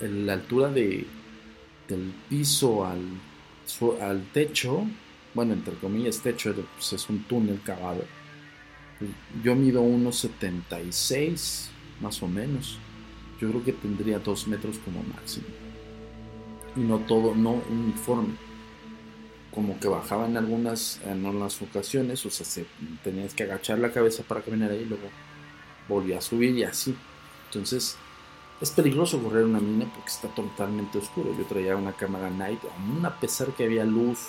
la 0.00 0.34
altura 0.34 0.68
de, 0.70 1.06
del 1.88 2.12
piso 2.28 2.86
al, 2.86 3.00
al 4.00 4.24
techo, 4.32 4.86
bueno, 5.34 5.52
entre 5.52 5.74
comillas, 5.74 6.20
techo 6.20 6.54
pues, 6.54 6.92
es 6.92 7.08
un 7.08 7.24
túnel 7.24 7.60
cavado. 7.62 8.04
Yo 9.42 9.54
mido 9.54 9.80
unos 9.80 10.16
76, 10.18 11.70
más 12.00 12.22
o 12.22 12.28
menos. 12.28 12.78
Yo 13.40 13.48
creo 13.48 13.64
que 13.64 13.72
tendría 13.72 14.18
2 14.18 14.48
metros 14.48 14.78
como 14.78 15.02
máximo. 15.02 15.46
Y 16.76 16.80
no 16.80 16.98
todo, 16.98 17.34
no 17.34 17.62
uniforme. 17.70 18.34
Como 19.54 19.80
que 19.80 19.88
bajaba 19.88 20.26
en 20.26 20.36
algunas, 20.36 21.00
en 21.04 21.24
algunas 21.24 21.60
ocasiones, 21.62 22.24
o 22.26 22.30
sea, 22.30 22.46
se, 22.46 22.66
tenías 23.02 23.34
que 23.34 23.44
agachar 23.44 23.78
la 23.78 23.92
cabeza 23.92 24.22
para 24.22 24.42
caminar 24.42 24.70
ahí 24.70 24.82
y 24.82 24.84
luego 24.84 25.08
volvía 25.88 26.18
a 26.18 26.20
subir 26.20 26.56
y 26.56 26.64
así. 26.64 26.94
Entonces, 27.46 27.96
es 28.60 28.70
peligroso 28.70 29.22
correr 29.22 29.44
una 29.44 29.60
mina 29.60 29.86
porque 29.86 30.10
está 30.10 30.28
totalmente 30.28 30.98
oscuro. 30.98 31.34
Yo 31.36 31.44
traía 31.44 31.76
una 31.76 31.92
cámara 31.92 32.30
night, 32.30 32.60
aún 32.76 33.04
a 33.06 33.18
pesar 33.18 33.48
que 33.48 33.64
había 33.64 33.84
luz 33.84 34.28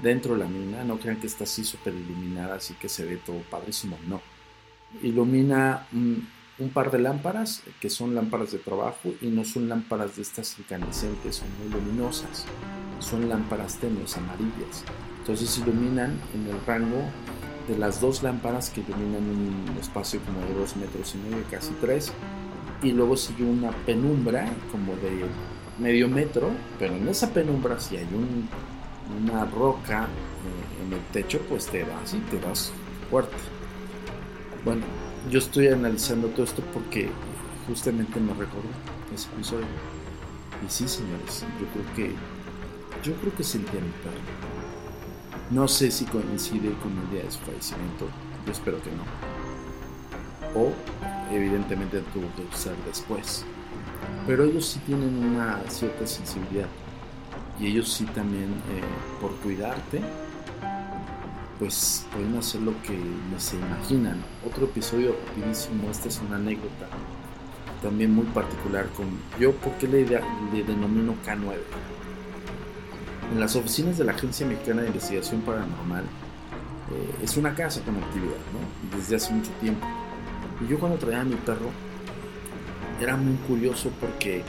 dentro 0.00 0.34
de 0.34 0.40
la 0.40 0.48
mina, 0.48 0.84
no 0.84 0.98
crean 0.98 1.20
que 1.20 1.26
está 1.26 1.44
así 1.44 1.64
súper 1.64 1.94
iluminada, 1.94 2.56
así 2.56 2.74
que 2.74 2.88
se 2.88 3.04
ve 3.04 3.16
todo 3.16 3.38
padrísimo, 3.50 3.98
no. 4.08 4.20
ilumina 5.02 5.86
un, 5.92 6.26
par 6.72 6.90
de 6.90 6.98
lámparas 6.98 7.62
que 7.80 7.90
son 7.90 8.14
lámparas 8.14 8.52
de 8.52 8.58
trabajo 8.58 9.12
y 9.20 9.26
no 9.26 9.44
son 9.44 9.68
lámparas 9.68 10.16
de 10.16 10.22
estas 10.22 10.58
incandescentes, 10.58 11.36
son 11.36 11.48
muy 11.58 11.68
luminosas, 11.68 12.46
son 12.98 13.28
lámparas 13.28 13.78
tenues, 13.78 14.16
amarillas. 14.16 14.84
Entonces 15.18 15.58
iluminan 15.58 16.18
en 16.34 16.46
el 16.46 16.66
rango 16.66 17.02
de 17.68 17.76
las 17.76 18.00
dos 18.00 18.22
lámparas 18.22 18.70
que 18.70 18.80
iluminan 18.80 19.22
un 19.22 19.76
espacio 19.78 20.20
como 20.20 20.40
de 20.46 20.54
dos 20.54 20.76
metros 20.76 21.14
y 21.14 21.18
medio, 21.18 21.44
casi 21.50 21.72
tres, 21.80 22.12
y 22.82 22.92
luego 22.92 23.16
sigue 23.16 23.44
una 23.44 23.70
penumbra 23.70 24.48
como 24.70 24.94
de 24.96 25.24
medio 25.78 26.08
metro, 26.08 26.50
pero 26.78 26.94
en 26.94 27.08
esa 27.08 27.30
penumbra 27.32 27.78
si 27.80 27.96
hay 27.96 28.08
un, 28.12 28.48
una 29.22 29.44
roca 29.46 30.04
eh, 30.04 30.84
en 30.84 30.92
el 30.92 31.00
techo, 31.12 31.40
pues 31.48 31.66
te 31.66 31.80
das 31.80 32.14
y 32.14 32.18
te 32.30 32.38
das 32.40 32.72
fuerte. 33.10 33.36
Bueno, 34.64 34.82
yo 35.30 35.38
estoy 35.38 35.68
analizando 35.68 36.28
todo 36.28 36.44
esto 36.44 36.62
porque 36.72 37.08
justamente 37.66 38.20
me 38.20 38.32
recordó 38.32 38.68
ese 39.14 39.28
episodio. 39.28 39.66
Y 40.66 40.70
sí, 40.70 40.88
señores, 40.88 41.44
yo 41.60 41.66
creo 41.72 41.94
que 41.94 42.14
yo 43.02 43.14
creo 43.20 43.34
que 43.36 43.44
sentía 43.44 43.80
mi 43.80 43.90
perro. 44.02 44.20
No 45.50 45.68
sé 45.68 45.90
si 45.90 46.04
coincide 46.06 46.72
con 46.82 46.98
el 46.98 47.10
día 47.10 47.22
de 47.22 47.30
su 47.30 47.38
fallecimiento, 47.40 48.08
yo 48.44 48.52
espero 48.52 48.82
que 48.82 48.90
no. 48.90 49.04
O 50.60 50.72
evidentemente 51.32 52.00
tuvo 52.12 52.26
que 52.36 52.56
ser 52.56 52.74
después. 52.86 53.44
Pero 54.26 54.44
ellos 54.44 54.66
sí 54.66 54.80
tienen 54.80 55.24
una 55.24 55.60
cierta 55.68 56.06
sensibilidad. 56.06 56.68
Y 57.58 57.68
ellos 57.68 57.92
sí 57.92 58.04
también, 58.06 58.50
eh, 58.70 58.82
por 59.20 59.32
cuidarte, 59.36 60.00
pues 61.58 62.06
pueden 62.12 62.36
hacer 62.36 62.60
lo 62.60 62.72
que 62.82 62.98
se 63.38 63.56
imaginan. 63.56 64.22
Otro 64.46 64.66
episodio 64.66 65.16
rapidísimo, 65.26 65.90
esta 65.90 66.08
es 66.08 66.20
una 66.26 66.36
anécdota 66.36 66.88
también 67.82 68.12
muy 68.12 68.24
particular 68.26 68.86
con 68.96 69.06
yo, 69.38 69.52
porque 69.52 69.86
le, 69.86 70.04
le 70.04 70.64
denomino 70.64 71.14
K9? 71.24 71.54
En 73.32 73.40
las 73.40 73.56
oficinas 73.56 73.98
de 73.98 74.04
la 74.04 74.12
Agencia 74.12 74.46
Mexicana 74.46 74.82
de 74.82 74.88
Investigación 74.88 75.40
Paranormal 75.42 76.04
eh, 76.04 77.14
es 77.22 77.36
una 77.36 77.54
casa 77.54 77.80
con 77.82 77.96
actividad, 77.96 78.36
¿no? 78.52 78.96
Desde 78.96 79.16
hace 79.16 79.32
mucho 79.32 79.50
tiempo. 79.60 79.86
Y 80.60 80.68
yo 80.68 80.78
cuando 80.78 80.98
traía 80.98 81.20
a 81.20 81.24
mi 81.24 81.36
perro 81.36 81.70
era 83.00 83.16
muy 83.16 83.36
curioso 83.46 83.90
porque 84.00 84.42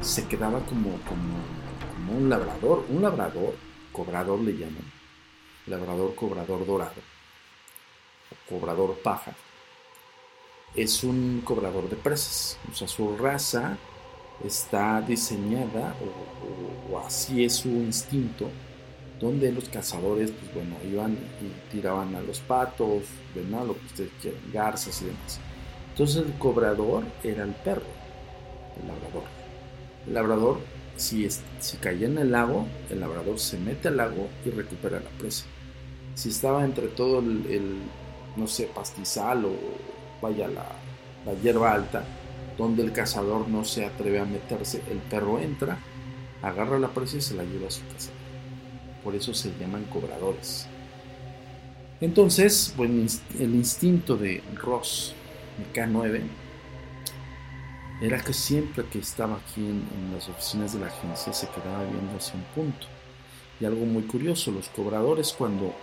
se 0.00 0.26
quedaba 0.28 0.60
como, 0.60 0.98
como, 1.02 2.16
un 2.16 2.28
labrador, 2.28 2.84
un 2.88 3.02
labrador, 3.02 3.54
cobrador 3.92 4.40
le 4.40 4.52
llaman, 4.52 4.84
labrador 5.66 6.14
cobrador 6.14 6.66
dorado, 6.66 7.00
cobrador 8.48 8.98
paja. 9.02 9.32
Es 10.74 11.04
un 11.04 11.42
cobrador 11.44 11.88
de 11.88 11.96
presas, 11.96 12.58
o 12.70 12.74
sea, 12.74 12.88
su 12.88 13.16
raza 13.16 13.76
está 14.44 15.00
diseñada 15.02 15.94
o, 16.90 16.98
así 16.98 17.44
es 17.44 17.56
su 17.56 17.68
instinto 17.68 18.50
donde 19.20 19.52
los 19.52 19.68
cazadores 19.68 20.30
pues 20.30 20.54
bueno 20.54 20.76
iban 20.90 21.12
y 21.12 21.72
tiraban 21.72 22.14
a 22.14 22.20
los 22.22 22.40
patos 22.40 23.04
¿verdad? 23.34 23.66
lo 23.66 23.74
que 23.74 23.86
ustedes 23.86 24.10
quieran 24.20 24.40
garzas 24.52 25.02
y 25.02 25.06
demás 25.06 25.40
entonces 25.90 26.24
el 26.24 26.32
cobrador 26.34 27.04
era 27.22 27.44
el 27.44 27.52
perro 27.52 27.82
el 28.80 28.88
labrador 28.88 29.24
el 30.06 30.14
labrador 30.14 30.58
si, 30.96 31.28
si 31.30 31.76
caía 31.78 32.06
en 32.06 32.18
el 32.18 32.32
lago 32.32 32.66
el 32.90 33.00
labrador 33.00 33.38
se 33.38 33.58
mete 33.58 33.88
al 33.88 33.98
lago 33.98 34.28
y 34.44 34.50
recupera 34.50 35.00
la 35.00 35.10
presa 35.18 35.44
si 36.14 36.30
estaba 36.30 36.64
entre 36.64 36.88
todo 36.88 37.20
el, 37.20 37.78
no 38.36 38.46
sé 38.46 38.70
pastizal 38.74 39.44
o 39.44 39.52
vaya 40.20 40.48
la, 40.48 40.66
la 41.26 41.34
hierba 41.40 41.72
alta 41.72 42.04
donde 42.60 42.82
el 42.82 42.92
cazador 42.92 43.48
no 43.48 43.64
se 43.64 43.86
atreve 43.86 44.20
a 44.20 44.26
meterse, 44.26 44.82
el 44.90 44.98
perro 44.98 45.38
entra, 45.38 45.78
agarra 46.42 46.78
la 46.78 46.88
presa 46.88 47.16
y 47.16 47.20
se 47.22 47.34
la 47.34 47.42
lleva 47.42 47.68
a 47.68 47.70
su 47.70 47.80
casa. 47.86 48.10
Por 49.02 49.14
eso 49.14 49.34
se 49.34 49.52
llaman 49.58 49.84
cobradores. 49.84 50.66
Entonces, 52.00 52.72
pues, 52.76 53.22
el 53.38 53.54
instinto 53.54 54.16
de 54.16 54.42
Ross, 54.54 55.14
de 55.58 55.80
K9, 55.80 56.22
era 58.00 58.20
que 58.20 58.32
siempre 58.32 58.84
que 58.86 58.98
estaba 58.98 59.36
aquí 59.36 59.60
en, 59.60 59.84
las 60.14 60.28
oficinas 60.28 60.72
de 60.72 60.80
la 60.80 60.86
agencia 60.86 61.32
se 61.32 61.48
quedaba 61.48 61.84
viendo 61.84 62.16
hacia 62.16 62.34
un 62.34 62.44
punto. 62.54 62.86
Y 63.60 63.66
algo 63.66 63.84
muy 63.84 64.04
curioso, 64.04 64.50
los 64.50 64.68
cobradores 64.70 65.34
cuando 65.36 65.74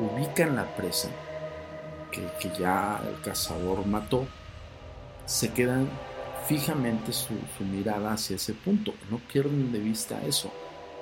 ubican 0.00 0.56
la 0.56 0.74
presa 0.74 1.10
que, 2.10 2.26
que 2.40 2.58
ya 2.58 3.02
el 3.06 3.20
cazador 3.20 3.86
mató, 3.86 4.26
se 5.26 5.52
quedan 5.52 5.88
fijamente 6.46 7.12
su, 7.12 7.34
mirada 7.60 8.12
hacia 8.12 8.36
ese 8.36 8.54
punto, 8.54 8.94
no 9.10 9.18
pierden 9.18 9.72
de 9.72 9.80
vista 9.80 10.20
eso. 10.26 10.50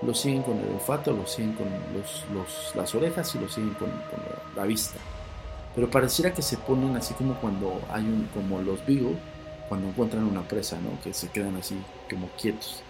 Lo 0.05 0.15
siguen 0.15 0.43
con 0.43 0.59
el 0.59 0.69
olfato, 0.69 1.13
lo 1.13 1.27
siguen 1.27 1.55
con 1.55 1.67
los, 1.95 2.75
las 2.75 2.95
orejas 2.95 3.35
y 3.35 3.39
lo 3.39 3.49
siguen 3.49 3.75
con, 3.75 3.91
la 4.55 4.65
vista. 4.65 4.99
Pero 5.75 5.91
pareciera 5.91 6.33
que 6.33 6.43
se 6.43 6.57
ponen 6.59 6.97
así 6.97 7.15
como 7.15 7.35
cuando 7.41 7.81
hay 7.91 8.03
un, 8.05 8.29
como 8.35 8.61
los 8.61 8.85
Beagle, 8.87 9.17
cuando 9.69 9.89
encuentran 9.89 10.25
una 10.25 10.47
presa, 10.47 10.79
¿no? 10.81 11.01
Que 11.03 11.13
se 11.15 11.29
quedan 11.31 11.57
así 11.57 11.77
como 12.09 12.29
quietos. 12.41 12.83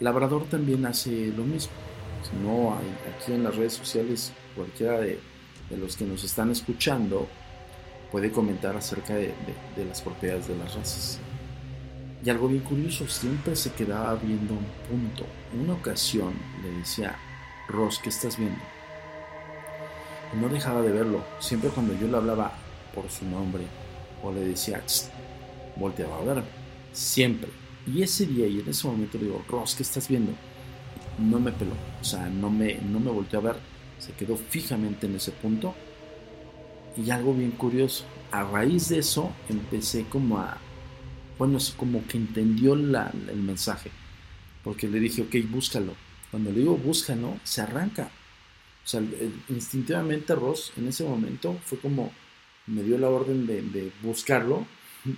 Labrador 0.00 0.44
también 0.44 0.86
hace 0.86 1.26
lo 1.36 1.42
mismo. 1.44 1.72
Si 2.22 2.36
no, 2.36 2.76
hay, 2.76 2.86
aquí 3.12 3.32
en 3.32 3.44
las 3.44 3.56
redes 3.56 3.74
sociales, 3.74 4.32
cualquiera 4.54 5.00
de, 5.00 5.18
los 5.76 5.96
que 5.96 6.04
nos 6.04 6.22
están 6.24 6.50
escuchando 6.50 7.26
puede 8.12 8.30
comentar 8.30 8.76
acerca 8.76 9.14
de 9.14 9.34
las 9.76 10.00
propiedades 10.00 10.46
de 10.48 10.56
las 10.56 10.74
razas. 10.74 11.18
Y 12.24 12.30
algo 12.30 12.48
bien 12.48 12.62
curioso, 12.62 13.06
siempre 13.06 13.54
se 13.54 13.72
quedaba 13.72 14.14
viendo 14.14 14.54
un 14.54 14.66
punto. 14.88 15.26
Una 15.60 15.74
ocasión 15.74 16.32
le 16.62 16.70
decía, 16.70 17.16
Ross, 17.68 18.00
¿qué 18.02 18.08
estás 18.08 18.38
viendo? 18.38 18.60
Y 20.32 20.38
no 20.38 20.48
dejaba 20.48 20.80
de 20.80 20.90
verlo. 20.90 21.22
Siempre 21.38 21.68
cuando 21.68 21.92
yo 21.94 22.08
le 22.08 22.16
hablaba 22.16 22.52
por 22.94 23.10
su 23.10 23.26
nombre 23.26 23.64
o 24.22 24.32
le 24.32 24.40
decía, 24.40 24.82
volteaba 25.76 26.18
a 26.18 26.24
ver. 26.24 26.44
Siempre. 26.92 27.50
Y 27.86 28.02
ese 28.02 28.24
día 28.24 28.46
y 28.46 28.60
en 28.60 28.70
ese 28.70 28.86
momento 28.86 29.18
le 29.18 29.24
digo, 29.24 29.44
Ross, 29.46 29.74
¿qué 29.74 29.82
estás 29.82 30.08
viendo? 30.08 30.32
No 31.18 31.38
me 31.38 31.52
peló. 31.52 31.74
O 32.00 32.04
sea, 32.04 32.30
no 32.30 32.48
me, 32.48 32.76
no 32.76 33.00
me 33.00 33.10
volteó 33.10 33.40
a 33.40 33.42
ver. 33.42 33.56
Se 33.98 34.12
quedó 34.12 34.38
fijamente 34.38 35.06
en 35.06 35.16
ese 35.16 35.30
punto. 35.30 35.74
Y 36.96 37.10
algo 37.10 37.34
bien 37.34 37.50
curioso. 37.50 38.06
A 38.30 38.44
raíz 38.44 38.88
de 38.88 39.00
eso 39.00 39.30
empecé 39.50 40.04
como 40.04 40.38
a 40.38 40.56
bueno, 41.38 41.58
como 41.76 42.06
que 42.06 42.16
entendió 42.16 42.76
la, 42.76 43.12
el 43.28 43.42
mensaje. 43.42 43.90
Porque 44.62 44.88
le 44.88 45.00
dije, 45.00 45.22
ok, 45.22 45.50
búscalo. 45.50 45.94
Cuando 46.30 46.50
le 46.50 46.60
digo 46.60 46.76
búscalo, 46.76 47.38
se 47.44 47.60
arranca. 47.60 48.10
O 48.84 48.86
sea, 48.86 49.02
instintivamente 49.48 50.34
Ross 50.34 50.72
en 50.76 50.88
ese 50.88 51.04
momento 51.04 51.58
fue 51.64 51.78
como, 51.78 52.12
me 52.66 52.82
dio 52.82 52.98
la 52.98 53.08
orden 53.08 53.46
de, 53.46 53.92
buscarlo. 54.02 54.66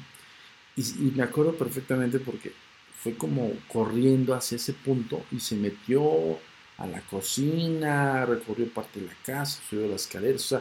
Y, 0.78 0.82
y, 0.82 1.12
me 1.16 1.22
acuerdo 1.22 1.54
perfectamente 1.54 2.18
porque 2.18 2.52
fue 3.02 3.14
como 3.14 3.50
corriendo 3.66 4.34
hacia 4.34 4.56
ese 4.56 4.74
punto 4.74 5.24
y 5.32 5.40
se 5.40 5.56
metió 5.56 6.38
a 6.76 6.86
la 6.86 7.00
cocina, 7.00 8.26
recorrió 8.26 8.68
parte 8.68 9.00
de 9.00 9.06
la 9.06 9.14
casa, 9.24 9.58
subió 9.70 9.88
las 9.88 10.02
escaleras, 10.02 10.52
o 10.52 10.60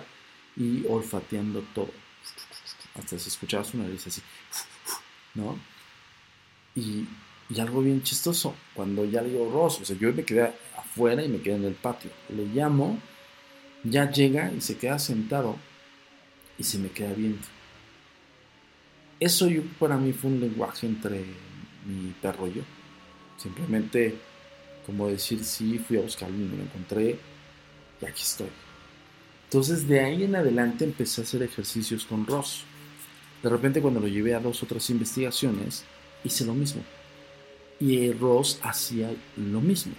y 0.56 0.86
olfateando 0.88 1.62
todo. 1.74 1.92
Hasta 2.98 3.20
se 3.20 3.30
escuchaba 3.30 3.64
su 3.64 3.78
nariz 3.78 4.08
así. 4.08 4.22
¿No? 5.36 5.58
Y, 6.76 7.06
algo 7.60 7.82
bien 7.82 8.02
chistoso, 8.02 8.56
cuando 8.74 9.06
ya 9.06 9.22
le 9.22 9.30
digo 9.30 9.50
Ross, 9.52 9.80
o 9.80 9.86
sea, 9.86 9.96
yo 9.98 10.12
me 10.12 10.24
quedé 10.24 10.52
afuera 10.78 11.24
y 11.24 11.30
me 11.30 11.42
quedé 11.42 11.56
en 11.56 11.66
el 11.66 11.76
patio. 11.76 12.10
Le 12.30 12.46
llamo, 12.48 13.00
ya 13.84 14.10
llega 14.10 14.52
y 14.52 14.62
se 14.62 14.78
queda 14.78 14.98
sentado 14.98 15.56
y 16.58 16.64
se 16.64 16.80
me 16.80 16.90
queda 16.90 17.14
viendo. 17.14 17.46
Eso 19.20 19.48
yo, 19.48 19.62
para 19.80 19.96
mí 19.98 20.12
fue 20.12 20.32
un 20.32 20.40
lenguaje 20.40 20.88
entre 20.88 21.24
mi 21.86 22.12
perro 22.22 22.48
y 22.48 22.56
yo. 22.56 22.62
Simplemente 23.38 24.16
como 24.86 25.08
decir, 25.08 25.44
sí, 25.44 25.80
fui 25.80 25.98
a 25.98 26.02
buscarlo 26.02 26.36
y 26.36 26.48
me 26.48 26.58
lo 26.58 26.64
encontré 26.64 27.18
y 28.02 28.06
aquí 28.06 28.22
estoy. 28.22 28.50
Entonces 29.46 29.88
de 29.88 30.00
ahí 30.00 30.24
en 30.24 30.36
adelante 30.36 30.86
empecé 30.86 31.22
a 31.22 31.24
hacer 31.24 31.44
ejercicios 31.44 32.06
con 32.06 32.26
Ross. 32.26 32.64
De 33.46 33.52
repente 33.52 33.80
cuando 33.80 34.00
lo 34.00 34.08
llevé 34.08 34.34
a 34.34 34.40
dos 34.40 34.64
otras 34.64 34.90
investigaciones, 34.90 35.86
hice 36.24 36.46
lo 36.46 36.56
mismo. 36.56 36.82
Y 37.80 38.12
Ross 38.12 38.60
hacía 38.64 39.14
lo 39.38 39.62
mismo. 39.62 39.94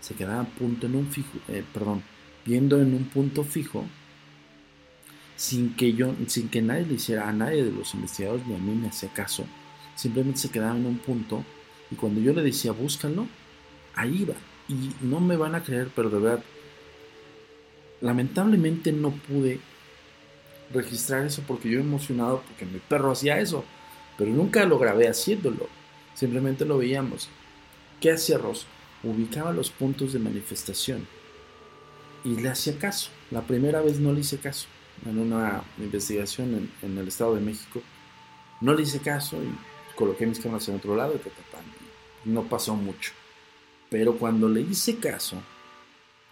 Se 0.00 0.14
quedaba 0.14 0.44
punto 0.44 0.86
en 0.86 0.96
un 0.96 1.06
fijo, 1.06 1.38
eh, 1.48 1.62
perdón, 1.74 2.02
viendo 2.46 2.80
en 2.80 2.94
un 2.94 3.04
punto 3.04 3.44
fijo, 3.44 3.84
sin 5.36 5.76
que 5.76 5.92
yo, 5.92 6.14
sin 6.26 6.48
que 6.48 6.62
nadie 6.62 6.86
le 6.86 6.94
hiciera 6.94 7.28
a 7.28 7.34
nadie 7.34 7.66
de 7.66 7.70
los 7.70 7.92
investigadores 7.92 8.46
ni 8.46 8.54
a 8.54 8.58
mí 8.58 8.74
me 8.74 8.88
hacía 8.88 9.10
caso. 9.12 9.44
Simplemente 9.94 10.40
se 10.40 10.50
quedaba 10.50 10.74
en 10.74 10.86
un 10.86 10.96
punto 10.96 11.44
y 11.90 11.96
cuando 11.96 12.22
yo 12.22 12.32
le 12.32 12.40
decía 12.40 12.72
búscalo, 12.72 13.26
ahí 13.94 14.22
iba. 14.22 14.36
Y 14.70 15.04
no 15.04 15.20
me 15.20 15.36
van 15.36 15.54
a 15.54 15.62
creer, 15.62 15.90
pero 15.94 16.08
de 16.08 16.18
verdad, 16.18 16.42
lamentablemente 18.00 18.90
no 18.90 19.10
pude 19.10 19.60
registrar 20.72 21.24
eso 21.24 21.42
porque 21.46 21.70
yo 21.70 21.80
emocionado 21.80 22.42
porque 22.46 22.64
mi 22.66 22.78
perro 22.78 23.12
hacía 23.12 23.40
eso, 23.40 23.64
pero 24.18 24.30
nunca 24.30 24.64
lo 24.64 24.78
grabé 24.78 25.08
haciéndolo, 25.08 25.68
simplemente 26.14 26.64
lo 26.64 26.78
veíamos. 26.78 27.28
¿Qué 28.00 28.12
hacía 28.12 28.38
Ross? 28.38 28.66
Ubicaba 29.02 29.52
los 29.52 29.70
puntos 29.70 30.12
de 30.12 30.18
manifestación 30.18 31.06
y 32.24 32.36
le 32.36 32.48
hacía 32.48 32.78
caso. 32.78 33.10
La 33.30 33.42
primera 33.42 33.80
vez 33.80 33.98
no 33.98 34.12
le 34.12 34.20
hice 34.20 34.38
caso 34.38 34.66
en 35.04 35.18
una 35.18 35.62
investigación 35.78 36.70
en, 36.82 36.98
el 36.98 37.08
Estado 37.08 37.34
de 37.34 37.40
México. 37.40 37.80
No 38.60 38.74
le 38.74 38.82
hice 38.82 39.00
caso 39.00 39.36
y 39.42 39.94
coloqué 39.94 40.26
mis 40.26 40.40
cámaras 40.40 40.68
en 40.68 40.76
otro 40.76 40.96
lado 40.96 41.14
y 41.14 42.28
no 42.28 42.42
pasó 42.44 42.74
mucho. 42.74 43.12
Pero 43.90 44.16
cuando 44.18 44.48
le 44.48 44.62
hice 44.62 44.96
caso, 44.96 45.36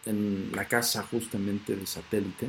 en 0.07 0.51
la 0.55 0.67
casa 0.67 1.07
justamente 1.11 1.77
de 1.77 1.87
satélite, 1.87 2.49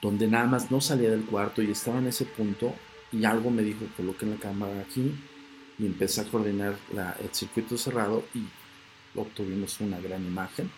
donde 0.00 0.26
nada 0.26 0.46
más 0.46 0.70
no 0.70 0.80
salía 0.80 1.10
del 1.10 1.24
cuarto 1.24 1.62
y 1.62 1.70
estaba 1.70 1.98
en 1.98 2.06
ese 2.06 2.24
punto 2.24 2.74
y 3.12 3.24
algo 3.24 3.50
me 3.50 3.62
dijo, 3.62 3.84
coloquen 3.96 4.30
la 4.30 4.36
cámara 4.36 4.80
aquí 4.80 5.12
y 5.78 5.86
empecé 5.86 6.20
a 6.20 6.24
coordinar 6.24 6.76
el 7.20 7.34
circuito 7.34 7.76
cerrado 7.76 8.24
y 8.34 8.44
obtuvimos 9.18 9.80
una 9.80 9.98
gran 10.00 10.24
imagen. 10.24 10.70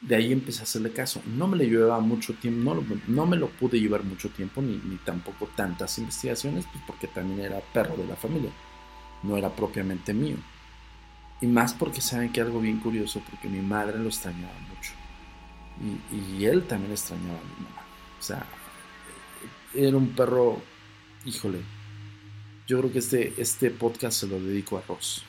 De 0.00 0.14
ahí 0.14 0.32
empecé 0.32 0.60
a 0.60 0.62
hacerle 0.62 0.92
caso. 0.92 1.20
No 1.26 1.48
me 1.48 1.56
le 1.56 1.68
llevaba 1.68 1.98
mucho 2.00 2.34
tiempo, 2.34 2.74
no, 2.74 2.84
no 3.08 3.26
me 3.26 3.36
lo 3.36 3.48
pude 3.48 3.80
llevar 3.80 4.04
mucho 4.04 4.30
tiempo, 4.30 4.62
ni, 4.62 4.76
ni 4.76 4.96
tampoco 4.96 5.48
tantas 5.56 5.98
investigaciones, 5.98 6.66
pues 6.72 6.82
porque 6.86 7.08
también 7.08 7.40
era 7.40 7.60
perro 7.60 7.96
de 7.96 8.06
la 8.06 8.14
familia, 8.14 8.50
no 9.24 9.36
era 9.36 9.50
propiamente 9.50 10.14
mío. 10.14 10.36
Y 11.40 11.46
más 11.46 11.74
porque 11.74 12.00
saben 12.00 12.32
que 12.32 12.40
algo 12.40 12.60
bien 12.60 12.78
curioso, 12.78 13.20
porque 13.28 13.48
mi 13.48 13.60
madre 13.60 13.98
lo 13.98 14.08
extrañaba 14.08 14.58
mucho. 14.74 14.92
Y, 16.10 16.40
y 16.40 16.46
él 16.46 16.64
también 16.66 16.92
extrañaba 16.92 17.38
a 17.38 17.42
mi 17.42 17.64
mamá. 17.64 17.87
O 18.18 18.22
sea, 18.22 18.46
era 19.74 19.96
un 19.96 20.08
perro, 20.10 20.60
híjole. 21.24 21.58
Yo 22.66 22.78
creo 22.80 22.92
que 22.92 22.98
este, 22.98 23.32
este 23.38 23.70
podcast 23.70 24.20
se 24.20 24.26
lo 24.26 24.40
dedico 24.40 24.76
a 24.76 24.82
Ross, 24.86 25.22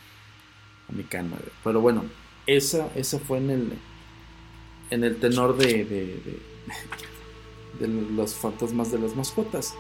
a 0.90 0.92
mi 0.92 1.04
can 1.04 1.34
Pero 1.64 1.80
bueno, 1.80 2.04
esa, 2.46 2.90
esa 2.96 3.20
fue 3.20 3.38
en 3.38 3.50
el, 3.50 3.74
en 4.90 5.04
el 5.04 5.18
tenor 5.20 5.56
de, 5.56 5.86
de, 5.86 6.40
de, 7.80 7.88
los 7.88 8.36
fantasmas 8.36 8.92
de 8.92 9.00
las 9.00 9.16
mascotas. 9.16 9.74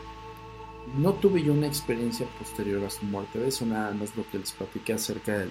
No 0.97 1.13
tuve 1.13 1.43
yo 1.43 1.51
una 1.51 1.67
experiencia 1.67 2.25
posterior 2.37 2.83
a 2.85 2.89
su 2.89 3.05
muerte, 3.05 3.39
de 3.39 3.49
eso 3.49 3.65
nada 3.65 3.91
más 3.91 4.15
lo 4.15 4.29
que 4.29 4.39
les 4.39 4.53
platiqué 4.53 4.93
acerca 4.93 5.37
de, 5.37 5.45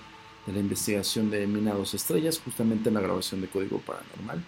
de 0.46 0.52
la 0.52 0.60
investigación 0.60 1.30
de 1.30 1.46
Minados 1.46 1.92
Estrellas, 1.92 2.40
justamente 2.42 2.88
en 2.88 2.94
la 2.94 3.02
grabación 3.02 3.42
de 3.42 3.48
Código 3.48 3.78
Paranormal. 3.80 4.42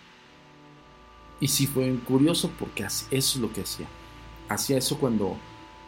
Y 1.40 1.48
sí 1.48 1.66
fue 1.66 1.94
curioso 2.06 2.50
porque 2.58 2.84
eso 2.84 3.06
es 3.10 3.36
lo 3.36 3.52
que 3.52 3.62
hacía. 3.62 3.86
Hacía 4.48 4.78
eso 4.78 4.98
cuando, 4.98 5.36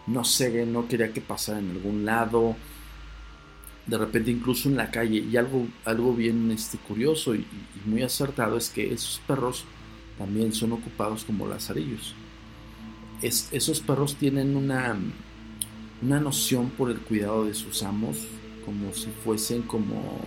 no 0.07 0.25
sé, 0.25 0.65
no 0.67 0.89
quería 0.89 1.13
que 1.13 1.21
pasara 1.21 1.59
en 1.59 1.71
algún 1.71 2.05
lado, 2.05 2.57
de 3.87 3.99
repente 3.99 4.31
incluso 4.31 4.69
en 4.69 4.77
la 4.77 4.91
calle. 4.91 5.19
Y 5.19 5.37
algo, 5.37 5.67
algo 5.85 6.15
bien 6.15 6.51
este, 6.51 6.79
curioso 6.79 7.35
y, 7.35 7.47
muy 7.85 8.03
acertado 8.03 8.57
es 8.57 8.71
que 8.71 8.93
esos 8.93 9.21
perros 9.27 9.65
también 10.19 10.53
son 10.53 10.73
ocupados 10.73 11.25
como 11.25 11.47
lazarillos. 11.47 12.15
Es, 13.21 13.49
esos 13.53 13.81
perros 13.81 14.17
tienen 14.17 14.57
una, 14.57 14.97
una 16.01 16.21
noción 16.21 16.71
por 16.71 16.91
el 16.91 17.01
cuidado 17.01 17.45
de 17.45 17.55
sus 17.55 17.83
amos, 17.83 18.19
como 18.65 18.93
si 18.95 19.11
fuesen 19.25 19.63
como 19.63 20.21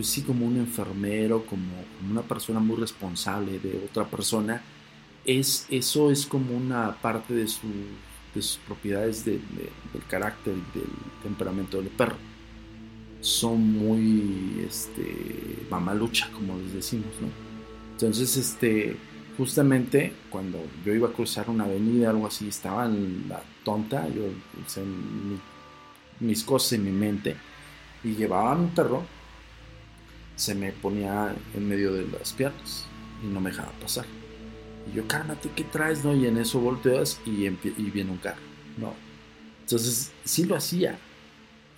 pues 0.00 0.08
sí, 0.08 0.22
como 0.22 0.46
un 0.46 0.56
enfermero, 0.56 1.44
como, 1.44 1.66
una 2.08 2.22
persona 2.22 2.60
muy 2.60 2.76
responsable 2.76 3.58
de 3.58 3.88
otra 3.90 4.04
persona, 4.06 4.62
es, 5.24 5.66
eso 5.70 6.10
es 6.10 6.26
como 6.26 6.56
una 6.56 6.96
parte 6.96 7.34
de, 7.34 7.46
sus 7.46 8.58
propiedades 8.66 9.24
del 9.24 9.40
carácter 10.08 10.54
del 10.54 10.84
temperamento 11.22 11.78
del 11.78 11.88
perro. 11.88 12.16
Son 13.20 13.60
muy 13.60 14.64
este, 14.66 15.66
mamalucha, 15.70 16.30
como 16.32 16.56
les 16.58 16.72
decimos, 16.72 17.10
¿no? 17.20 17.28
Entonces, 17.92 18.36
este, 18.38 18.96
justamente 19.36 20.14
cuando 20.30 20.58
yo 20.84 20.94
iba 20.94 21.08
a 21.08 21.12
cruzar 21.12 21.50
una 21.50 21.64
avenida, 21.64 22.10
algo 22.10 22.26
así, 22.26 22.48
estaba 22.48 22.86
en 22.86 23.26
la 23.28 23.42
tonta, 23.62 24.08
yo 24.08 24.22
mis 26.20 26.44
cosas 26.44 26.74
en 26.74 26.84
mi 26.84 26.92
mente, 26.92 27.36
y 28.02 28.14
llevaba 28.14 28.52
a 28.52 28.54
mi 28.54 28.68
perro 28.68 29.02
se 30.40 30.54
me 30.54 30.72
ponía 30.72 31.36
en 31.54 31.68
medio 31.68 31.92
de 31.92 32.06
las 32.06 32.32
piernas 32.32 32.86
y 33.22 33.26
no 33.26 33.42
me 33.42 33.50
dejaba 33.50 33.72
pasar. 33.72 34.06
Y 34.90 34.96
yo, 34.96 35.06
cálmate, 35.06 35.50
¿qué 35.54 35.64
traes? 35.64 36.02
No? 36.02 36.16
Y 36.16 36.26
en 36.26 36.38
eso 36.38 36.60
volteas 36.60 37.20
y, 37.26 37.44
y 37.44 37.90
viene 37.92 38.10
un 38.10 38.16
carro. 38.16 38.40
No. 38.78 38.94
Entonces, 39.60 40.10
sí 40.24 40.46
lo 40.46 40.56
hacía. 40.56 40.98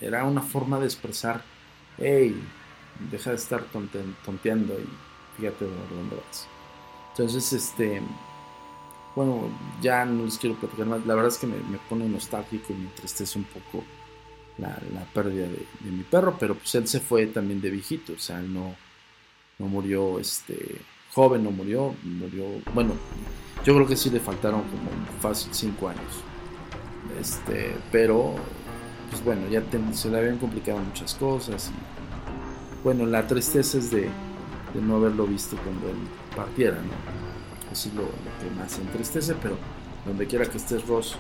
Era 0.01 0.23
una 0.23 0.43
forma 0.43 0.79
de 0.79 0.85
expresar, 0.85 1.43
hey, 1.99 2.41
deja 3.11 3.31
de 3.31 3.37
estar 3.37 3.65
tonteando 3.65 4.75
y 4.75 4.87
fíjate 5.37 5.65
dónde 5.65 6.15
vas. 6.15 6.47
Entonces, 7.11 7.53
este, 7.53 8.01
bueno, 9.17 9.51
ya 9.81 10.05
no 10.05 10.25
les 10.25 10.39
quiero 10.39 10.55
platicar 10.55 10.87
más. 10.87 11.05
La 11.05 11.17
verdad 11.17 11.33
es 11.33 11.39
que 11.39 11.49
me, 11.49 11.57
me 11.69 11.79
pone 11.91 12.09
nostálgico 12.09 12.73
y 12.73 12.77
me 12.77 12.85
entristece 12.85 13.41
un 13.41 13.45
poco 13.47 13.85
la, 14.59 14.77
pérdida 15.15 15.47
de, 15.47 15.91
mi 15.91 16.03
perro, 16.03 16.37
pero 16.39 16.55
pues 16.55 16.75
él 16.75 16.87
se 16.87 17.01
fue 17.01 17.27
también 17.27 17.61
de 17.61 17.71
viejito, 17.71 18.13
o 18.15 18.19
sea, 18.19 18.41
no, 18.41 18.75
no 19.59 19.67
murió 19.67 20.19
este, 20.19 20.77
joven, 21.13 21.45
no 21.45 21.51
murió, 21.51 21.95
murió, 22.03 22.45
bueno, 22.75 22.95
yo 23.65 23.75
creo 23.75 23.87
que 23.87 23.97
sí 23.97 24.11
le 24.11 24.21
faltaron 24.21 24.63
como 24.63 24.91
fácil 25.21 25.53
cinco 25.53 25.89
años, 25.89 26.23
este, 27.21 27.75
pero 27.91 28.35
pues 29.11 29.23
bueno, 29.25 29.49
ya 29.49 29.63
se 29.93 30.11
le 30.11 30.19
habían 30.19 30.39
complicado 30.39 30.79
muchas 30.79 31.15
cosas 31.15 31.71
bueno, 32.85 33.07
la 33.07 33.27
tristeza 33.27 33.79
es 33.79 33.91
de, 33.91 34.09
no 34.75 34.97
haberlo 34.97 35.27
visto 35.27 35.57
cuando 35.57 35.89
él 35.89 35.97
partiera, 36.35 36.77
¿no? 36.77 37.73
Eso 37.73 37.89
es 37.89 37.95
lo, 37.95 38.03
que 38.03 38.51
más 38.59 38.77
entristece, 38.79 39.35
pero 39.41 39.57
donde 40.05 40.27
quiera 40.27 40.47
que 40.47 40.59
estés, 40.59 40.87
Ross, 40.87 41.17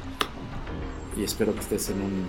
y 1.16 1.22
espero 1.22 1.54
que 1.54 1.60
estés 1.60 1.90
en 1.90 2.02
un 2.02 2.26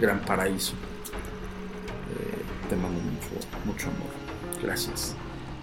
gran 0.00 0.20
paraíso. 0.20 0.72
Eh, 0.72 2.68
te 2.68 2.76
mando 2.76 3.00
mucho, 3.00 3.46
mucho 3.64 3.86
amor. 3.88 4.62
Gracias. 4.62 5.14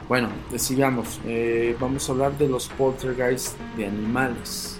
Bueno, 0.07 0.29
sigamos. 0.57 1.19
Eh, 1.25 1.75
vamos 1.79 2.07
a 2.07 2.11
hablar 2.11 2.37
de 2.37 2.47
los 2.47 2.67
poltergeists 2.69 3.55
de 3.77 3.87
animales. 3.87 4.77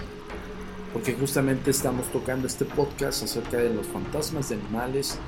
Porque 0.94 1.14
justamente 1.14 1.72
estamos 1.72 2.06
tocando 2.08 2.48
este 2.48 2.64
podcast 2.64 3.24
acerca 3.24 3.58
de 3.58 3.74
los 3.74 3.86
fantasmas 3.88 4.50
de 4.50 4.56
animales 4.56 5.20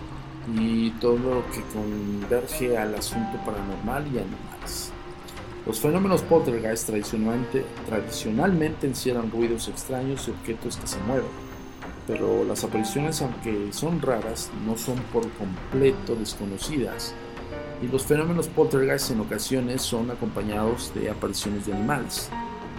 y 0.56 0.92
todo 0.92 1.18
lo 1.18 1.52
que 1.52 1.62
converge 1.74 2.78
al 2.78 2.96
asunto 2.96 3.38
paranormal 3.46 4.06
y 4.06 4.20
animales. 4.20 4.92
Los 5.66 5.82
fenómenos 5.82 6.22
poltergeist 6.22 6.88
tradicionalmente, 6.88 7.66
tradicionalmente 7.86 8.88
encierran 8.88 9.30
ruidos 9.30 9.68
extraños 9.68 10.26
y 10.30 10.32
objetos 10.32 10.78
que 10.78 10.88
se 10.88 11.00
mueven 11.00 11.26
pero 12.08 12.46
las 12.46 12.63
apariciones, 12.63 13.22
aunque 13.22 13.67
son 13.72 14.02
raras, 14.02 14.50
no 14.65 14.78
son 14.78 14.96
por 15.12 15.30
completo 15.34 16.15
desconocidas. 16.15 17.13
Y 17.82 17.88
los 17.88 18.06
fenómenos 18.06 18.48
poltergeist 18.48 19.12
en 19.12 19.20
ocasiones 19.20 19.82
son 19.82 20.10
acompañados 20.10 20.93
de 20.96 21.12
apariciones 21.12 21.67
de 21.67 21.74
animales, 21.74 22.30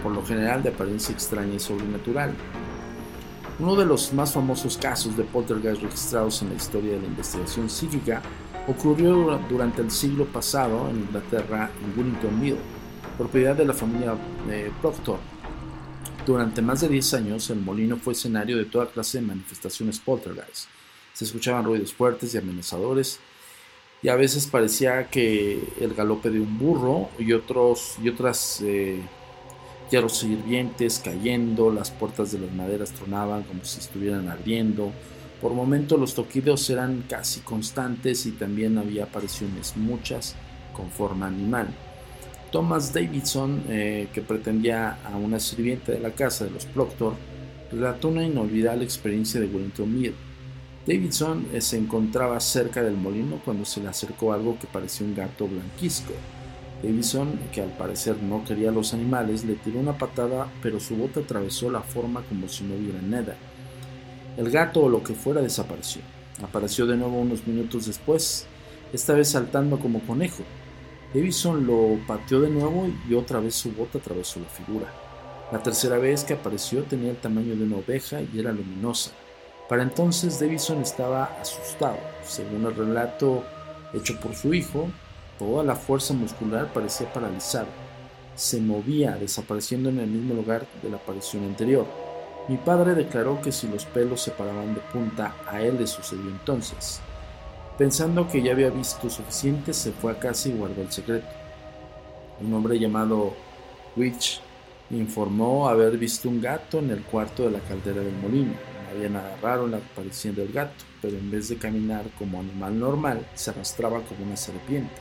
por 0.03 0.11
lo 0.11 0.25
general 0.25 0.63
de 0.63 0.69
apariencia 0.69 1.13
extraña 1.13 1.53
y 1.53 1.59
sobrenatural. 1.59 2.33
Uno 3.59 3.75
de 3.75 3.85
los 3.85 4.11
más 4.13 4.33
famosos 4.33 4.77
casos 4.77 5.15
de 5.15 5.23
poltergeist 5.23 5.83
registrados 5.83 6.41
en 6.41 6.49
la 6.49 6.55
historia 6.55 6.93
de 6.93 7.01
la 7.01 7.07
investigación 7.07 7.69
psíquica 7.69 8.21
ocurrió 8.67 9.39
durante 9.47 9.81
el 9.81 9.91
siglo 9.91 10.25
pasado 10.25 10.89
en 10.89 10.97
Inglaterra, 10.97 11.69
en 11.83 11.97
Willington 11.97 12.39
Mill, 12.39 12.57
propiedad 13.17 13.55
de 13.55 13.65
la 13.65 13.73
familia 13.73 14.15
eh, 14.49 14.71
Proctor, 14.81 15.19
durante 16.29 16.61
más 16.61 16.81
de 16.81 16.89
10 16.89 17.15
años, 17.15 17.49
el 17.49 17.59
molino 17.59 17.97
fue 17.97 18.13
escenario 18.13 18.55
de 18.55 18.65
toda 18.65 18.85
clase 18.85 19.19
de 19.19 19.25
manifestaciones 19.25 19.97
poltergeist. 19.97 20.67
Se 21.11 21.25
escuchaban 21.25 21.65
ruidos 21.65 21.91
fuertes 21.91 22.35
y 22.35 22.37
amenazadores, 22.37 23.19
y 24.03 24.09
a 24.09 24.15
veces 24.15 24.45
parecía 24.45 25.09
que 25.09 25.59
el 25.81 25.95
galope 25.95 26.29
de 26.29 26.39
un 26.39 26.59
burro 26.59 27.09
y, 27.17 27.33
otros, 27.33 27.95
y 28.03 28.09
otras 28.09 28.61
eh, 28.61 29.01
hierros 29.89 30.23
hirvientes 30.23 31.01
cayendo, 31.03 31.71
las 31.71 31.89
puertas 31.89 32.31
de 32.31 32.37
las 32.37 32.51
maderas 32.51 32.91
tronaban 32.91 33.41
como 33.41 33.65
si 33.65 33.79
estuvieran 33.79 34.29
ardiendo. 34.29 34.91
Por 35.41 35.53
momentos 35.53 35.99
los 35.99 36.13
toquidos 36.13 36.69
eran 36.69 37.05
casi 37.09 37.39
constantes 37.39 38.27
y 38.27 38.33
también 38.33 38.77
había 38.77 39.05
apariciones 39.05 39.75
muchas 39.75 40.35
con 40.73 40.91
forma 40.91 41.25
animal. 41.25 41.73
Thomas 42.51 42.93
Davidson, 42.93 43.63
eh, 43.69 44.07
que 44.13 44.21
pretendía 44.21 44.97
a 45.05 45.17
una 45.17 45.39
sirvienta 45.39 45.91
de 45.91 45.99
la 45.99 46.11
casa 46.11 46.45
de 46.45 46.51
los 46.51 46.65
Proctor, 46.65 47.13
relató 47.71 48.09
una 48.09 48.23
inolvidable 48.23 48.83
experiencia 48.83 49.39
de 49.39 49.47
Wellington 49.47 49.99
Mill. 49.99 50.15
Davidson 50.87 51.47
eh, 51.53 51.61
se 51.61 51.77
encontraba 51.77 52.39
cerca 52.39 52.81
del 52.81 52.97
molino 52.97 53.39
cuando 53.45 53.65
se 53.65 53.81
le 53.81 53.89
acercó 53.89 54.33
algo 54.33 54.57
que 54.57 54.67
parecía 54.67 55.05
un 55.05 55.15
gato 55.15 55.47
blanquisco. 55.47 56.13
Davison, 56.81 57.37
que 57.51 57.61
al 57.61 57.71
parecer 57.73 58.23
no 58.23 58.43
quería 58.45 58.69
a 58.69 58.71
los 58.71 58.93
animales, 58.93 59.43
le 59.43 59.55
tiró 59.55 59.79
una 59.79 59.97
patada, 59.97 60.47
pero 60.63 60.79
su 60.79 60.95
bota 60.95 61.19
atravesó 61.19 61.69
la 61.69 61.81
forma 61.81 62.23
como 62.23 62.47
si 62.47 62.63
no 62.63 62.75
hubiera 62.75 63.01
nada. 63.01 63.35
El 64.37 64.49
gato 64.49 64.83
o 64.83 64.89
lo 64.89 65.03
que 65.03 65.13
fuera 65.13 65.41
desapareció. 65.41 66.01
Apareció 66.41 66.85
de 66.85 66.95
nuevo 66.95 67.19
unos 67.19 67.45
minutos 67.45 67.85
después, 67.85 68.47
esta 68.93 69.13
vez 69.13 69.27
saltando 69.27 69.77
como 69.77 69.99
conejo. 69.99 70.43
Davison 71.13 71.65
lo 71.65 71.99
pateó 72.07 72.41
de 72.41 72.49
nuevo 72.49 72.87
y 73.07 73.13
otra 73.15 73.39
vez 73.39 73.55
su 73.55 73.71
bota 73.71 73.97
atravesó 73.97 74.39
la 74.39 74.47
figura. 74.47 74.87
La 75.51 75.63
tercera 75.63 75.97
vez 75.97 76.23
que 76.23 76.33
apareció 76.33 76.83
tenía 76.83 77.11
el 77.11 77.17
tamaño 77.17 77.55
de 77.55 77.63
una 77.63 77.77
oveja 77.77 78.21
y 78.21 78.39
era 78.39 78.51
luminosa. 78.51 79.11
Para 79.67 79.83
entonces 79.83 80.39
Davison 80.39 80.81
estaba 80.81 81.25
asustado. 81.41 81.97
Según 82.23 82.65
el 82.65 82.75
relato 82.75 83.43
hecho 83.93 84.19
por 84.19 84.35
su 84.35 84.53
hijo, 84.53 84.87
Toda 85.39 85.63
la 85.63 85.77
fuerza 85.77 86.13
muscular 86.13 86.67
parecía 86.73 87.11
paralizada. 87.13 87.69
Se 88.35 88.59
movía, 88.59 89.15
desapareciendo 89.15 89.87
en 89.87 89.99
el 89.99 90.07
mismo 90.07 90.33
lugar 90.33 90.67
de 90.83 90.89
la 90.89 90.97
aparición 90.97 91.45
anterior. 91.45 91.85
Mi 92.49 92.57
padre 92.57 92.93
declaró 92.93 93.41
que 93.41 93.53
si 93.53 93.69
los 93.69 93.85
pelos 93.85 94.19
se 94.19 94.31
paraban 94.31 94.75
de 94.75 94.81
punta, 94.91 95.33
a 95.47 95.61
él 95.61 95.77
le 95.79 95.87
sucedió 95.87 96.29
entonces. 96.29 96.99
Pensando 97.79 98.27
que 98.27 98.41
ya 98.41 98.51
había 98.51 98.69
visto 98.71 99.09
suficiente, 99.09 99.73
se 99.73 99.93
fue 99.93 100.11
a 100.11 100.19
casa 100.19 100.49
y 100.49 100.51
guardó 100.51 100.81
el 100.81 100.91
secreto. 100.91 101.29
Un 102.41 102.53
hombre 102.53 102.77
llamado 102.77 103.33
Witch 103.95 104.41
informó 104.89 105.69
haber 105.69 105.97
visto 105.97 106.27
un 106.27 106.41
gato 106.41 106.79
en 106.79 106.89
el 106.89 107.03
cuarto 107.03 107.43
de 107.43 107.51
la 107.51 107.59
caldera 107.59 108.01
del 108.01 108.17
molino. 108.17 108.51
No 108.51 108.89
había 108.97 109.07
nada 109.07 109.37
raro 109.41 109.63
en 109.63 109.71
la 109.71 109.77
aparición 109.77 110.35
del 110.35 110.51
gato, 110.51 110.83
pero 111.01 111.17
en 111.17 111.31
vez 111.31 111.47
de 111.47 111.55
caminar 111.55 112.03
como 112.17 112.41
animal 112.41 112.77
normal, 112.77 113.25
se 113.33 113.51
arrastraba 113.51 114.01
como 114.01 114.25
una 114.25 114.35
serpiente. 114.35 114.95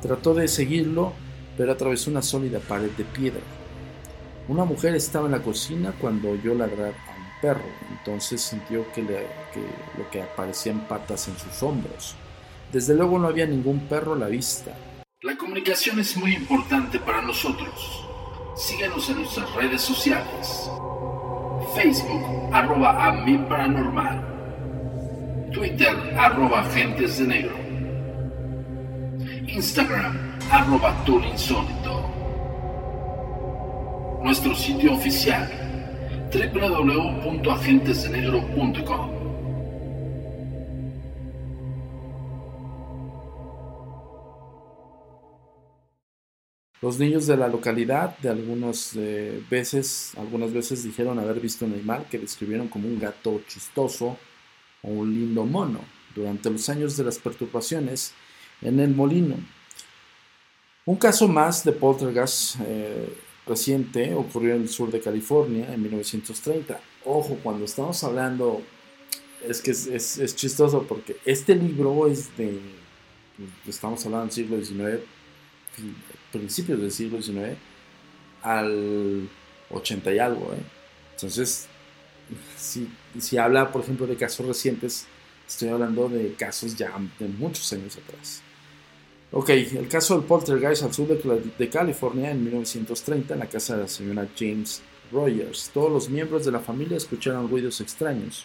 Trató 0.00 0.34
de 0.34 0.46
seguirlo, 0.46 1.12
pero 1.56 1.72
atravesó 1.72 2.12
una 2.12 2.22
sólida 2.22 2.60
pared 2.60 2.92
de 2.92 3.04
piedra. 3.04 3.42
Una 4.46 4.64
mujer 4.64 4.94
estaba 4.94 5.26
en 5.26 5.32
la 5.32 5.42
cocina 5.42 5.92
cuando 6.00 6.30
oyó 6.30 6.54
ladrar 6.54 6.92
perro, 7.42 7.66
entonces 7.90 8.40
sintió 8.40 8.90
que, 8.92 9.02
lo 9.02 10.10
que 10.10 10.22
aparecían 10.22 10.86
patas 10.88 11.28
en 11.28 11.36
sus 11.36 11.62
hombros. 11.62 12.14
Desde 12.72 12.94
luego 12.94 13.18
no 13.18 13.28
había 13.28 13.44
ningún 13.44 13.80
perro 13.80 14.14
a 14.14 14.18
la 14.18 14.28
vista. 14.28 14.72
La 15.20 15.36
comunicación 15.36 15.98
es 15.98 16.16
muy 16.16 16.34
importante 16.34 16.98
para 16.98 17.20
nosotros. 17.20 18.06
Síguenos 18.56 19.10
en 19.10 19.16
nuestras 19.16 19.52
redes 19.54 19.82
sociales. 19.82 20.70
Facebook, 21.74 22.48
arroba 22.52 23.06
a 23.06 23.12
mi 23.12 23.36
paranormal. 23.38 24.28
Twitter, 25.52 25.94
arroba 26.16 26.60
agentes 26.60 27.18
de 27.18 27.26
negro. 27.26 27.56
Instagram, 29.46 30.38
arroba 30.50 30.94
insólito. 31.30 32.08
Nuestro 34.22 34.54
sitio 34.54 34.94
oficial, 34.94 35.61
www.agentesdenegro.com. 36.32 39.10
Los 46.80 46.98
niños 46.98 47.26
de 47.28 47.36
la 47.36 47.46
localidad 47.46 48.18
de 48.18 48.30
algunas 48.30 48.96
eh, 48.96 49.40
veces, 49.48 50.14
algunas 50.16 50.52
veces 50.52 50.82
dijeron 50.82 51.20
haber 51.20 51.38
visto 51.38 51.64
un 51.64 51.74
animal 51.74 52.06
que 52.10 52.18
describieron 52.18 52.66
como 52.66 52.88
un 52.88 52.98
gato 52.98 53.40
chistoso 53.46 54.16
o 54.82 54.88
un 54.88 55.14
lindo 55.14 55.44
mono. 55.44 55.78
Durante 56.14 56.50
los 56.50 56.68
años 56.68 56.94
de 56.96 57.04
las 57.04 57.18
perturbaciones, 57.18 58.12
en 58.60 58.80
el 58.80 58.94
molino. 58.94 59.36
Un 60.84 60.96
caso 60.96 61.28
más 61.28 61.64
de 61.64 61.72
poltergeist 61.72 62.56
eh, 62.66 63.16
reciente 63.46 64.14
ocurrió 64.14 64.54
en 64.54 64.62
el 64.62 64.68
sur 64.68 64.90
de 64.90 65.00
California 65.00 65.72
en 65.72 65.82
1930. 65.82 66.80
Ojo, 67.04 67.38
cuando 67.42 67.64
estamos 67.64 68.02
hablando, 68.04 68.62
es 69.46 69.60
que 69.60 69.72
es, 69.72 70.36
chistoso 70.36 70.84
porque 70.88 71.16
este 71.24 71.54
libro 71.54 72.06
es 72.06 72.36
de, 72.36 72.60
estamos 73.66 74.04
hablando 74.06 74.26
del 74.26 74.34
siglo 74.34 74.64
XIX, 74.64 75.02
principios 76.30 76.80
del 76.80 76.92
siglo 76.92 77.20
XIX, 77.20 77.56
al 78.42 79.28
80 79.70 80.14
y 80.14 80.18
algo. 80.18 80.52
¿eh? 80.52 80.62
Entonces, 81.14 81.66
si, 82.56 82.88
si 83.18 83.38
habla, 83.38 83.72
por 83.72 83.82
ejemplo, 83.82 84.06
de 84.06 84.16
casos 84.16 84.46
recientes, 84.46 85.06
estoy 85.48 85.68
hablando 85.68 86.08
de 86.08 86.34
casos 86.34 86.76
ya 86.76 86.92
de 87.18 87.28
muchos 87.28 87.72
años 87.72 87.96
atrás. 87.96 88.42
Ok, 89.34 89.48
el 89.48 89.88
caso 89.88 90.18
del 90.18 90.26
poltergeist 90.26 90.82
al 90.82 90.92
sur 90.92 91.08
de, 91.08 91.68
California 91.70 92.32
en 92.32 92.44
1930 92.44 93.32
en 93.32 93.40
la 93.40 93.46
casa 93.46 93.76
de 93.76 93.82
la 93.84 93.88
señora 93.88 94.28
James 94.38 94.82
Rogers. 95.10 95.70
Todos 95.72 95.90
los 95.90 96.10
miembros 96.10 96.44
de 96.44 96.52
la 96.52 96.60
familia 96.60 96.98
escucharon 96.98 97.48
ruidos 97.48 97.80
extraños, 97.80 98.44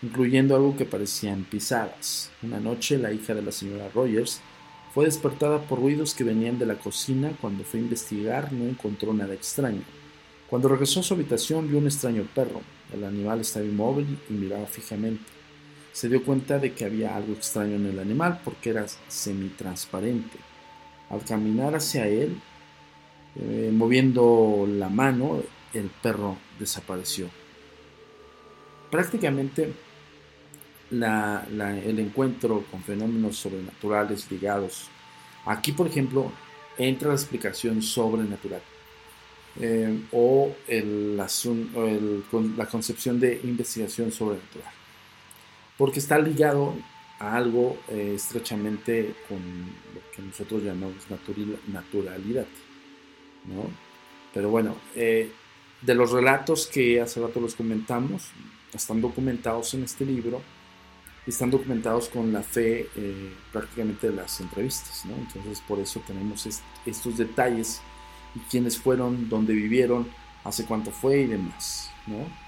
incluyendo 0.00 0.56
algo 0.56 0.74
que 0.74 0.86
parecían 0.86 1.44
pisadas. 1.44 2.30
Una 2.42 2.60
noche 2.60 2.96
la 2.96 3.12
hija 3.12 3.34
de 3.34 3.42
la 3.42 3.52
señora 3.52 3.90
Rogers 3.94 4.40
fue 4.94 5.04
despertada 5.04 5.60
por 5.60 5.80
ruidos 5.80 6.14
que 6.14 6.24
venían 6.24 6.58
de 6.58 6.64
la 6.64 6.76
cocina. 6.76 7.36
Cuando 7.38 7.62
fue 7.62 7.80
a 7.80 7.82
investigar 7.82 8.54
no 8.54 8.64
encontró 8.64 9.12
nada 9.12 9.34
extraño. 9.34 9.82
Cuando 10.48 10.68
regresó 10.68 11.00
a 11.00 11.02
su 11.02 11.12
habitación 11.12 11.68
vio 11.68 11.76
un 11.76 11.88
extraño 11.88 12.26
perro. 12.34 12.62
El 12.90 13.04
animal 13.04 13.42
estaba 13.42 13.66
inmóvil 13.66 14.18
y 14.30 14.32
miraba 14.32 14.64
fijamente 14.64 15.31
se 15.92 16.08
dio 16.08 16.24
cuenta 16.24 16.58
de 16.58 16.72
que 16.72 16.86
había 16.86 17.14
algo 17.14 17.34
extraño 17.34 17.76
en 17.76 17.86
el 17.86 17.98
animal 17.98 18.40
porque 18.42 18.70
era 18.70 18.86
semitransparente. 19.08 20.38
Al 21.10 21.22
caminar 21.24 21.74
hacia 21.74 22.06
él, 22.06 22.40
eh, 23.36 23.70
moviendo 23.72 24.66
la 24.66 24.88
mano, 24.88 25.42
el 25.74 25.90
perro 26.02 26.38
desapareció. 26.58 27.28
Prácticamente 28.90 29.72
el 30.90 31.98
encuentro 31.98 32.64
con 32.70 32.82
fenómenos 32.82 33.36
sobrenaturales 33.36 34.30
ligados. 34.30 34.88
Aquí, 35.46 35.72
por 35.72 35.86
ejemplo, 35.86 36.30
entra 36.76 37.08
la 37.08 37.14
explicación 37.14 37.82
sobrenatural. 37.82 38.62
Eh, 39.60 40.04
o 40.12 40.54
la 42.56 42.66
concepción 42.66 43.20
de 43.20 43.38
investigación 43.44 44.10
sobrenatural 44.10 44.72
porque 45.78 45.98
está 45.98 46.18
ligado 46.18 46.74
a 47.18 47.36
algo 47.36 47.78
eh, 47.88 48.12
estrechamente 48.16 49.14
con 49.28 49.38
lo 49.94 50.00
que 50.14 50.22
nosotros 50.22 50.62
llamamos 50.62 51.06
naturalidad. 51.68 52.46
¿no? 53.46 53.64
Pero 54.34 54.50
bueno, 54.50 54.76
eh, 54.94 55.30
de 55.80 55.94
los 55.94 56.10
relatos 56.10 56.66
que 56.66 57.00
hace 57.00 57.20
rato 57.20 57.40
los 57.40 57.54
comentamos, 57.54 58.30
están 58.72 59.00
documentados 59.00 59.74
en 59.74 59.84
este 59.84 60.04
libro 60.04 60.42
y 61.26 61.30
están 61.30 61.50
documentados 61.50 62.08
con 62.08 62.32
la 62.32 62.42
fe 62.42 62.88
eh, 62.96 63.32
prácticamente 63.52 64.10
de 64.10 64.16
las 64.16 64.40
entrevistas. 64.40 65.04
¿no? 65.04 65.14
Entonces 65.14 65.60
por 65.66 65.78
eso 65.78 66.02
tenemos 66.06 66.48
estos 66.86 67.18
detalles 67.18 67.80
y 68.34 68.40
quiénes 68.50 68.78
fueron, 68.78 69.28
dónde 69.28 69.52
vivieron, 69.52 70.08
hace 70.44 70.64
cuánto 70.64 70.90
fue 70.90 71.20
y 71.20 71.26
demás. 71.26 71.90
¿no? 72.06 72.41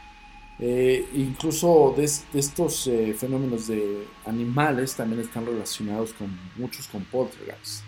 Eh, 0.58 1.06
incluso 1.14 1.94
de, 1.96 2.04
estos 2.04 2.86
eh, 2.86 3.12
fenómenos 3.18 3.66
de 3.66 4.06
animales 4.24 4.94
también 4.94 5.20
están 5.20 5.46
relacionados 5.46 6.12
con 6.12 6.38
muchos 6.56 6.86
con 6.88 7.04
poltergeist. 7.04 7.82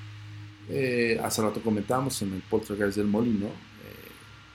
Eh, 0.69 1.21
hace 1.23 1.43
rato 1.43 1.63
comentábamos 1.63 2.21
en 2.23 2.35
el 2.35 2.43
poltergeist 2.43 2.97
del 2.97 3.07
molino 3.07 3.49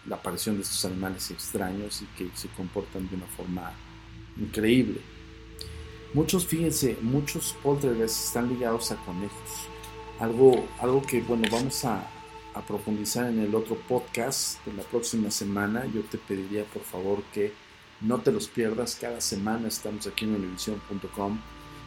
la 0.08 0.16
aparición 0.16 0.56
de 0.56 0.64
estos 0.64 0.84
animales 0.86 1.30
extraños 1.30 2.02
y 2.02 2.06
que 2.18 2.36
se 2.36 2.48
comportan 2.50 3.08
de 3.08 3.16
una 3.16 3.28
forma 3.28 3.72
increíble. 4.36 5.00
Muchos, 6.14 6.46
fíjense, 6.46 6.98
muchos 7.02 7.56
poltergeists 7.62 8.26
están 8.26 8.50
ligados 8.50 8.92
a 8.92 8.96
conejos. 9.06 9.68
Algo, 10.20 10.68
algo 10.80 11.02
que, 11.04 11.22
bueno, 11.22 11.44
vamos 11.52 11.86
a, 11.86 12.10
a 12.54 12.66
profundizar 12.66 13.28
en 13.28 13.40
el 13.40 13.54
otro 13.54 13.76
podcast 13.88 14.64
de 14.66 14.74
la 14.74 14.84
próxima 14.84 15.30
semana. 15.30 15.86
Yo 15.86 16.02
te 16.02 16.18
pediría, 16.18 16.66
por 16.66 16.82
favor, 16.82 17.22
que 17.34 17.54
no 18.02 18.20
te 18.20 18.32
los 18.32 18.48
pierdas, 18.48 18.98
cada 19.00 19.22
semana 19.22 19.68
estamos 19.68 20.08
aquí 20.08 20.26
en 20.26 20.36
univision.com 20.36 21.40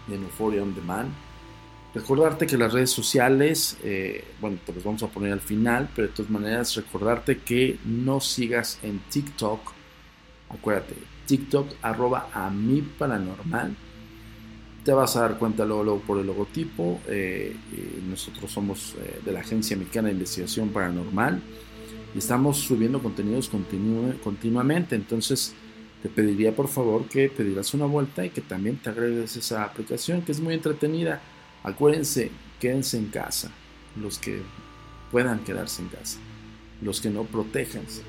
y 0.08 0.14
en 0.14 0.22
Euphoria 0.22 0.62
On 0.62 0.74
Demand. 0.74 1.10
Recordarte 1.94 2.46
que 2.46 2.58
las 2.58 2.72
redes 2.72 2.90
sociales, 2.90 3.78
eh, 3.84 4.24
bueno, 4.40 4.58
te 4.66 4.72
los 4.72 4.82
vamos 4.82 5.02
a 5.04 5.08
poner 5.08 5.32
al 5.32 5.40
final, 5.40 5.88
pero 5.94 6.08
de 6.08 6.14
todas 6.14 6.30
maneras 6.30 6.74
recordarte 6.74 7.38
que 7.38 7.78
no 7.84 8.20
sigas 8.20 8.80
en 8.82 8.98
TikTok. 9.10 9.60
Acuérdate, 10.50 10.94
TikTok 11.26 11.68
arroba 11.82 12.30
a 12.32 12.50
mi 12.50 12.82
paranormal. 12.82 13.76
Te 14.84 14.92
vas 14.92 15.16
a 15.16 15.22
dar 15.22 15.38
cuenta 15.38 15.64
luego, 15.64 16.00
por 16.00 16.18
el 16.18 16.26
logotipo. 16.26 17.00
Eh, 17.06 17.54
nosotros 18.08 18.50
somos 18.50 18.96
eh, 18.98 19.20
de 19.24 19.32
la 19.32 19.40
Agencia 19.40 19.76
Mexicana 19.76 20.08
de 20.08 20.14
Investigación 20.14 20.70
Paranormal 20.70 21.40
y 22.14 22.18
estamos 22.18 22.58
subiendo 22.58 23.00
contenidos 23.00 23.48
continuamente. 23.48 24.96
Entonces, 24.96 25.54
te 26.04 26.10
pediría 26.10 26.54
por 26.54 26.68
favor 26.68 27.08
que 27.08 27.30
te 27.30 27.42
dieras 27.42 27.72
una 27.72 27.86
vuelta 27.86 28.26
y 28.26 28.28
que 28.28 28.42
también 28.42 28.76
te 28.76 28.90
agregues 28.90 29.36
esa 29.36 29.64
aplicación 29.64 30.20
que 30.20 30.32
es 30.32 30.40
muy 30.40 30.52
entretenida. 30.52 31.22
Acuérdense, 31.62 32.30
quédense 32.60 32.98
en 32.98 33.06
casa. 33.06 33.50
Los 33.98 34.18
que 34.18 34.42
puedan 35.10 35.38
quedarse 35.44 35.80
en 35.80 35.88
casa. 35.88 36.18
Los 36.82 37.00
que 37.00 37.08
no 37.08 37.24
protejanse, 37.24 38.02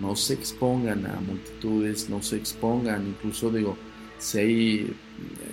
no 0.00 0.14
se 0.14 0.34
expongan 0.34 1.06
a 1.06 1.18
multitudes, 1.18 2.08
no 2.08 2.22
se 2.22 2.36
expongan, 2.36 3.08
incluso 3.08 3.50
digo, 3.50 3.76
si 4.20 4.38
ahí 4.38 4.96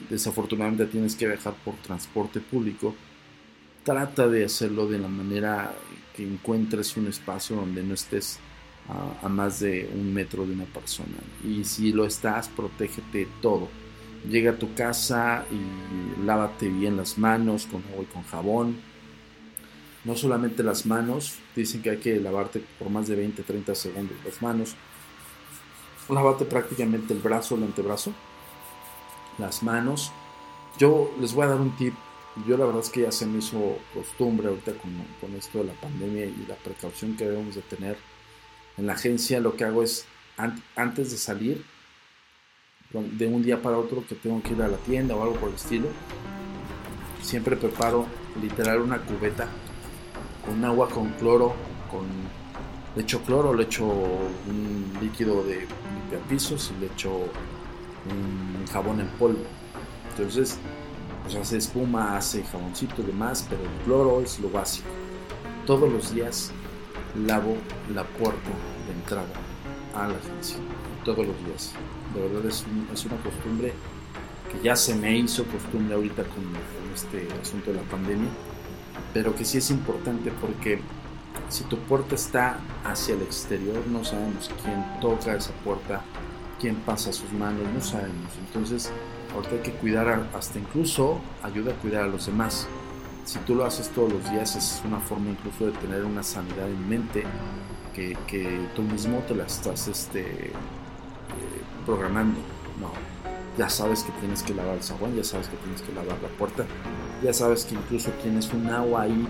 desafortunadamente 0.08 0.86
tienes 0.86 1.16
que 1.16 1.26
viajar 1.26 1.56
por 1.66 1.74
transporte 1.78 2.42
público, 2.42 2.94
trata 3.84 4.28
de 4.28 4.46
hacerlo 4.46 4.86
de 4.86 5.00
la 5.00 5.08
manera 5.08 5.74
que 6.16 6.22
encuentres 6.22 6.96
un 6.96 7.08
espacio 7.08 7.56
donde 7.56 7.82
no 7.82 7.96
estés 7.96 8.38
a, 9.22 9.30
más 9.30 9.60
de 9.60 9.90
un 9.94 10.14
metro 10.14 10.46
de 10.46 10.54
una 10.54 10.66
persona. 10.66 11.18
Y 11.44 11.64
si 11.64 11.92
lo 11.92 12.06
estás, 12.06 12.50
protégete 12.50 13.28
todo. 13.42 13.70
Llega 14.30 14.52
a 14.52 14.60
tu 14.60 14.74
casa 14.74 15.46
y 15.52 16.26
lávate 16.26 16.70
bien 16.70 16.98
las 16.98 17.18
manos 17.18 17.66
con 17.66 17.84
agua 17.92 18.04
y 18.04 18.14
con 18.14 18.24
jabón. 18.24 18.78
No 20.04 20.16
solamente 20.16 20.64
las 20.64 20.86
manos, 20.86 21.36
dicen 21.56 21.82
que 21.82 21.92
hay 21.92 21.98
que 21.98 22.20
lavarte 22.20 22.64
por 22.80 22.90
más 22.90 23.08
de 23.08 23.16
20, 23.16 23.44
30 23.44 23.76
segundos 23.76 24.18
las 24.26 24.42
manos. 24.42 24.76
Lávate 26.10 26.46
prácticamente 26.46 27.14
el 27.14 27.20
brazo, 27.20 27.56
el 27.56 27.64
antebrazo, 27.64 28.12
las 29.38 29.64
manos. 29.64 30.12
Yo 30.78 31.12
les 31.20 31.34
voy 31.34 31.46
a 31.46 31.50
dar 31.50 31.62
un 31.62 31.76
tip 31.78 31.94
yo 32.48 32.58
la 32.58 32.66
verdad 32.66 32.82
es 32.82 32.90
que 32.90 33.02
ya 33.02 33.12
se 33.12 33.26
me 33.26 33.40
hizo 33.40 33.78
costumbre 33.94 34.48
ahorita 34.48 34.74
con, 34.74 34.92
con, 35.20 35.36
esto 35.36 35.60
de 35.60 35.66
la 35.66 35.74
pandemia 35.74 36.26
y 36.26 36.46
la 36.48 36.56
precaución 36.56 37.18
que 37.18 37.26
debemos 37.26 37.56
de 37.56 37.62
tener. 37.62 37.98
En 38.78 38.88
la 38.88 38.94
agencia 38.94 39.40
lo 39.40 39.56
que 39.56 39.64
hago 39.64 39.84
es, 39.84 40.06
an 40.38 40.62
antes 40.76 41.12
de 41.12 41.18
salir, 41.18 41.64
de 42.94 43.28
un 43.28 43.42
día 43.42 43.62
para 43.62 43.78
otro 43.78 44.06
que 44.06 44.16
tengo 44.16 44.42
que 44.42 44.54
ir 44.54 44.62
a 44.62 44.68
la 44.68 44.78
tienda 44.78 45.16
o 45.16 45.24
algo 45.24 45.36
por 45.36 45.50
el 45.50 45.56
estilo, 45.56 45.88
siempre 47.22 47.56
preparo 47.56 48.06
literal 48.42 48.82
una 48.82 49.00
cubeta 49.00 49.48
con 50.46 50.64
agua 50.66 50.90
con 50.90 51.10
cloro, 51.12 51.54
con 51.90 52.06
le 52.96 53.04
echo 53.04 53.22
cloro, 53.22 53.54
le 53.54 53.64
echo 53.64 53.86
un 53.86 54.92
líquido 55.02 55.44
de 55.44 55.66
limpiapisos 55.96 56.74
y 56.76 56.82
le 56.82 56.88
echo 56.88 57.12
un 57.14 58.68
jabón 58.68 59.00
en 59.00 59.08
polvo. 59.20 59.46
Entonces, 60.10 60.58
pues 61.24 61.36
hace 61.36 61.58
espuma, 61.58 62.18
hace 62.18 62.44
jaboncito 62.44 63.02
y 63.02 63.06
demás, 63.06 63.46
pero 63.50 63.62
el 63.62 63.86
cloro 63.86 64.22
es 64.22 64.40
lo 64.40 64.50
básico. 64.50 64.90
Todos 65.66 65.92
los 65.92 66.14
días 66.14 66.52
lavo 67.16 67.58
la 67.94 68.04
puerta 68.04 68.50
de 68.88 68.94
entrada 68.94 69.34
a 69.96 70.08
la 70.08 70.16
agencia. 70.16 70.58
Todos 71.04 71.26
los 71.26 71.38
días. 71.46 71.74
De 72.14 72.22
verdad 72.22 72.46
es, 72.46 72.66
un, 72.66 72.88
es 72.94 73.06
una 73.06 73.18
costumbre 73.18 73.74
que 74.52 74.64
ya 74.64 74.76
se 74.76 74.96
me 74.96 75.18
hizo 75.18 75.46
costumbre 75.46 75.96
ahorita 75.96 76.24
con 76.24 76.44
este 76.94 77.28
asunto 77.42 77.72
de 77.72 77.78
la 77.78 77.84
pandemia, 77.84 78.30
pero 79.14 79.36
que 79.36 79.46
sí 79.46 79.58
es 79.58 79.72
importante 79.72 80.32
porque 80.42 80.82
si 81.50 81.64
tu 81.66 81.78
puerta 81.80 82.16
está 82.16 82.60
hacia 82.84 83.16
el 83.16 83.22
exterior, 83.22 83.86
no 83.88 84.04
sabemos 84.04 84.50
quién 84.64 84.84
toca 85.00 85.36
esa 85.36 85.52
puerta, 85.64 86.02
quién 86.60 86.76
pasa 86.76 87.12
sus 87.12 87.32
manos, 87.34 87.64
no 87.74 87.82
sabemos. 87.82 88.32
Entonces, 88.48 88.92
ahorita 89.34 89.56
hay 89.56 89.62
que 89.62 89.72
cuidar 89.72 90.30
hasta 90.34 90.60
incluso 90.60 91.20
ayuda 91.44 91.74
a 91.74 91.76
cuidar 91.76 92.04
a 92.04 92.08
los 92.08 92.26
demás. 92.26 92.68
Si 93.26 93.40
tú 93.40 93.56
lo 93.56 93.66
haces 93.66 93.90
todos 93.90 94.12
los 94.12 94.30
días 94.32 94.56
es 94.56 94.82
una 94.86 95.00
forma 95.00 95.30
incluso 95.30 95.68
de 95.68 95.72
tener 95.74 96.04
una 96.04 96.24
sanidad 96.24 96.68
en 96.68 96.90
mente 96.90 97.24
que, 97.94 98.18
que 98.28 98.68
tú 98.76 98.82
mismo 98.82 99.20
te 99.28 99.36
la 99.36 99.46
estás 99.46 99.88
este, 99.88 100.22
eh, 100.22 100.52
programando. 101.86 102.40
No, 102.80 102.92
ya 103.58 103.70
sabes 103.70 104.04
que 104.04 104.12
tienes 104.14 104.42
que 104.44 104.54
lavar 104.54 104.76
el 104.76 104.84
sabón, 104.84 105.16
ya 105.16 105.24
sabes 105.24 105.48
que 105.48 105.58
tienes 105.58 105.82
que 105.82 105.94
lavar 105.94 106.18
la 106.22 106.30
puerta, 106.30 106.66
ya 107.24 107.34
sabes 107.34 107.66
que 107.66 107.76
incluso 107.76 108.10
tienes 108.24 108.52
un 108.54 108.68
agua 108.68 109.04
ahí 109.04 109.28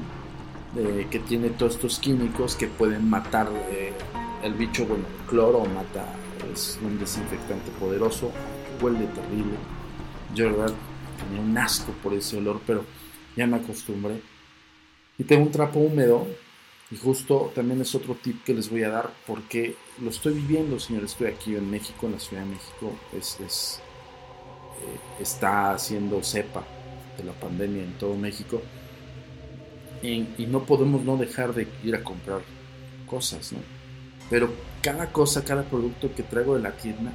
eh, 0.78 1.08
que 1.12 1.20
tiene 1.20 1.50
todos 1.50 1.76
estos 1.76 2.00
químicos 2.00 2.56
que 2.56 2.68
pueden 2.68 3.10
matar 3.10 3.50
eh, 3.72 3.94
el 4.44 4.54
bicho, 4.54 4.86
bueno, 4.86 5.04
el 5.06 5.30
cloro 5.30 5.66
mata, 5.66 6.06
es 6.54 6.80
un 6.82 6.98
desinfectante 6.98 7.72
poderoso, 7.72 8.32
huele 8.82 9.06
terrible 9.08 9.58
yo, 10.34 10.46
verdad, 10.46 10.74
tenía 11.20 11.42
un 11.42 11.58
asco 11.58 11.92
por 12.04 12.14
ese 12.14 12.38
olor, 12.38 12.62
pero 12.66 12.86
ya 13.36 13.48
me 13.48 13.58
acostumbré. 13.58 14.22
Y 15.18 15.24
tengo 15.24 15.44
un 15.44 15.52
trapo 15.52 15.80
húmedo, 15.80 16.28
y 16.92 16.98
justo 16.98 17.52
también 17.56 17.80
es 17.82 17.96
otro 17.96 18.16
tip 18.16 18.44
que 18.44 18.54
les 18.54 18.70
voy 18.70 18.84
a 18.84 18.90
dar, 18.90 19.12
porque 19.26 19.76
lo 20.02 20.10
estoy 20.10 20.34
viviendo, 20.34 20.80
señores. 20.80 21.12
Estoy 21.12 21.28
aquí 21.28 21.56
en 21.56 21.70
México, 21.70 22.06
en 22.06 22.14
la 22.14 22.20
Ciudad 22.20 22.44
de 22.44 22.50
México. 22.50 22.94
Es, 23.18 23.40
es 23.40 23.82
eh, 24.82 25.22
está 25.22 25.74
haciendo 25.74 26.24
cepa 26.24 26.64
de 27.18 27.24
la 27.24 27.34
pandemia 27.34 27.84
en 27.84 27.94
todo 27.94 28.16
México. 28.16 28.62
Y, 30.02 30.26
no 30.48 30.66
podemos 30.66 31.04
no 31.04 31.16
dejar 31.16 31.54
de 31.54 31.68
ir 31.84 31.96
a 31.96 32.04
comprar 32.04 32.42
cosas, 33.06 33.54
¿no? 33.54 33.60
Pero 34.30 34.50
cada 34.82 35.12
cosa, 35.12 35.46
cada 35.46 35.64
producto 35.64 36.14
que 36.16 36.24
traigo 36.24 36.56
de 36.56 36.62
la 36.62 36.72
tienda, 36.72 37.14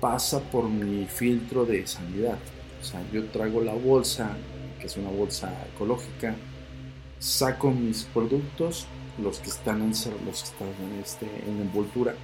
pasa 0.00 0.40
por 0.40 0.68
mi 0.68 1.06
filtro 1.06 1.64
de 1.64 1.86
sanidad. 1.86 2.38
O 2.80 2.84
sea, 2.84 3.02
yo 3.12 3.24
traigo 3.26 3.60
la 3.60 3.74
bolsa, 3.74 4.36
que 4.82 4.88
es 4.88 4.96
una 4.96 5.10
bolsa 5.10 5.48
ecológica, 5.72 6.34
saco 7.20 7.70
mis 7.70 8.02
productos, 8.02 8.86
los 9.22 9.38
que 9.38 9.48
están 9.48 9.80
en, 9.80 9.90
los 9.90 10.42
que 10.42 10.48
están 10.48 10.68
en, 10.68 11.00
este, 11.00 11.26
en 11.46 11.60
envoltura, 11.60 12.14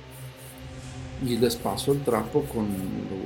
y 1.24 1.36
les 1.36 1.54
paso 1.54 1.92
el 1.92 2.02
trapo 2.02 2.42
con 2.52 2.66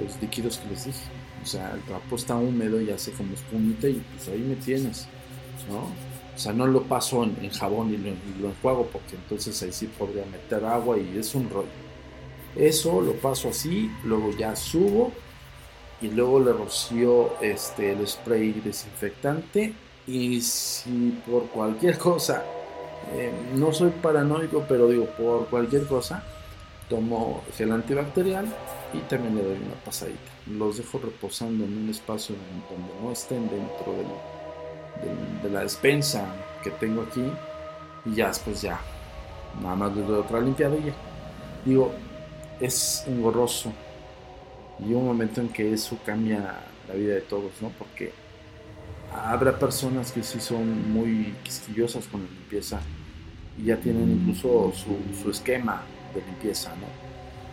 los 0.04 0.20
líquidos 0.20 0.58
que 0.58 0.68
les 0.68 0.84
dije. 0.84 1.04
O 1.42 1.46
sea, 1.46 1.72
el 1.72 1.80
trapo 1.80 2.16
está 2.16 2.36
húmedo 2.36 2.80
y 2.80 2.90
hace 2.90 3.10
como 3.12 3.32
espumita 3.32 3.88
y 3.88 4.02
pues 4.14 4.28
ahí 4.28 4.40
me 4.40 4.54
tienes, 4.56 5.06
¿no? 5.68 5.78
O 6.34 6.38
sea, 6.38 6.52
no 6.52 6.66
lo 6.66 6.82
paso 6.82 7.24
en, 7.24 7.36
en 7.42 7.50
jabón 7.50 7.92
y 7.92 7.96
lo, 7.96 8.08
y 8.10 8.42
lo 8.42 8.48
enjuago 8.48 8.86
porque 8.92 9.16
entonces 9.16 9.62
ahí 9.62 9.72
sí 9.72 9.86
podría 9.86 10.24
meter 10.26 10.64
agua 10.64 10.98
y 10.98 11.16
es 11.16 11.34
un 11.34 11.48
rollo. 11.48 11.68
Eso 12.54 13.00
lo 13.00 13.14
paso 13.14 13.48
así, 13.48 13.90
luego 14.04 14.30
ya 14.36 14.54
subo 14.54 15.10
y 16.02 16.08
luego 16.08 16.40
le 16.40 16.52
rocío 16.52 17.40
este, 17.40 17.92
el 17.92 18.06
spray 18.06 18.52
desinfectante 18.52 19.72
y 20.06 20.40
si 20.40 21.22
por 21.24 21.46
cualquier 21.46 21.96
cosa, 21.96 22.42
eh, 23.14 23.32
no 23.54 23.72
soy 23.72 23.90
paranoico, 23.90 24.64
pero 24.68 24.88
digo, 24.88 25.06
por 25.06 25.46
cualquier 25.46 25.86
cosa, 25.86 26.24
tomo 26.88 27.42
gel 27.56 27.70
antibacterial 27.70 28.46
y 28.92 28.98
también 29.08 29.36
le 29.36 29.42
doy 29.44 29.56
una 29.56 29.76
pasadita. 29.84 30.18
Los 30.50 30.78
dejo 30.78 30.98
reposando 30.98 31.64
en 31.64 31.78
un 31.78 31.88
espacio 31.88 32.34
donde 32.68 32.92
no 33.00 33.12
estén 33.12 33.48
dentro 33.48 33.94
de 35.42 35.50
la 35.50 35.60
despensa 35.60 36.26
que 36.64 36.70
tengo 36.72 37.02
aquí 37.02 37.24
y 38.04 38.16
ya 38.16 38.28
después 38.28 38.60
ya, 38.60 38.80
nada 39.62 39.76
más 39.76 39.96
les 39.96 40.06
doy 40.06 40.18
otra 40.18 40.40
ya. 40.58 40.70
Digo, 41.64 41.92
es 42.60 43.04
engorroso 43.06 43.72
y 44.86 44.92
un 44.94 45.06
momento 45.06 45.40
en 45.40 45.48
que 45.48 45.72
eso 45.72 45.98
cambia 46.04 46.54
la 46.88 46.94
vida 46.94 47.14
de 47.14 47.20
todos, 47.20 47.52
¿no? 47.60 47.70
Porque 47.78 48.12
habrá 49.14 49.58
personas 49.58 50.12
que 50.12 50.22
sí 50.22 50.40
son 50.40 50.92
muy 50.92 51.34
quisquillosas 51.42 52.06
con 52.06 52.22
la 52.22 52.30
limpieza 52.30 52.80
y 53.58 53.66
ya 53.66 53.76
tienen 53.76 54.10
incluso 54.10 54.72
su, 54.74 54.96
su 55.22 55.30
esquema 55.30 55.82
de 56.14 56.22
limpieza, 56.22 56.70
¿no? 56.70 56.86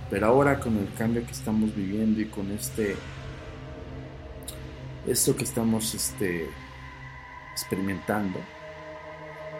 Pero 0.09 0.27
ahora 0.27 0.59
con 0.59 0.77
el 0.77 0.91
cambio 0.97 1.25
que 1.25 1.32
estamos 1.32 1.75
viviendo 1.75 2.19
y 2.19 2.25
con 2.25 2.51
este 2.51 2.95
esto 5.07 5.36
que 5.36 5.43
estamos 5.43 5.93
este, 5.93 6.47
experimentando, 7.51 8.39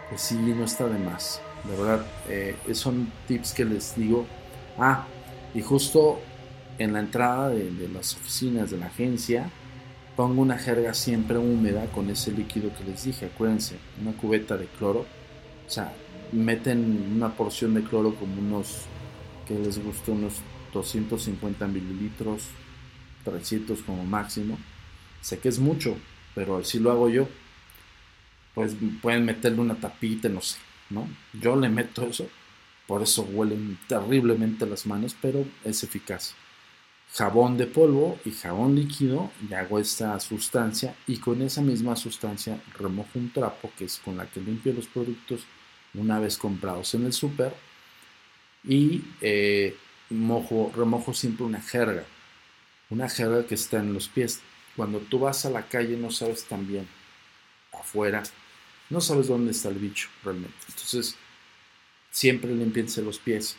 pues 0.10 0.22
sí, 0.22 0.36
no 0.36 0.66
está 0.66 0.88
de 0.88 1.00
más. 1.00 1.42
De 1.64 1.76
verdad, 1.76 2.06
eh, 2.28 2.56
son 2.74 3.12
tips 3.28 3.54
que 3.54 3.66
les 3.66 3.96
digo. 3.96 4.26
Ah, 4.78 5.06
y 5.54 5.62
justo 5.62 6.20
en 6.80 6.94
la 6.94 7.00
entrada 7.00 7.50
de, 7.50 7.90
las 7.94 8.16
oficinas 8.16 8.72
de 8.72 8.78
la 8.78 8.88
agencia 8.88 9.52
pongo 10.16 10.42
una 10.42 10.58
jerga 10.58 10.94
siempre 10.94 11.38
húmeda 11.38 11.86
con 11.92 12.10
ese 12.10 12.32
líquido 12.32 12.72
que 12.76 12.84
les 12.84 13.06
dije. 13.06 13.28
Acuérdense, 13.28 13.78
una 14.02 14.12
cubeta 14.14 14.58
de 14.58 14.66
cloro. 14.66 15.06
O 15.68 15.70
sea, 15.70 15.94
meten 16.32 17.14
una 17.16 17.36
porción 17.36 17.74
de 17.74 17.84
cloro 17.84 18.16
como 18.16 18.40
unos, 18.40 18.86
que 19.48 19.54
les 19.54 19.82
gusta, 19.82 20.12
unos 20.12 20.42
250 20.74 21.68
mililitros, 21.68 22.48
300 23.24 23.82
como 23.84 24.04
máximo. 24.04 24.58
Sé 25.22 25.40
que 25.40 25.50
es 25.50 25.60
mucho, 25.60 25.96
pero 26.36 26.58
así 26.58 26.80
lo 26.80 26.92
hago 26.92 27.08
yo. 27.10 27.30
Pues 28.56 28.76
pueden 29.02 29.26
meterle 29.26 29.62
una 29.62 29.76
tapita, 29.76 30.28
no 30.28 30.42
sé, 30.42 30.58
¿no? 30.90 31.08
Yo 31.40 31.56
le 31.56 31.70
meto 31.70 32.06
eso 32.06 32.28
por 32.90 33.04
eso 33.04 33.22
huelen 33.22 33.78
terriblemente 33.88 34.66
las 34.66 34.88
manos, 34.88 35.16
pero 35.22 35.46
es 35.64 35.84
eficaz. 35.84 36.34
Jabón 37.12 37.58
de 37.58 37.66
polvo 37.66 38.20
y 38.24 38.32
jabón 38.32 38.76
líquido 38.76 39.32
y 39.48 39.54
hago 39.54 39.80
esta 39.80 40.20
sustancia 40.20 40.96
y 41.08 41.18
con 41.18 41.42
esa 41.42 41.62
misma 41.62 41.96
sustancia 41.96 42.62
remojo 42.78 43.10
un 43.16 43.32
trapo 43.34 43.72
que 43.78 43.86
es 43.86 43.98
con 43.98 44.18
la 44.18 44.28
que 44.28 44.40
limpio 44.40 44.74
los 44.74 44.88
productos 44.88 45.42
una 45.96 46.20
vez 46.20 46.38
comprados 46.38 46.94
en 46.94 47.06
el 47.06 47.14
súper 47.14 47.56
y 48.64 49.04
eh, 49.22 49.76
mojo, 50.12 50.72
remojo 50.76 51.14
siempre 51.14 51.46
una 51.46 51.62
jerga, 51.62 52.04
una 52.92 53.10
jerga 53.10 53.46
que 53.48 53.56
está 53.56 53.80
en 53.80 53.94
los 53.94 54.08
pies. 54.08 54.42
Cuando 54.76 55.00
tú 55.00 55.20
vas 55.20 55.46
a 55.46 55.50
la 55.50 55.68
calle 55.68 55.98
no 55.98 56.12
sabes 56.12 56.46
tan 56.46 56.68
bien 56.68 56.88
afuera 57.74 58.22
no 58.90 59.02
sabes 59.02 59.28
dónde 59.28 59.52
está 59.52 59.70
el 59.70 59.76
bicho 59.76 60.10
realmente. 60.24 60.58
Entonces, 60.68 61.16
siempre 62.12 62.54
limpiense 62.54 63.02
los 63.02 63.20
pies. 63.20 63.56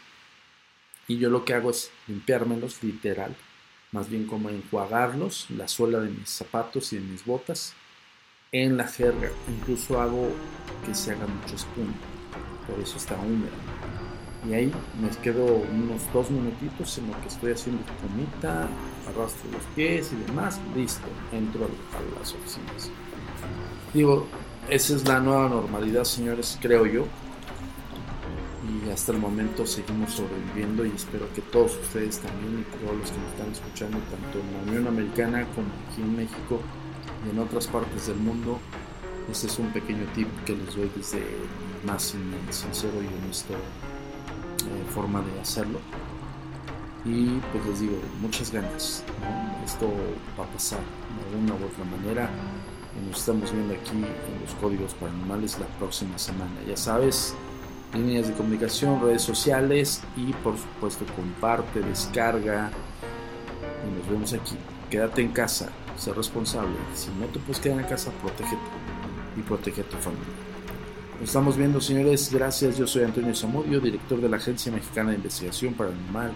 Y 1.10 1.18
yo 1.18 1.28
lo 1.28 1.44
que 1.44 1.54
hago 1.54 1.70
es 1.70 1.90
limpiármelos 2.06 2.84
literal, 2.84 3.34
más 3.90 4.08
bien 4.08 4.28
como 4.28 4.48
enjuagarlos, 4.48 5.50
la 5.50 5.66
suela 5.66 5.98
de 5.98 6.08
mis 6.08 6.30
zapatos 6.30 6.92
y 6.92 6.98
de 6.98 7.02
mis 7.02 7.24
botas, 7.24 7.74
en 8.52 8.76
la 8.76 8.86
jerga. 8.86 9.28
Incluso 9.48 10.00
hago 10.00 10.28
que 10.86 10.94
se 10.94 11.10
haga 11.10 11.26
mucho 11.26 11.56
espuma, 11.56 11.92
por 12.64 12.78
eso 12.78 12.96
está 12.96 13.16
húmedo. 13.16 13.50
Y 14.48 14.54
ahí 14.54 14.72
me 15.02 15.10
quedo 15.20 15.46
unos 15.46 16.00
dos 16.12 16.30
minutitos 16.30 16.96
en 16.98 17.08
lo 17.08 17.20
que 17.22 17.26
estoy 17.26 17.52
haciendo 17.54 17.82
espumita, 17.82 18.68
arrastro 19.08 19.50
los 19.50 19.64
pies 19.74 20.12
y 20.12 20.26
demás, 20.28 20.60
listo, 20.76 21.08
entro 21.32 21.64
a 21.64 22.20
las 22.20 22.32
oficinas. 22.34 22.88
Digo, 23.92 24.28
esa 24.68 24.94
es 24.94 25.08
la 25.08 25.18
nueva 25.18 25.48
normalidad, 25.48 26.04
señores, 26.04 26.56
creo 26.62 26.86
yo 26.86 27.08
y 28.68 28.90
hasta 28.90 29.12
el 29.12 29.18
momento 29.18 29.66
seguimos 29.66 30.12
sobreviviendo 30.12 30.84
y 30.84 30.90
espero 30.90 31.26
que 31.34 31.40
todos 31.40 31.76
ustedes 31.78 32.18
también 32.18 32.60
y 32.60 32.84
todos 32.84 32.98
los 32.98 33.10
que 33.10 33.18
nos 33.18 33.30
están 33.32 33.52
escuchando 33.52 33.98
tanto 34.10 34.38
en 34.38 34.52
la 34.52 34.70
Unión 34.70 34.86
Americana 34.88 35.46
como 35.54 35.68
aquí 35.88 36.02
en 36.02 36.16
México 36.16 36.60
y 37.26 37.30
en 37.30 37.38
otras 37.38 37.66
partes 37.66 38.08
del 38.08 38.16
mundo 38.16 38.58
este 39.30 39.46
es 39.46 39.58
un 39.58 39.72
pequeño 39.72 40.04
tip 40.14 40.28
que 40.44 40.56
les 40.56 40.74
doy 40.74 40.90
desde 40.94 41.24
más 41.86 42.14
sincero 42.50 42.94
y 43.02 43.06
honesto 43.22 43.54
eh, 43.54 44.84
forma 44.92 45.22
de 45.22 45.40
hacerlo. 45.40 45.78
Y 47.04 47.38
pues 47.52 47.64
les 47.66 47.80
digo 47.80 47.96
muchas 48.20 48.52
ganas 48.52 49.04
esto 49.64 49.88
va 50.38 50.44
a 50.44 50.48
pasar 50.48 50.80
de 51.30 51.38
una 51.38 51.54
u 51.54 51.66
otra 51.66 51.84
manera 51.84 52.28
y 52.96 53.08
nos 53.08 53.20
estamos 53.20 53.52
viendo 53.52 53.72
aquí 53.72 53.92
en 53.92 54.40
los 54.44 54.54
códigos 54.60 54.94
paranormales 54.94 55.58
la 55.58 55.66
próxima 55.78 56.18
semana. 56.18 56.52
Ya 56.66 56.76
sabes 56.76 57.34
líneas 57.94 58.28
de 58.28 58.34
comunicación, 58.34 59.00
redes 59.00 59.22
sociales 59.22 60.02
y 60.16 60.32
por 60.32 60.56
supuesto 60.56 61.04
comparte, 61.16 61.80
descarga 61.80 62.70
y 63.86 63.98
nos 63.98 64.08
vemos 64.08 64.32
aquí. 64.32 64.56
Quédate 64.90 65.22
en 65.22 65.32
casa, 65.32 65.70
sé 65.96 66.12
responsable. 66.12 66.74
Si 66.94 67.10
no 67.18 67.26
te 67.26 67.38
puedes 67.38 67.60
quedar 67.60 67.80
en 67.80 67.86
casa, 67.86 68.10
protégete 68.20 68.56
y 69.36 69.40
protege 69.42 69.82
a 69.82 69.84
tu 69.84 69.96
familia. 69.96 70.50
Nos 71.20 71.28
estamos 71.28 71.56
viendo, 71.56 71.80
señores. 71.80 72.32
Gracias. 72.32 72.78
Yo 72.78 72.86
soy 72.86 73.04
Antonio 73.04 73.34
Zamudio, 73.34 73.78
director 73.78 74.20
de 74.20 74.28
la 74.28 74.38
Agencia 74.38 74.72
Mexicana 74.72 75.10
de 75.10 75.16
Investigación 75.16 75.74
Paranormal 75.74 76.32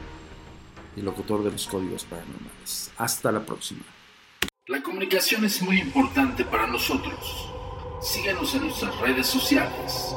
y 0.97 1.01
locutor 1.01 1.43
de 1.43 1.51
los 1.51 1.67
códigos 1.67 2.05
paranormales. 2.05 2.93
Hasta 2.99 3.33
la 3.33 3.41
próxima. 3.41 3.83
La 4.67 4.83
comunicación 4.83 5.45
es 5.45 5.63
muy 5.63 5.81
importante 5.81 6.45
para 6.45 6.67
nosotros. 6.67 7.51
Síguenos 8.03 8.55
en 8.55 8.63
nuestras 8.63 8.99
redes 9.01 9.27
sociales. 9.27 10.15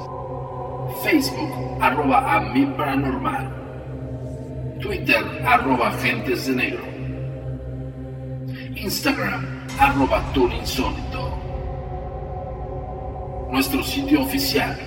Facebook, 1.08 1.80
arroba 1.80 2.20
a 2.36 2.42
mi 2.52 2.66
paranormal. 2.66 3.48
Twitter, 4.82 5.24
arroba 5.46 5.88
agentes 5.88 6.48
de 6.48 6.54
negro. 6.54 6.84
Instagram, 8.76 9.46
arroba 9.80 10.22
insólito. 10.36 11.32
Nuestro 13.50 13.82
sitio 13.84 14.24
oficial, 14.24 14.78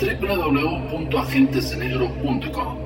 www.agentesdenegro.com. 0.00 2.85